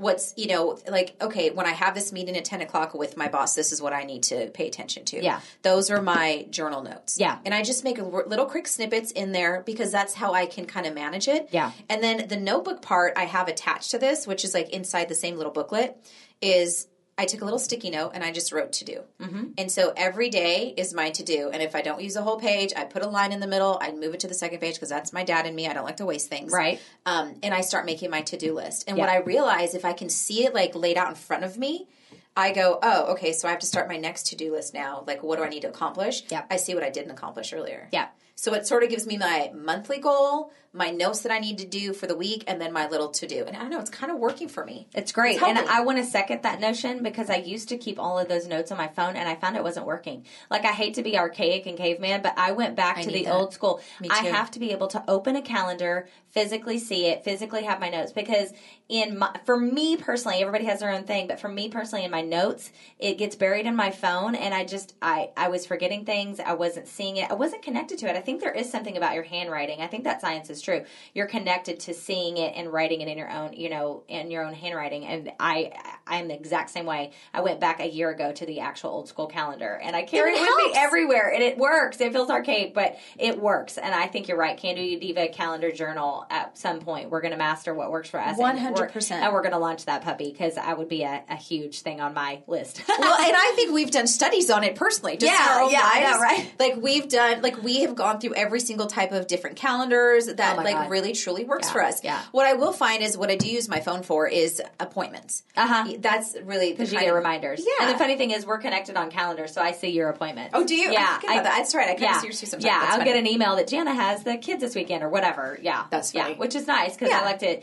what's 0.00 0.32
you 0.36 0.46
know 0.46 0.78
like 0.88 1.14
okay 1.20 1.50
when 1.50 1.66
I 1.66 1.72
have 1.72 1.94
this 1.94 2.12
meeting 2.12 2.36
at 2.36 2.44
ten 2.44 2.60
o'clock 2.60 2.94
with 2.94 3.16
my 3.16 3.28
boss, 3.28 3.54
this 3.54 3.70
is 3.72 3.80
what 3.82 3.92
I 3.92 4.04
need 4.04 4.22
to 4.24 4.48
pay 4.48 4.66
attention 4.66 5.04
to. 5.06 5.22
Yeah. 5.22 5.40
those 5.62 5.90
are 5.90 6.00
my 6.00 6.46
journal 6.50 6.82
notes. 6.82 7.18
Yeah. 7.18 7.38
and 7.44 7.54
I 7.54 7.62
just 7.62 7.84
make 7.84 7.98
little 7.98 8.46
quick 8.46 8.66
snippets 8.66 9.10
in 9.12 9.32
there 9.32 9.62
because 9.66 9.92
that's 9.92 10.14
how 10.14 10.32
I 10.32 10.46
can 10.46 10.66
kind 10.66 10.86
of 10.86 10.94
manage 10.94 11.28
it. 11.28 11.48
Yeah. 11.50 11.72
And 11.88 12.02
then 12.02 12.28
the 12.28 12.36
notebook 12.36 12.82
part 12.82 13.14
I 13.16 13.24
have 13.24 13.48
attached 13.48 13.90
to 13.92 13.98
this, 13.98 14.26
which 14.26 14.44
is 14.44 14.54
like 14.54 14.70
inside 14.70 15.08
the 15.08 15.14
same 15.14 15.36
little 15.36 15.52
booklet, 15.52 15.96
is 16.40 16.86
I 17.20 17.26
took 17.26 17.42
a 17.42 17.44
little 17.44 17.58
sticky 17.58 17.90
note 17.90 18.12
and 18.14 18.24
I 18.24 18.32
just 18.32 18.50
wrote 18.50 18.72
to 18.72 18.84
do. 18.86 19.02
Mm-hmm. 19.20 19.44
And 19.58 19.70
so 19.70 19.92
every 19.94 20.30
day 20.30 20.72
is 20.74 20.94
my 20.94 21.10
to 21.10 21.22
do. 21.22 21.50
And 21.52 21.62
if 21.62 21.74
I 21.74 21.82
don't 21.82 22.00
use 22.00 22.16
a 22.16 22.22
whole 22.22 22.40
page, 22.40 22.72
I 22.74 22.84
put 22.84 23.02
a 23.02 23.08
line 23.08 23.32
in 23.32 23.40
the 23.40 23.46
middle. 23.46 23.78
I 23.78 23.92
move 23.92 24.14
it 24.14 24.20
to 24.20 24.26
the 24.28 24.32
second 24.32 24.60
page 24.60 24.76
because 24.76 24.88
that's 24.88 25.12
my 25.12 25.22
dad 25.22 25.44
and 25.44 25.54
me. 25.54 25.66
I 25.66 25.74
don't 25.74 25.84
like 25.84 25.98
to 25.98 26.06
waste 26.06 26.30
things. 26.30 26.50
Right. 26.50 26.80
Um, 27.04 27.34
and 27.42 27.52
I 27.52 27.60
start 27.60 27.84
making 27.84 28.08
my 28.08 28.22
to 28.22 28.38
do 28.38 28.54
list. 28.54 28.84
And 28.88 28.96
Yeah. 28.96 29.04
what 29.04 29.10
I 29.12 29.18
realize, 29.18 29.74
if 29.74 29.84
I 29.84 29.92
can 29.92 30.08
see 30.08 30.46
it 30.46 30.54
like 30.54 30.74
laid 30.74 30.96
out 30.96 31.10
in 31.10 31.14
front 31.14 31.44
of 31.44 31.58
me, 31.58 31.88
I 32.34 32.52
go, 32.52 32.78
oh, 32.82 33.12
okay, 33.12 33.34
so 33.34 33.48
I 33.48 33.50
have 33.50 33.60
to 33.60 33.66
start 33.66 33.86
my 33.86 33.98
next 33.98 34.28
to 34.28 34.36
do 34.36 34.52
list 34.52 34.72
now. 34.72 35.04
Like, 35.06 35.22
what 35.22 35.36
do 35.36 35.44
I 35.44 35.50
need 35.50 35.60
to 35.60 35.68
accomplish? 35.68 36.22
Yeah. 36.30 36.44
I 36.50 36.56
see 36.56 36.74
what 36.74 36.82
I 36.84 36.88
didn't 36.88 37.10
accomplish 37.10 37.52
earlier. 37.52 37.88
Yeah. 37.92 38.06
So 38.40 38.54
it 38.54 38.66
sort 38.66 38.82
of 38.82 38.88
gives 38.88 39.06
me 39.06 39.18
my 39.18 39.52
monthly 39.54 39.98
goal, 39.98 40.50
my 40.72 40.90
notes 40.90 41.20
that 41.22 41.32
I 41.32 41.40
need 41.40 41.58
to 41.58 41.66
do 41.66 41.92
for 41.92 42.06
the 42.06 42.16
week, 42.16 42.44
and 42.46 42.58
then 42.58 42.72
my 42.72 42.88
little 42.88 43.08
to 43.08 43.26
do. 43.26 43.44
And 43.44 43.54
I 43.54 43.60
don't 43.60 43.70
know, 43.70 43.80
it's 43.80 43.90
kind 43.90 44.10
of 44.10 44.18
working 44.18 44.48
for 44.48 44.64
me. 44.64 44.88
It's 44.94 45.12
great. 45.12 45.34
It's 45.34 45.42
and. 45.42 45.58
I 45.58 45.82
want 45.82 45.98
to 45.98 46.04
second 46.04 46.42
that 46.44 46.58
notion 46.58 47.02
because 47.02 47.28
I 47.28 47.36
used 47.36 47.68
to 47.68 47.76
keep 47.76 47.98
all 47.98 48.18
of 48.18 48.28
those 48.28 48.46
notes 48.46 48.72
on 48.72 48.78
my 48.78 48.88
phone 48.88 49.16
and 49.16 49.28
I 49.28 49.34
found 49.34 49.56
it 49.56 49.62
wasn't 49.62 49.84
working. 49.84 50.24
Like, 50.50 50.64
I 50.64 50.68
hate 50.68 50.94
to 50.94 51.02
be 51.02 51.18
archaic 51.18 51.66
and 51.66 51.76
caveman, 51.76 52.22
but 52.22 52.32
I 52.38 52.52
went 52.52 52.76
back 52.76 52.98
I 52.98 53.02
to 53.02 53.10
the 53.10 53.24
that. 53.24 53.34
old 53.34 53.52
school. 53.52 53.82
I 54.08 54.28
have 54.28 54.50
to 54.52 54.58
be 54.58 54.70
able 54.70 54.86
to 54.88 55.04
open 55.06 55.36
a 55.36 55.42
calendar, 55.42 56.08
physically 56.30 56.78
see 56.78 57.08
it, 57.08 57.24
physically 57.24 57.64
have 57.64 57.78
my 57.78 57.90
notes 57.90 58.12
because 58.12 58.54
in 58.88 59.18
my, 59.18 59.38
for 59.44 59.58
me 59.58 59.96
personally, 59.96 60.38
everybody 60.38 60.64
has 60.64 60.80
their 60.80 60.92
own 60.92 61.04
thing, 61.04 61.26
but 61.26 61.40
for 61.40 61.48
me 61.48 61.68
personally, 61.68 62.04
in 62.04 62.10
my 62.10 62.22
notes, 62.22 62.70
it 62.98 63.18
gets 63.18 63.36
buried 63.36 63.66
in 63.66 63.76
my 63.76 63.90
phone 63.90 64.34
and 64.34 64.54
I 64.54 64.64
just, 64.64 64.94
I, 65.02 65.30
I 65.36 65.48
was 65.48 65.66
forgetting 65.66 66.04
things. 66.04 66.40
I 66.40 66.54
wasn't 66.54 66.86
seeing 66.86 67.16
it. 67.16 67.30
I 67.30 67.34
wasn't 67.34 67.62
connected 67.62 67.98
to 67.98 68.08
it. 68.08 68.16
I 68.16 68.20
think 68.20 68.29
there 68.38 68.52
is 68.52 68.70
something 68.70 68.96
about 68.96 69.14
your 69.14 69.24
handwriting. 69.24 69.80
I 69.80 69.88
think 69.88 70.04
that 70.04 70.20
science 70.20 70.50
is 70.50 70.62
true. 70.62 70.84
You're 71.14 71.26
connected 71.26 71.80
to 71.80 71.94
seeing 71.94 72.36
it 72.36 72.54
and 72.54 72.72
writing 72.72 73.00
it 73.00 73.08
in 73.08 73.18
your 73.18 73.30
own, 73.30 73.54
you 73.54 73.68
know, 73.68 74.04
in 74.08 74.30
your 74.30 74.44
own 74.44 74.54
handwriting. 74.54 75.04
And 75.04 75.32
I, 75.40 75.72
I'm 76.06 76.28
the 76.28 76.34
exact 76.34 76.70
same 76.70 76.86
way. 76.86 77.12
I 77.34 77.40
went 77.40 77.60
back 77.60 77.80
a 77.80 77.88
year 77.88 78.10
ago 78.10 78.32
to 78.32 78.46
the 78.46 78.60
actual 78.60 78.90
old 78.90 79.08
school 79.08 79.26
calendar 79.26 79.80
and 79.82 79.96
I 79.96 80.02
carry 80.02 80.32
It 80.32 80.36
it 80.36 80.40
with 80.42 80.74
me 80.74 80.78
everywhere 80.78 81.32
and 81.32 81.42
it 81.42 81.58
works. 81.58 82.00
It 82.00 82.12
feels 82.12 82.30
archaic, 82.30 82.74
but 82.74 82.96
it 83.18 83.40
works. 83.40 83.78
And 83.78 83.94
I 83.94 84.06
think 84.06 84.28
you're 84.28 84.36
right. 84.36 84.56
Can 84.56 84.76
do 84.76 85.00
diva 85.00 85.28
calendar 85.28 85.72
journal 85.72 86.26
at 86.30 86.58
some 86.58 86.80
point. 86.80 87.10
We're 87.10 87.20
going 87.20 87.32
to 87.32 87.38
master 87.38 87.74
what 87.74 87.90
works 87.90 88.10
for 88.10 88.20
us. 88.20 88.38
100%. 88.38 89.10
And 89.12 89.32
we're 89.32 89.42
going 89.42 89.52
to 89.52 89.58
launch 89.58 89.86
that 89.86 90.02
puppy 90.02 90.30
because 90.30 90.56
that 90.56 90.76
would 90.78 90.88
be 90.88 91.02
a, 91.02 91.22
a 91.28 91.36
huge 91.36 91.80
thing 91.80 92.00
on 92.00 92.14
my 92.14 92.42
list. 92.46 92.82
well, 92.88 93.20
and 93.20 93.36
I 93.36 93.52
think 93.56 93.72
we've 93.72 93.90
done 93.90 94.06
studies 94.06 94.50
on 94.50 94.64
it 94.64 94.74
personally. 94.74 95.16
Just 95.16 95.32
Yeah, 95.32 95.68
yeah, 95.70 95.80
I 95.82 96.00
know, 96.00 96.20
right? 96.20 96.52
Like 96.58 96.76
we've 96.76 97.08
done, 97.08 97.42
like 97.42 97.62
we 97.62 97.80
have 97.80 97.94
gone 97.94 98.09
through 98.18 98.34
every 98.34 98.60
single 98.60 98.86
type 98.86 99.12
of 99.12 99.26
different 99.26 99.56
calendars 99.56 100.26
that 100.26 100.58
Oh 100.58 100.62
like 100.62 100.74
God. 100.74 100.90
really 100.90 101.12
truly 101.12 101.44
works 101.44 101.68
Yeah, 101.68 101.72
for 101.72 101.82
us. 101.84 102.02
yeah. 102.02 102.20
What 102.32 102.46
I 102.46 102.54
will 102.54 102.72
find 102.72 103.02
is 103.02 103.16
what 103.16 103.30
I 103.30 103.36
do 103.36 103.48
use 103.48 103.68
my 103.68 103.80
phone 103.80 104.02
for 104.02 104.26
is 104.26 104.60
appointments. 104.80 105.42
Uh-huh. 105.56 105.92
That's 105.98 106.34
really 106.42 106.72
Because 106.72 106.92
you 106.92 106.98
get 106.98 107.12
reminders. 107.14 107.60
Yeah. 107.60 107.86
And 107.86 107.94
the 107.94 107.98
funny 107.98 108.16
thing 108.16 108.30
is, 108.30 108.44
we're 108.46 108.58
connected 108.58 108.96
on 108.96 109.10
calendar, 109.10 109.46
so 109.46 109.60
I 109.60 109.72
see 109.72 109.90
your 109.90 110.08
appointments. 110.08 110.50
Oh, 110.54 110.64
do 110.66 110.74
you? 110.74 110.90
Yeah. 110.90 111.16
forget 111.16 111.30
about 111.32 111.44
that. 111.44 111.56
That's 111.58 111.74
right. 111.74 111.88
I 111.90 111.94
kinda 111.94 112.20
see 112.20 112.26
yours 112.26 112.40
too 112.40 112.46
sometimes. 112.46 112.64
Yeah, 112.64 112.78
That's 112.80 112.92
I'll 112.92 112.98
funny. 112.98 113.10
get 113.12 113.18
an 113.18 113.26
email 113.26 113.56
that 113.56 113.68
Gianna 113.68 113.94
has 113.94 114.24
the 114.24 114.36
kids 114.38 114.60
this 114.62 114.74
weekend 114.74 115.02
or 115.04 115.08
whatever. 115.10 115.58
Yeah. 115.62 115.84
That's 115.90 116.12
funny. 116.12 116.30
Yeah, 116.32 116.38
which 116.38 116.54
is 116.54 116.66
nice 116.66 116.94
because 116.94 117.10
Yeah. 117.10 117.20
I 117.20 117.24
like 117.24 117.38
to 117.40 117.60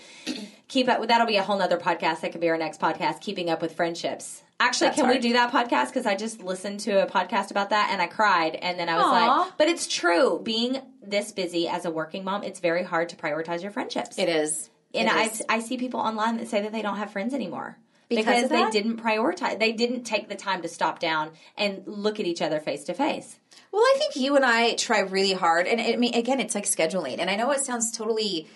keep 0.68 0.88
up. 0.90 1.00
With 1.00 1.10
that'll 1.10 1.28
be 1.28 1.38
a 1.38 1.44
whole 1.44 1.58
nother 1.58 1.78
podcast. 1.78 2.22
That 2.22 2.32
could 2.32 2.42
be 2.42 2.50
our 2.50 2.58
next 2.58 2.80
podcast, 2.80 3.22
Keeping 3.22 3.50
Up 3.50 3.62
with 3.62 3.76
Friendships. 3.76 4.44
Actually, 4.60 4.88
That's 4.88 5.02
can 5.02 5.10
we 5.10 5.20
do 5.20 5.34
that 5.34 5.52
podcast? 5.52 5.88
Because 5.88 6.06
I 6.08 6.16
just 6.16 6.42
listened 6.42 6.80
to 6.82 7.04
a 7.04 7.06
podcast 7.06 7.52
about 7.52 7.70
that 7.70 7.90
and 7.92 8.02
I 8.02 8.08
cried. 8.08 8.56
And 8.56 8.80
then 8.80 8.90
I 8.90 8.96
was 8.96 9.06
Aw. 9.06 9.12
like, 9.12 9.58
but 9.58 9.68
it's 9.68 9.88
true. 9.88 10.42
Being 10.44 10.82
this 11.02 11.32
busy 11.32 11.68
as 11.68 11.86
a 11.86 11.92
working 11.92 12.24
mom, 12.24 12.44
it's 12.44 12.60
very 12.60 12.84
hard 12.84 13.10
to 13.10 13.16
prioritize 13.16 13.62
your 13.62 13.72
friendships. 13.72 14.18
It 14.18 14.30
is. 14.30 14.70
And 14.96 15.08
It 15.08 15.14
I. 15.50 15.58
I 15.58 15.60
see 15.60 15.78
people 15.78 16.00
online 16.00 16.38
that 16.38 16.48
say 16.48 16.62
that 16.62 16.72
they 16.72 16.82
don't 16.82 16.98
have 16.98 17.12
friends 17.12 17.36
anymore 17.36 17.78
Because 18.10 18.46
of 18.46 18.50
they 18.50 18.70
didn't 18.72 18.98
prioritize. 18.98 19.60
They 19.60 19.74
didn't 19.74 20.06
take 20.06 20.28
the 20.28 20.36
time 20.36 20.64
to 20.64 20.68
stop 20.68 21.00
down 21.00 21.32
and 21.56 21.84
look 21.86 22.20
at 22.20 22.26
each 22.26 22.42
other 22.42 22.60
face 22.60 22.86
to 22.86 22.96
face. 22.96 23.38
Well, 23.72 23.82
I 23.82 23.96
think 24.00 24.16
you 24.16 24.36
and 24.36 24.46
I 24.46 24.76
try 24.76 25.02
really 25.02 25.34
hard, 25.34 25.68
and 25.68 25.80
I 25.82 25.98
mean, 25.98 26.16
again, 26.16 26.40
it's 26.40 26.56
like 26.56 26.64
scheduling. 26.64 27.20
And 27.20 27.30
I 27.30 27.36
know 27.36 27.52
it 27.52 27.60
sounds 27.60 27.92
totally, 27.92 28.48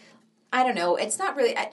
I 0.53 0.63
don't 0.63 0.75
know. 0.75 0.95
It's 0.97 1.17
not 1.17 1.35
really. 1.35 1.55
I, 1.57 1.69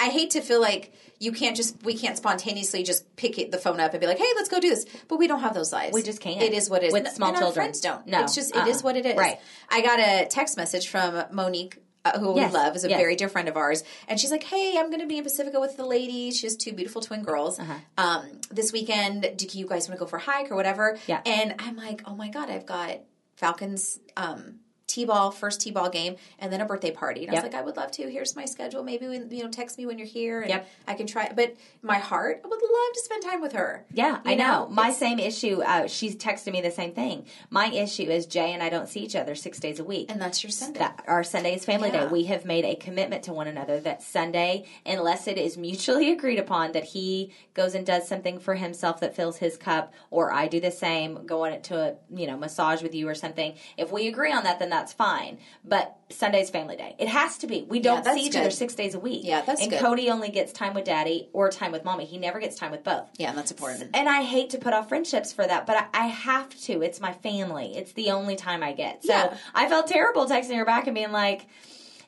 I 0.00 0.08
hate 0.08 0.30
to 0.30 0.40
feel 0.40 0.60
like 0.60 0.92
you 1.20 1.30
can't 1.32 1.56
just 1.56 1.82
we 1.84 1.94
can't 1.96 2.16
spontaneously 2.16 2.82
just 2.82 3.14
pick 3.16 3.38
it, 3.38 3.52
the 3.52 3.58
phone 3.58 3.78
up 3.80 3.92
and 3.92 4.00
be 4.00 4.06
like, 4.06 4.18
"Hey, 4.18 4.26
let's 4.34 4.48
go 4.48 4.58
do 4.58 4.68
this." 4.68 4.84
But 5.08 5.18
we 5.18 5.26
don't 5.28 5.40
have 5.40 5.54
those 5.54 5.72
lives. 5.72 5.94
We 5.94 6.02
just 6.02 6.20
can't. 6.20 6.42
It 6.42 6.52
is 6.52 6.68
what 6.68 6.82
it 6.82 6.88
is. 6.88 6.92
With 6.92 7.06
And 7.06 7.14
small 7.14 7.30
our 7.30 7.34
children. 7.36 7.54
friends 7.54 7.80
don't. 7.80 8.06
No. 8.06 8.22
it's 8.24 8.34
just 8.34 8.54
it 8.56 8.66
is 8.66 8.78
Uh-uh. 8.78 8.82
what 8.82 8.96
it 8.96 9.06
is. 9.06 9.16
Right. 9.16 9.38
I 9.70 9.80
got 9.80 10.00
a 10.00 10.26
text 10.28 10.56
message 10.56 10.88
from 10.88 11.22
Monique. 11.30 11.78
Uh, 12.04 12.20
who 12.20 12.36
Yes. 12.36 12.52
we 12.52 12.58
love 12.58 12.76
is 12.76 12.84
a 12.84 12.88
Yes. 12.88 13.00
very 13.00 13.16
dear 13.16 13.28
friend 13.28 13.48
of 13.48 13.56
ours, 13.56 13.82
and 14.06 14.20
she's 14.20 14.30
like, 14.30 14.44
"Hey, 14.44 14.76
I'm 14.78 14.90
going 14.90 15.00
to 15.00 15.08
be 15.08 15.18
in 15.18 15.24
Pacifica 15.24 15.58
with 15.58 15.76
the 15.76 15.84
ladies. 15.84 16.36
She 16.38 16.46
has 16.46 16.54
two 16.56 16.72
beautiful 16.72 17.02
twin 17.02 17.24
girls. 17.24 17.58
Uh-huh. 17.58 17.74
Um, 17.98 18.40
this 18.48 18.72
weekend, 18.72 19.28
do 19.36 19.46
you 19.58 19.66
guys 19.66 19.88
want 19.88 19.98
to 19.98 20.04
go 20.04 20.08
for 20.08 20.16
a 20.18 20.20
hike 20.20 20.52
or 20.52 20.54
whatever?" 20.54 20.98
Yeah. 21.08 21.20
And 21.26 21.56
I'm 21.58 21.74
like, 21.76 22.02
"Oh 22.06 22.14
my 22.14 22.28
god, 22.28 22.48
I've 22.48 22.64
got 22.64 22.98
Falcon's 23.34 23.98
um, 24.16 24.60
t-ball 24.86 25.30
first 25.30 25.60
t-ball 25.60 25.90
game 25.90 26.16
and 26.38 26.52
then 26.52 26.60
a 26.60 26.64
birthday 26.66 26.90
party 26.90 27.22
and 27.26 27.30
i 27.30 27.34
was 27.34 27.42
like 27.42 27.54
i 27.54 27.62
would 27.62 27.76
love 27.76 27.90
to 27.90 28.08
here's 28.10 28.36
my 28.36 28.44
schedule 28.44 28.82
maybe 28.84 29.08
when, 29.08 29.28
you 29.30 29.42
know 29.42 29.50
text 29.50 29.78
me 29.78 29.84
when 29.86 29.98
you're 29.98 30.06
here 30.06 30.40
and 30.42 30.50
Yep. 30.50 30.68
i 30.86 30.94
can 30.94 31.06
try 31.06 31.32
but 31.34 31.56
my 31.82 31.98
heart 31.98 32.40
i 32.44 32.46
would 32.48 32.60
love 32.62 32.92
to 32.94 33.00
spend 33.02 33.22
time 33.24 33.40
with 33.40 33.52
her 33.52 33.84
Yeah, 33.92 34.20
I 34.24 34.34
know. 34.34 34.68
My 34.70 34.84
It's- 34.88 34.98
same 34.98 35.18
issue. 35.18 35.62
Uh, 35.62 35.86
she's 35.86 36.14
texted 36.16 36.52
me 36.52 36.60
the 36.60 36.70
same 36.70 36.92
thing. 36.92 37.26
My 37.50 37.66
issue 37.66 38.04
is 38.04 38.26
Jay 38.26 38.52
and 38.52 38.62
I 38.62 38.68
don't 38.68 38.88
see 38.88 39.00
each 39.00 39.16
other 39.16 39.34
six 39.34 39.58
days 39.58 39.78
a 39.80 39.84
week. 39.84 40.10
and 40.10 40.20
that's 40.20 40.42
your 40.42 40.50
sunday 40.50 40.78
that 40.80 41.02
our 41.06 41.24
Sunday 41.24 41.54
is 41.54 41.64
family 41.64 41.88
Yeah. 41.90 42.04
day. 42.04 42.12
We 42.12 42.24
have 42.24 42.44
made 42.44 42.64
a 42.64 42.74
commitment 42.76 43.24
to 43.24 43.32
one 43.32 43.46
another 43.48 43.80
that 43.80 44.02
Sunday, 44.02 44.64
unless 44.84 45.26
it 45.26 45.36
is 45.38 45.56
mutually 45.56 46.10
agreed 46.16 46.38
upon 46.38 46.72
that 46.72 46.84
he 46.84 47.32
goes 47.54 47.74
and 47.74 47.84
does 47.86 48.06
something 48.08 48.38
for 48.38 48.54
himself 48.54 49.00
that 49.00 49.14
fills 49.16 49.38
his 49.38 49.56
cup, 49.56 49.92
or 50.10 50.32
I 50.32 50.46
do 50.48 50.60
the 50.60 50.70
same, 50.70 51.26
go 51.26 51.44
on 51.46 51.60
to 51.62 51.78
a 51.78 51.94
you 52.14 52.26
know 52.26 52.36
massage 52.36 52.82
with 52.82 52.94
you 52.94 53.08
or 53.08 53.14
something. 53.14 53.54
If 53.76 53.90
we 53.90 54.06
agree 54.08 54.32
on 54.32 54.44
that, 54.44 54.58
then 54.58 54.70
that's 54.76 54.92
fine. 54.92 55.38
But 55.64 55.96
Sunday's 56.10 56.50
family 56.50 56.76
day. 56.76 56.94
It 56.98 57.08
has 57.08 57.38
to 57.38 57.46
be. 57.46 57.66
We 57.68 57.80
don't 57.80 58.04
that's 58.04 58.16
see 58.18 58.26
each 58.26 58.32
good. 58.32 58.42
other 58.42 58.50
six 58.50 58.74
days 58.74 58.94
a 58.94 58.98
week. 59.00 59.22
Yeah, 59.24 59.42
that's 59.42 59.60
and 59.62 59.70
good. 59.70 59.80
Cody 59.80 60.10
only 60.10 60.28
gets 60.30 60.52
time 60.52 60.74
with 60.74 60.84
Daddy 60.84 61.28
or 61.32 61.50
time 61.50 61.72
with 61.72 61.84
Mommy. 61.84 62.04
He 62.04 62.18
never 62.18 62.38
gets 62.38 62.56
time 62.56 62.70
with 62.70 62.84
both. 62.84 63.08
yeah 63.18 63.30
and 63.30 63.38
that's 63.38 63.50
important 63.50 63.90
And 63.94 64.08
I 64.08 64.22
hate 64.22 64.50
to 64.50 64.58
put 64.58 64.72
off 64.74 64.88
friendships 64.88 65.32
for 65.32 65.46
that, 65.46 65.66
but 65.66 65.76
I, 65.76 66.04
I 66.04 66.06
have 66.06 66.48
to. 66.62 66.82
It's 66.82 67.00
my 67.00 67.12
family. 67.12 67.76
It's 67.76 67.92
the 67.92 68.10
only 68.10 68.36
time 68.36 68.62
I 68.62 68.72
get. 68.72 69.02
So 69.04 69.12
Yeah. 69.12 69.36
I 69.54 69.68
felt 69.68 69.86
terrible 69.88 70.26
texting 70.26 70.56
her 70.56 70.64
back 70.64 70.86
and 70.86 70.94
being 70.94 71.12
like, 71.12 71.46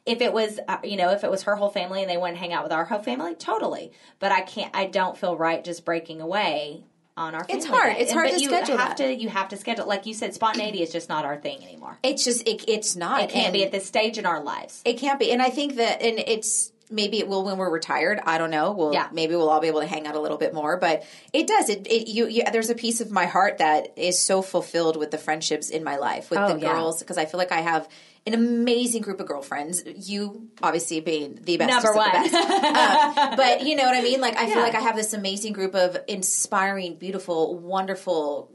if 0.07 0.21
it 0.23 0.33
was, 0.33 0.59
uh, 0.69 0.79
you 0.85 0.97
know, 0.97 1.11
if 1.11 1.23
it 1.25 1.31
was 1.31 1.43
her 1.43 1.55
whole 1.57 1.69
family 1.69 2.01
and 2.01 2.09
they 2.11 2.17
went 2.17 2.31
and 2.33 2.39
hang 2.39 2.53
out 2.53 2.63
with 2.63 2.73
our 2.73 2.85
whole 2.87 3.01
family, 3.03 3.35
totally. 3.35 3.93
But 4.21 4.33
I 4.33 4.41
can't. 4.41 4.75
I 4.75 4.87
don't 4.87 5.19
feel 5.19 5.37
right 5.37 5.63
just 5.63 5.85
breaking 5.85 6.21
away 6.23 6.85
on 7.19 7.35
our. 7.35 7.45
It's 7.49 7.67
hard. 7.67 7.95
day. 7.95 8.01
It's 8.01 8.13
hard 8.13 8.27
but 8.31 8.37
to 8.37 8.41
you 8.43 8.49
schedule 8.49 8.77
Have 8.79 8.97
that. 8.97 8.97
to. 8.99 9.15
You 9.15 9.29
have 9.29 9.49
to 9.49 9.57
schedule. 9.57 9.87
Like 9.87 10.07
you 10.07 10.15
said, 10.15 10.33
spontaneity 10.35 10.83
is 10.83 10.91
just 10.93 11.09
not 11.09 11.25
our 11.25 11.37
thing 11.37 11.63
anymore. 11.65 11.99
it's 12.03 12.25
just 12.25 12.47
it, 12.49 12.65
it's 12.69 12.97
not 12.97 13.21
It 13.23 13.31
can't 13.31 13.47
and 13.47 13.53
be 13.53 13.65
at 13.65 13.73
this 13.73 13.87
stage 13.87 14.19
in 14.19 14.27
our 14.27 14.43
lives. 14.43 14.81
it 14.85 14.95
can't 14.99 15.19
be 15.19 15.31
and 15.33 15.43
i 15.43 15.51
think 15.51 15.77
that 15.77 16.01
and 16.03 16.19
it's 16.19 16.73
maybe 16.91 17.19
it 17.19 17.29
will 17.29 17.45
when 17.45 17.59
we're 17.59 17.71
retired 17.71 18.19
i 18.25 18.39
don't 18.39 18.51
know 18.51 18.73
we'll 18.73 18.93
Yeah. 18.95 19.09
maybe 19.13 19.35
we'll 19.37 19.51
all 19.51 19.61
be 19.61 19.69
able 19.69 19.81
to 19.81 19.87
hang 19.87 20.07
out 20.07 20.15
a 20.15 20.21
little 20.21 20.39
bit 20.39 20.55
more 20.55 20.77
but 20.79 21.05
it 21.35 21.47
does 21.47 21.69
it, 21.69 21.87
it 21.87 22.09
you, 22.09 22.27
you 22.29 22.45
there's 22.51 22.71
a 22.71 22.75
piece 22.75 23.01
of 23.03 23.11
my 23.11 23.27
heart 23.27 23.59
that 23.59 23.93
is 23.99 24.19
so 24.19 24.41
fulfilled 24.43 24.97
with 24.97 25.11
the 25.11 25.19
friendships 25.19 25.69
in 25.71 25.85
my 25.85 25.97
life 25.97 26.31
with 26.31 26.39
Oh, 26.39 26.55
the 26.55 26.61
girls 26.61 27.01
because 27.01 27.19
i 27.19 27.25
feel 27.27 27.39
like 27.39 27.53
i 27.53 27.61
have 27.61 27.89
an 28.29 28.35
amazing 28.35 29.03
group 29.03 29.19
of 29.21 29.27
girlfriends 29.27 29.83
you 30.11 30.49
obviously 30.63 31.01
being 31.01 31.39
the 31.43 31.57
best 31.57 31.71
Number 31.71 31.93
one. 31.97 32.11
best. 32.13 32.35
Um, 32.35 33.37
but 33.37 33.63
you 33.67 33.75
know 33.77 33.85
what 33.85 33.97
i 33.97 34.03
mean 34.03 34.21
like 34.21 34.37
i 34.37 34.47
Yeah. 34.47 34.55
feel 34.55 34.63
like 34.63 34.75
i 34.75 34.81
have 34.81 34.97
this 34.97 35.13
amazing 35.13 35.53
group 35.53 35.75
of 35.75 35.97
inspiring 36.09 36.95
beautiful 36.97 37.59
wonderful 37.59 38.51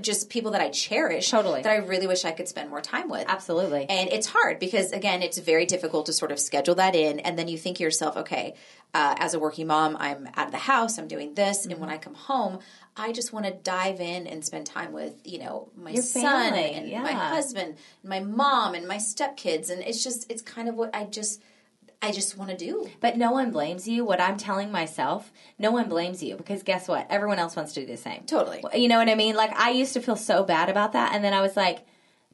just 0.00 0.30
people 0.30 0.52
that 0.52 0.60
i 0.60 0.68
cherish 0.68 1.28
Totally. 1.30 1.62
that 1.62 1.72
i 1.72 1.76
really 1.78 2.06
wish 2.06 2.24
i 2.24 2.30
could 2.30 2.46
spend 2.46 2.70
more 2.70 2.80
time 2.80 3.08
with 3.08 3.24
Absolutely. 3.28 3.84
and 3.88 4.08
it's 4.10 4.28
hard 4.28 4.60
because, 4.60 4.92
again, 4.92 5.22
it's 5.22 5.38
very 5.38 5.66
difficult 5.66 6.06
to 6.06 6.12
sort 6.12 6.30
of 6.30 6.38
schedule 6.38 6.76
that 6.76 6.94
in. 6.94 7.18
And 7.20 7.36
then 7.38 7.48
you 7.48 7.58
think 7.58 7.78
to 7.78 7.82
yourself, 7.82 8.16
okay, 8.18 8.54
uh, 8.94 9.16
as 9.18 9.34
a 9.34 9.40
working 9.40 9.66
mom, 9.66 9.96
I'm 9.98 10.28
out 10.36 10.46
of 10.46 10.52
the 10.52 10.58
house, 10.58 10.98
I'm 10.98 11.08
doing 11.08 11.34
this. 11.34 11.64
And 11.64 11.72
Mm-hmm. 11.72 11.80
when 11.80 11.90
I 11.90 11.98
come 11.98 12.14
home, 12.14 12.60
I 12.98 13.12
just 13.12 13.32
want 13.32 13.46
to 13.46 13.52
dive 13.52 14.00
in 14.00 14.26
and 14.26 14.44
spend 14.44 14.66
time 14.66 14.92
with, 14.92 15.14
you 15.24 15.38
know, 15.38 15.68
my 15.76 15.90
Your 15.90 16.02
son 16.02 16.52
family, 16.52 16.72
and 16.72 16.88
yeah. 16.88 17.02
my 17.02 17.12
husband, 17.12 17.76
and 18.02 18.10
my 18.10 18.20
mom, 18.20 18.74
and 18.74 18.86
my 18.86 18.96
stepkids. 18.96 19.70
And 19.70 19.82
it's 19.82 20.02
just, 20.02 20.30
it's 20.30 20.42
kind 20.42 20.68
of 20.68 20.74
what 20.74 20.94
I 20.94 21.04
just, 21.04 21.40
I 22.02 22.12
just 22.12 22.36
want 22.36 22.50
to 22.50 22.56
do. 22.56 22.88
But 23.00 23.16
no 23.16 23.32
one 23.32 23.50
blames 23.50 23.86
you. 23.88 24.04
What 24.04 24.20
I'm 24.20 24.36
telling 24.36 24.70
myself, 24.70 25.32
no 25.58 25.70
one 25.70 25.88
blames 25.88 26.22
you 26.22 26.36
because 26.36 26.62
guess 26.62 26.88
what? 26.88 27.06
Everyone 27.10 27.38
else 27.38 27.56
wants 27.56 27.72
to 27.74 27.80
do 27.80 27.86
the 27.86 27.96
same. 27.96 28.24
Totally. 28.24 28.62
You 28.74 28.88
know 28.88 28.98
what 28.98 29.08
I 29.08 29.14
mean? 29.14 29.34
Like 29.36 29.52
I 29.58 29.70
used 29.70 29.94
to 29.94 30.00
feel 30.00 30.16
so 30.16 30.44
bad 30.44 30.68
about 30.68 30.92
that, 30.92 31.14
and 31.14 31.24
then 31.24 31.32
I 31.34 31.40
was 31.40 31.56
like, 31.56 31.86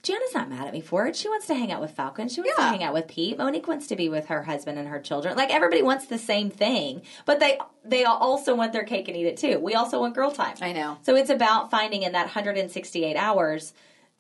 Gianna's 0.05 0.35
not 0.35 0.49
mad 0.49 0.67
at 0.69 0.73
me 0.73 0.81
for 0.81 1.07
it. 1.07 1.17
She 1.17 1.29
wants 1.29 1.47
to 1.49 1.55
hang 1.55 1.73
out 1.73 1.81
with 1.81 1.91
Falcon. 1.91 2.29
She 2.29 2.41
wants 2.41 2.55
Yeah. 2.59 2.65
to 2.67 2.71
hang 2.71 2.83
out 2.85 2.93
with 2.95 3.09
Pete. 3.09 3.37
Monique 3.39 3.67
wants 3.67 3.87
to 3.89 3.97
be 3.97 4.09
with 4.09 4.27
her 4.27 4.43
husband 4.45 4.79
and 4.79 4.87
her 4.89 5.01
children. 5.01 5.37
Like 5.37 5.53
everybody 5.53 5.83
wants 5.83 6.07
the 6.07 6.19
same 6.19 6.51
thing, 6.51 7.03
but 7.25 7.41
they 7.41 7.59
they 7.85 8.05
also 8.05 8.55
want 8.55 8.73
their 8.73 8.85
cake 8.85 9.09
and 9.09 9.17
eat 9.17 9.27
it 9.27 9.37
too. 9.37 9.59
We 9.59 9.75
also 9.75 9.99
want 10.01 10.15
girl 10.15 10.31
time. 10.31 10.57
I 10.63 10.73
know. 10.73 10.99
So 11.03 11.17
it's 11.17 11.31
about 11.31 11.71
finding 11.71 12.03
in 12.03 12.13
that 12.13 12.27
168 12.27 13.17
hours 13.17 13.75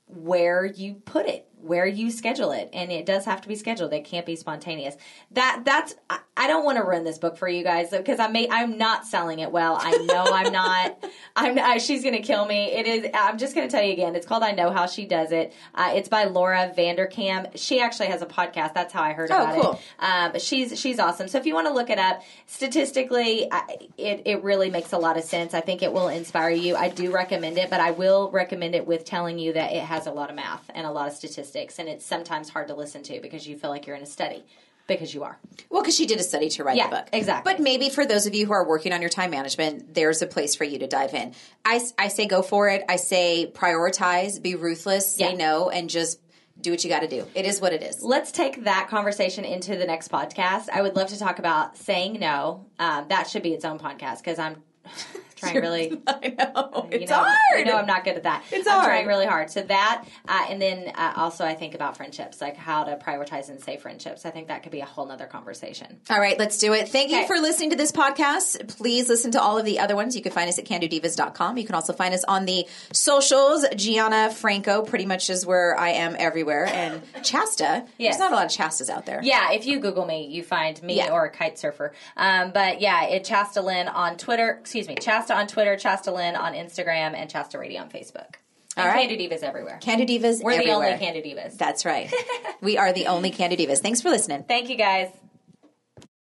where 0.06 0.66
you 0.66 0.94
put 0.96 1.26
it, 1.26 1.48
where 1.66 1.86
you 1.86 2.10
schedule 2.10 2.52
it, 2.52 2.68
and 2.72 2.92
it 2.92 3.06
does 3.06 3.24
have 3.24 3.40
to 3.42 3.48
be 3.48 3.54
scheduled. 3.56 3.92
It 3.92 4.04
can't 4.04 4.26
be 4.26 4.36
spontaneous. 4.36 4.96
That 5.32 5.62
that's 5.64 5.94
I, 6.10 6.18
I 6.36 6.46
don't 6.46 6.64
want 6.64 6.78
to 6.78 6.84
ruin 6.84 7.04
this 7.04 7.18
book 7.18 7.36
for 7.36 7.48
you 7.48 7.62
guys 7.64 7.90
because 7.90 8.18
I 8.20 8.28
may 8.28 8.48
I'm 8.50 8.76
not 8.78 9.06
selling 9.06 9.38
it 9.38 9.50
well. 9.52 9.78
I 9.80 9.92
know 9.98 10.24
I'm 10.32 10.52
not. 10.52 11.04
I'm 11.36 11.58
I, 11.58 11.78
she's 11.78 12.04
gonna 12.04 12.20
kill 12.22 12.44
me. 12.46 12.72
It 12.72 12.86
is. 12.86 13.10
I'm 13.14 13.38
just 13.38 13.54
gonna 13.54 13.68
tell 13.70 13.82
you 13.82 13.92
again. 13.92 14.14
It's 14.16 14.26
called 14.26 14.42
I 14.42 14.52
Know 14.52 14.70
How 14.70 14.86
She 14.86 15.06
Does 15.06 15.32
It. 15.32 15.52
Uh, 15.74 15.92
it's 15.94 16.08
by 16.08 16.24
Laura 16.24 16.72
Vanderkam. 16.76 17.50
She 17.56 17.80
actually 17.80 18.06
has 18.08 18.20
a 18.22 18.26
podcast. 18.26 18.74
That's 18.74 18.92
how 18.92 19.02
I 19.02 19.12
heard 19.12 19.30
Oh, 19.30 19.36
about 19.36 19.60
cool. 19.62 19.72
it. 19.72 19.80
Um, 20.04 20.32
but 20.32 20.42
she's 20.42 20.78
she's 20.78 20.98
awesome. 20.98 21.28
So 21.28 21.38
if 21.38 21.46
you 21.46 21.54
want 21.54 21.66
to 21.68 21.72
look 21.72 21.90
it 21.90 21.98
up, 21.98 22.22
statistically, 22.46 23.48
I, 23.50 23.62
it 23.96 24.22
it 24.24 24.42
really 24.42 24.70
makes 24.70 24.92
a 24.92 24.98
lot 24.98 25.16
of 25.16 25.24
sense. 25.24 25.54
I 25.54 25.60
think 25.60 25.82
it 25.82 25.92
will 25.92 26.08
inspire 26.08 26.50
you. 26.50 26.76
I 26.76 26.88
do 26.88 27.10
recommend 27.12 27.58
it, 27.58 27.70
but 27.70 27.80
I 27.80 27.92
will 27.92 28.30
recommend 28.30 28.74
it 28.74 28.86
with 28.86 29.04
telling 29.04 29.38
you 29.38 29.52
that 29.52 29.72
it 29.72 29.82
has 29.82 30.06
a 30.06 30.10
lot 30.10 30.30
of 30.30 30.36
math 30.36 30.68
and 30.74 30.86
a 30.86 30.90
lot 30.90 31.06
of 31.08 31.14
statistics 31.14 31.53
statistics, 31.54 31.78
and 31.78 31.88
it's 31.88 32.04
sometimes 32.04 32.48
hard 32.48 32.68
to 32.68 32.74
listen 32.74 33.02
to 33.04 33.20
because 33.20 33.46
you 33.46 33.56
feel 33.56 33.70
like 33.70 33.86
you're 33.86 33.96
in 33.96 34.02
a 34.02 34.06
study 34.06 34.44
because 34.86 35.14
you 35.14 35.22
are. 35.24 35.38
Well, 35.70 35.82
because 35.82 35.96
she 35.96 36.04
did 36.06 36.18
a 36.20 36.22
study 36.22 36.48
to 36.50 36.64
write 36.64 36.76
Yeah, 36.76 36.88
the 36.90 36.96
book. 36.96 37.08
exactly. 37.12 37.52
But 37.54 37.62
maybe 37.62 37.88
for 37.88 38.04
those 38.04 38.26
of 38.26 38.34
you 38.34 38.44
who 38.46 38.52
are 38.52 38.66
working 38.66 38.92
on 38.92 39.00
your 39.00 39.08
time 39.10 39.30
management, 39.30 39.94
there's 39.94 40.20
a 40.20 40.26
place 40.26 40.54
for 40.54 40.64
you 40.64 40.78
to 40.80 40.86
dive 40.86 41.14
in. 41.14 41.34
I, 41.64 41.80
I 41.98 42.08
say 42.08 42.26
go 42.26 42.42
for 42.42 42.68
it. 42.68 42.82
I 42.88 42.96
say 42.96 43.50
prioritize, 43.54 44.42
be 44.42 44.56
ruthless, 44.56 45.16
say 45.16 45.30
Yeah. 45.30 45.36
no, 45.36 45.70
and 45.70 45.88
just 45.88 46.20
do 46.60 46.70
what 46.70 46.84
you 46.84 46.90
got 46.90 47.00
to 47.00 47.08
do. 47.08 47.26
It 47.34 47.46
is 47.46 47.60
what 47.60 47.72
it 47.72 47.82
is. 47.82 48.02
Let's 48.02 48.30
take 48.30 48.64
that 48.64 48.88
conversation 48.88 49.44
into 49.44 49.76
the 49.76 49.86
next 49.86 50.10
podcast. 50.10 50.68
I 50.72 50.82
would 50.82 50.96
love 50.96 51.08
to 51.08 51.18
talk 51.18 51.38
about 51.38 51.76
saying 51.78 52.18
no. 52.20 52.66
Um, 52.78 53.06
that 53.08 53.28
should 53.28 53.42
be 53.42 53.54
its 53.54 53.64
own 53.64 53.78
podcast 53.78 54.18
because 54.18 54.38
I'm 54.38 54.56
trying 55.52 55.60
really. 55.62 56.02
I 56.06 56.28
know. 56.38 56.88
you 56.90 56.98
It's 57.00 57.10
know, 57.10 57.16
hard. 57.18 57.58
You 57.58 57.64
know, 57.64 57.76
I'm 57.76 57.86
not 57.86 58.04
good 58.04 58.16
at 58.16 58.22
that. 58.24 58.44
It's 58.50 58.66
I'm 58.66 58.72
hard. 58.74 58.84
trying 58.86 59.06
really 59.06 59.26
hard. 59.26 59.50
So 59.50 59.62
that, 59.62 60.04
uh, 60.28 60.46
and 60.48 60.60
then 60.60 60.92
uh, 60.94 61.12
also 61.16 61.44
I 61.44 61.54
think 61.54 61.74
about 61.74 61.96
friendships, 61.96 62.40
like 62.40 62.56
how 62.56 62.84
to 62.84 62.96
prioritize 62.96 63.48
and 63.48 63.60
save 63.60 63.80
friendships. 63.82 64.24
I 64.26 64.30
think 64.30 64.48
that 64.48 64.62
could 64.62 64.72
be 64.72 64.80
a 64.80 64.84
whole 64.86 65.06
nother 65.06 65.26
conversation. 65.26 65.98
All 66.10 66.20
right, 66.20 66.38
let's 66.38 66.58
do 66.58 66.72
it. 66.72 66.88
Thank 66.88 67.10
you 67.10 67.26
for 67.26 67.36
listening 67.38 67.70
to 67.70 67.76
this 67.76 67.92
podcast. 67.92 68.76
Please 68.76 69.08
listen 69.08 69.30
to 69.32 69.40
all 69.40 69.58
of 69.58 69.64
the 69.64 69.78
other 69.80 69.96
ones. 69.96 70.16
You 70.16 70.22
can 70.22 70.32
find 70.32 70.48
us 70.48 70.58
at 70.58 70.64
candodivas.com. 70.64 71.56
You 71.58 71.64
can 71.64 71.74
also 71.74 71.92
find 71.92 72.14
us 72.14 72.24
on 72.24 72.44
the 72.44 72.66
socials. 72.92 73.64
Gianna 73.76 74.30
Franco 74.30 74.82
pretty 74.82 75.06
much 75.06 75.30
is 75.30 75.44
where 75.46 75.78
I 75.78 75.90
am 75.90 76.16
everywhere. 76.18 76.66
And 76.66 77.02
Chasta. 77.22 77.86
Yes. 77.98 78.16
There's 78.16 78.18
not 78.18 78.32
a 78.32 78.34
lot 78.34 78.46
of 78.46 78.50
Chastas 78.52 78.88
out 78.88 79.06
there. 79.06 79.20
Yeah, 79.22 79.52
if 79.52 79.66
you 79.66 79.80
Google 79.80 80.06
me, 80.06 80.26
you 80.28 80.42
find 80.42 80.80
me 80.82 80.96
Yeah. 80.96 81.12
or 81.12 81.24
a 81.26 81.30
kite 81.30 81.58
surfer. 81.58 81.92
Um, 82.16 82.52
but 82.52 82.80
yeah, 82.80 83.04
it 83.04 83.24
Chasta 83.24 83.62
Lynn 83.62 83.88
on 83.88 84.16
Twitter. 84.16 84.58
Excuse 84.60 84.88
me, 84.88 84.94
Chasta 84.96 85.33
on 85.34 85.46
Twitter, 85.46 85.76
Chasta 85.76 86.12
Lynn 86.12 86.36
on 86.36 86.54
Instagram, 86.54 87.14
and 87.14 87.30
Chasta 87.30 87.58
Radio 87.58 87.80
on 87.82 87.90
Facebook. 87.90 88.36
All 88.76 88.84
And 88.84 88.94
right. 88.94 89.08
Divas 89.08 89.42
everywhere. 89.42 89.78
Can 89.80 89.98
Do 89.98 90.06
Divas 90.06 90.42
We're 90.42 90.58
the 90.58 90.70
only 90.72 90.96
Can 90.98 91.14
Do 91.14 91.22
Divas. 91.22 91.56
That's 91.56 91.84
right. 91.84 92.12
we 92.60 92.76
are 92.76 92.92
the 92.92 93.06
only 93.06 93.30
Can 93.30 93.50
Do 93.50 93.56
Divas. 93.56 93.78
Thanks 93.78 94.00
for 94.00 94.10
listening. 94.10 94.44
Thank 94.44 94.68
you 94.68 94.76
guys. 94.76 95.08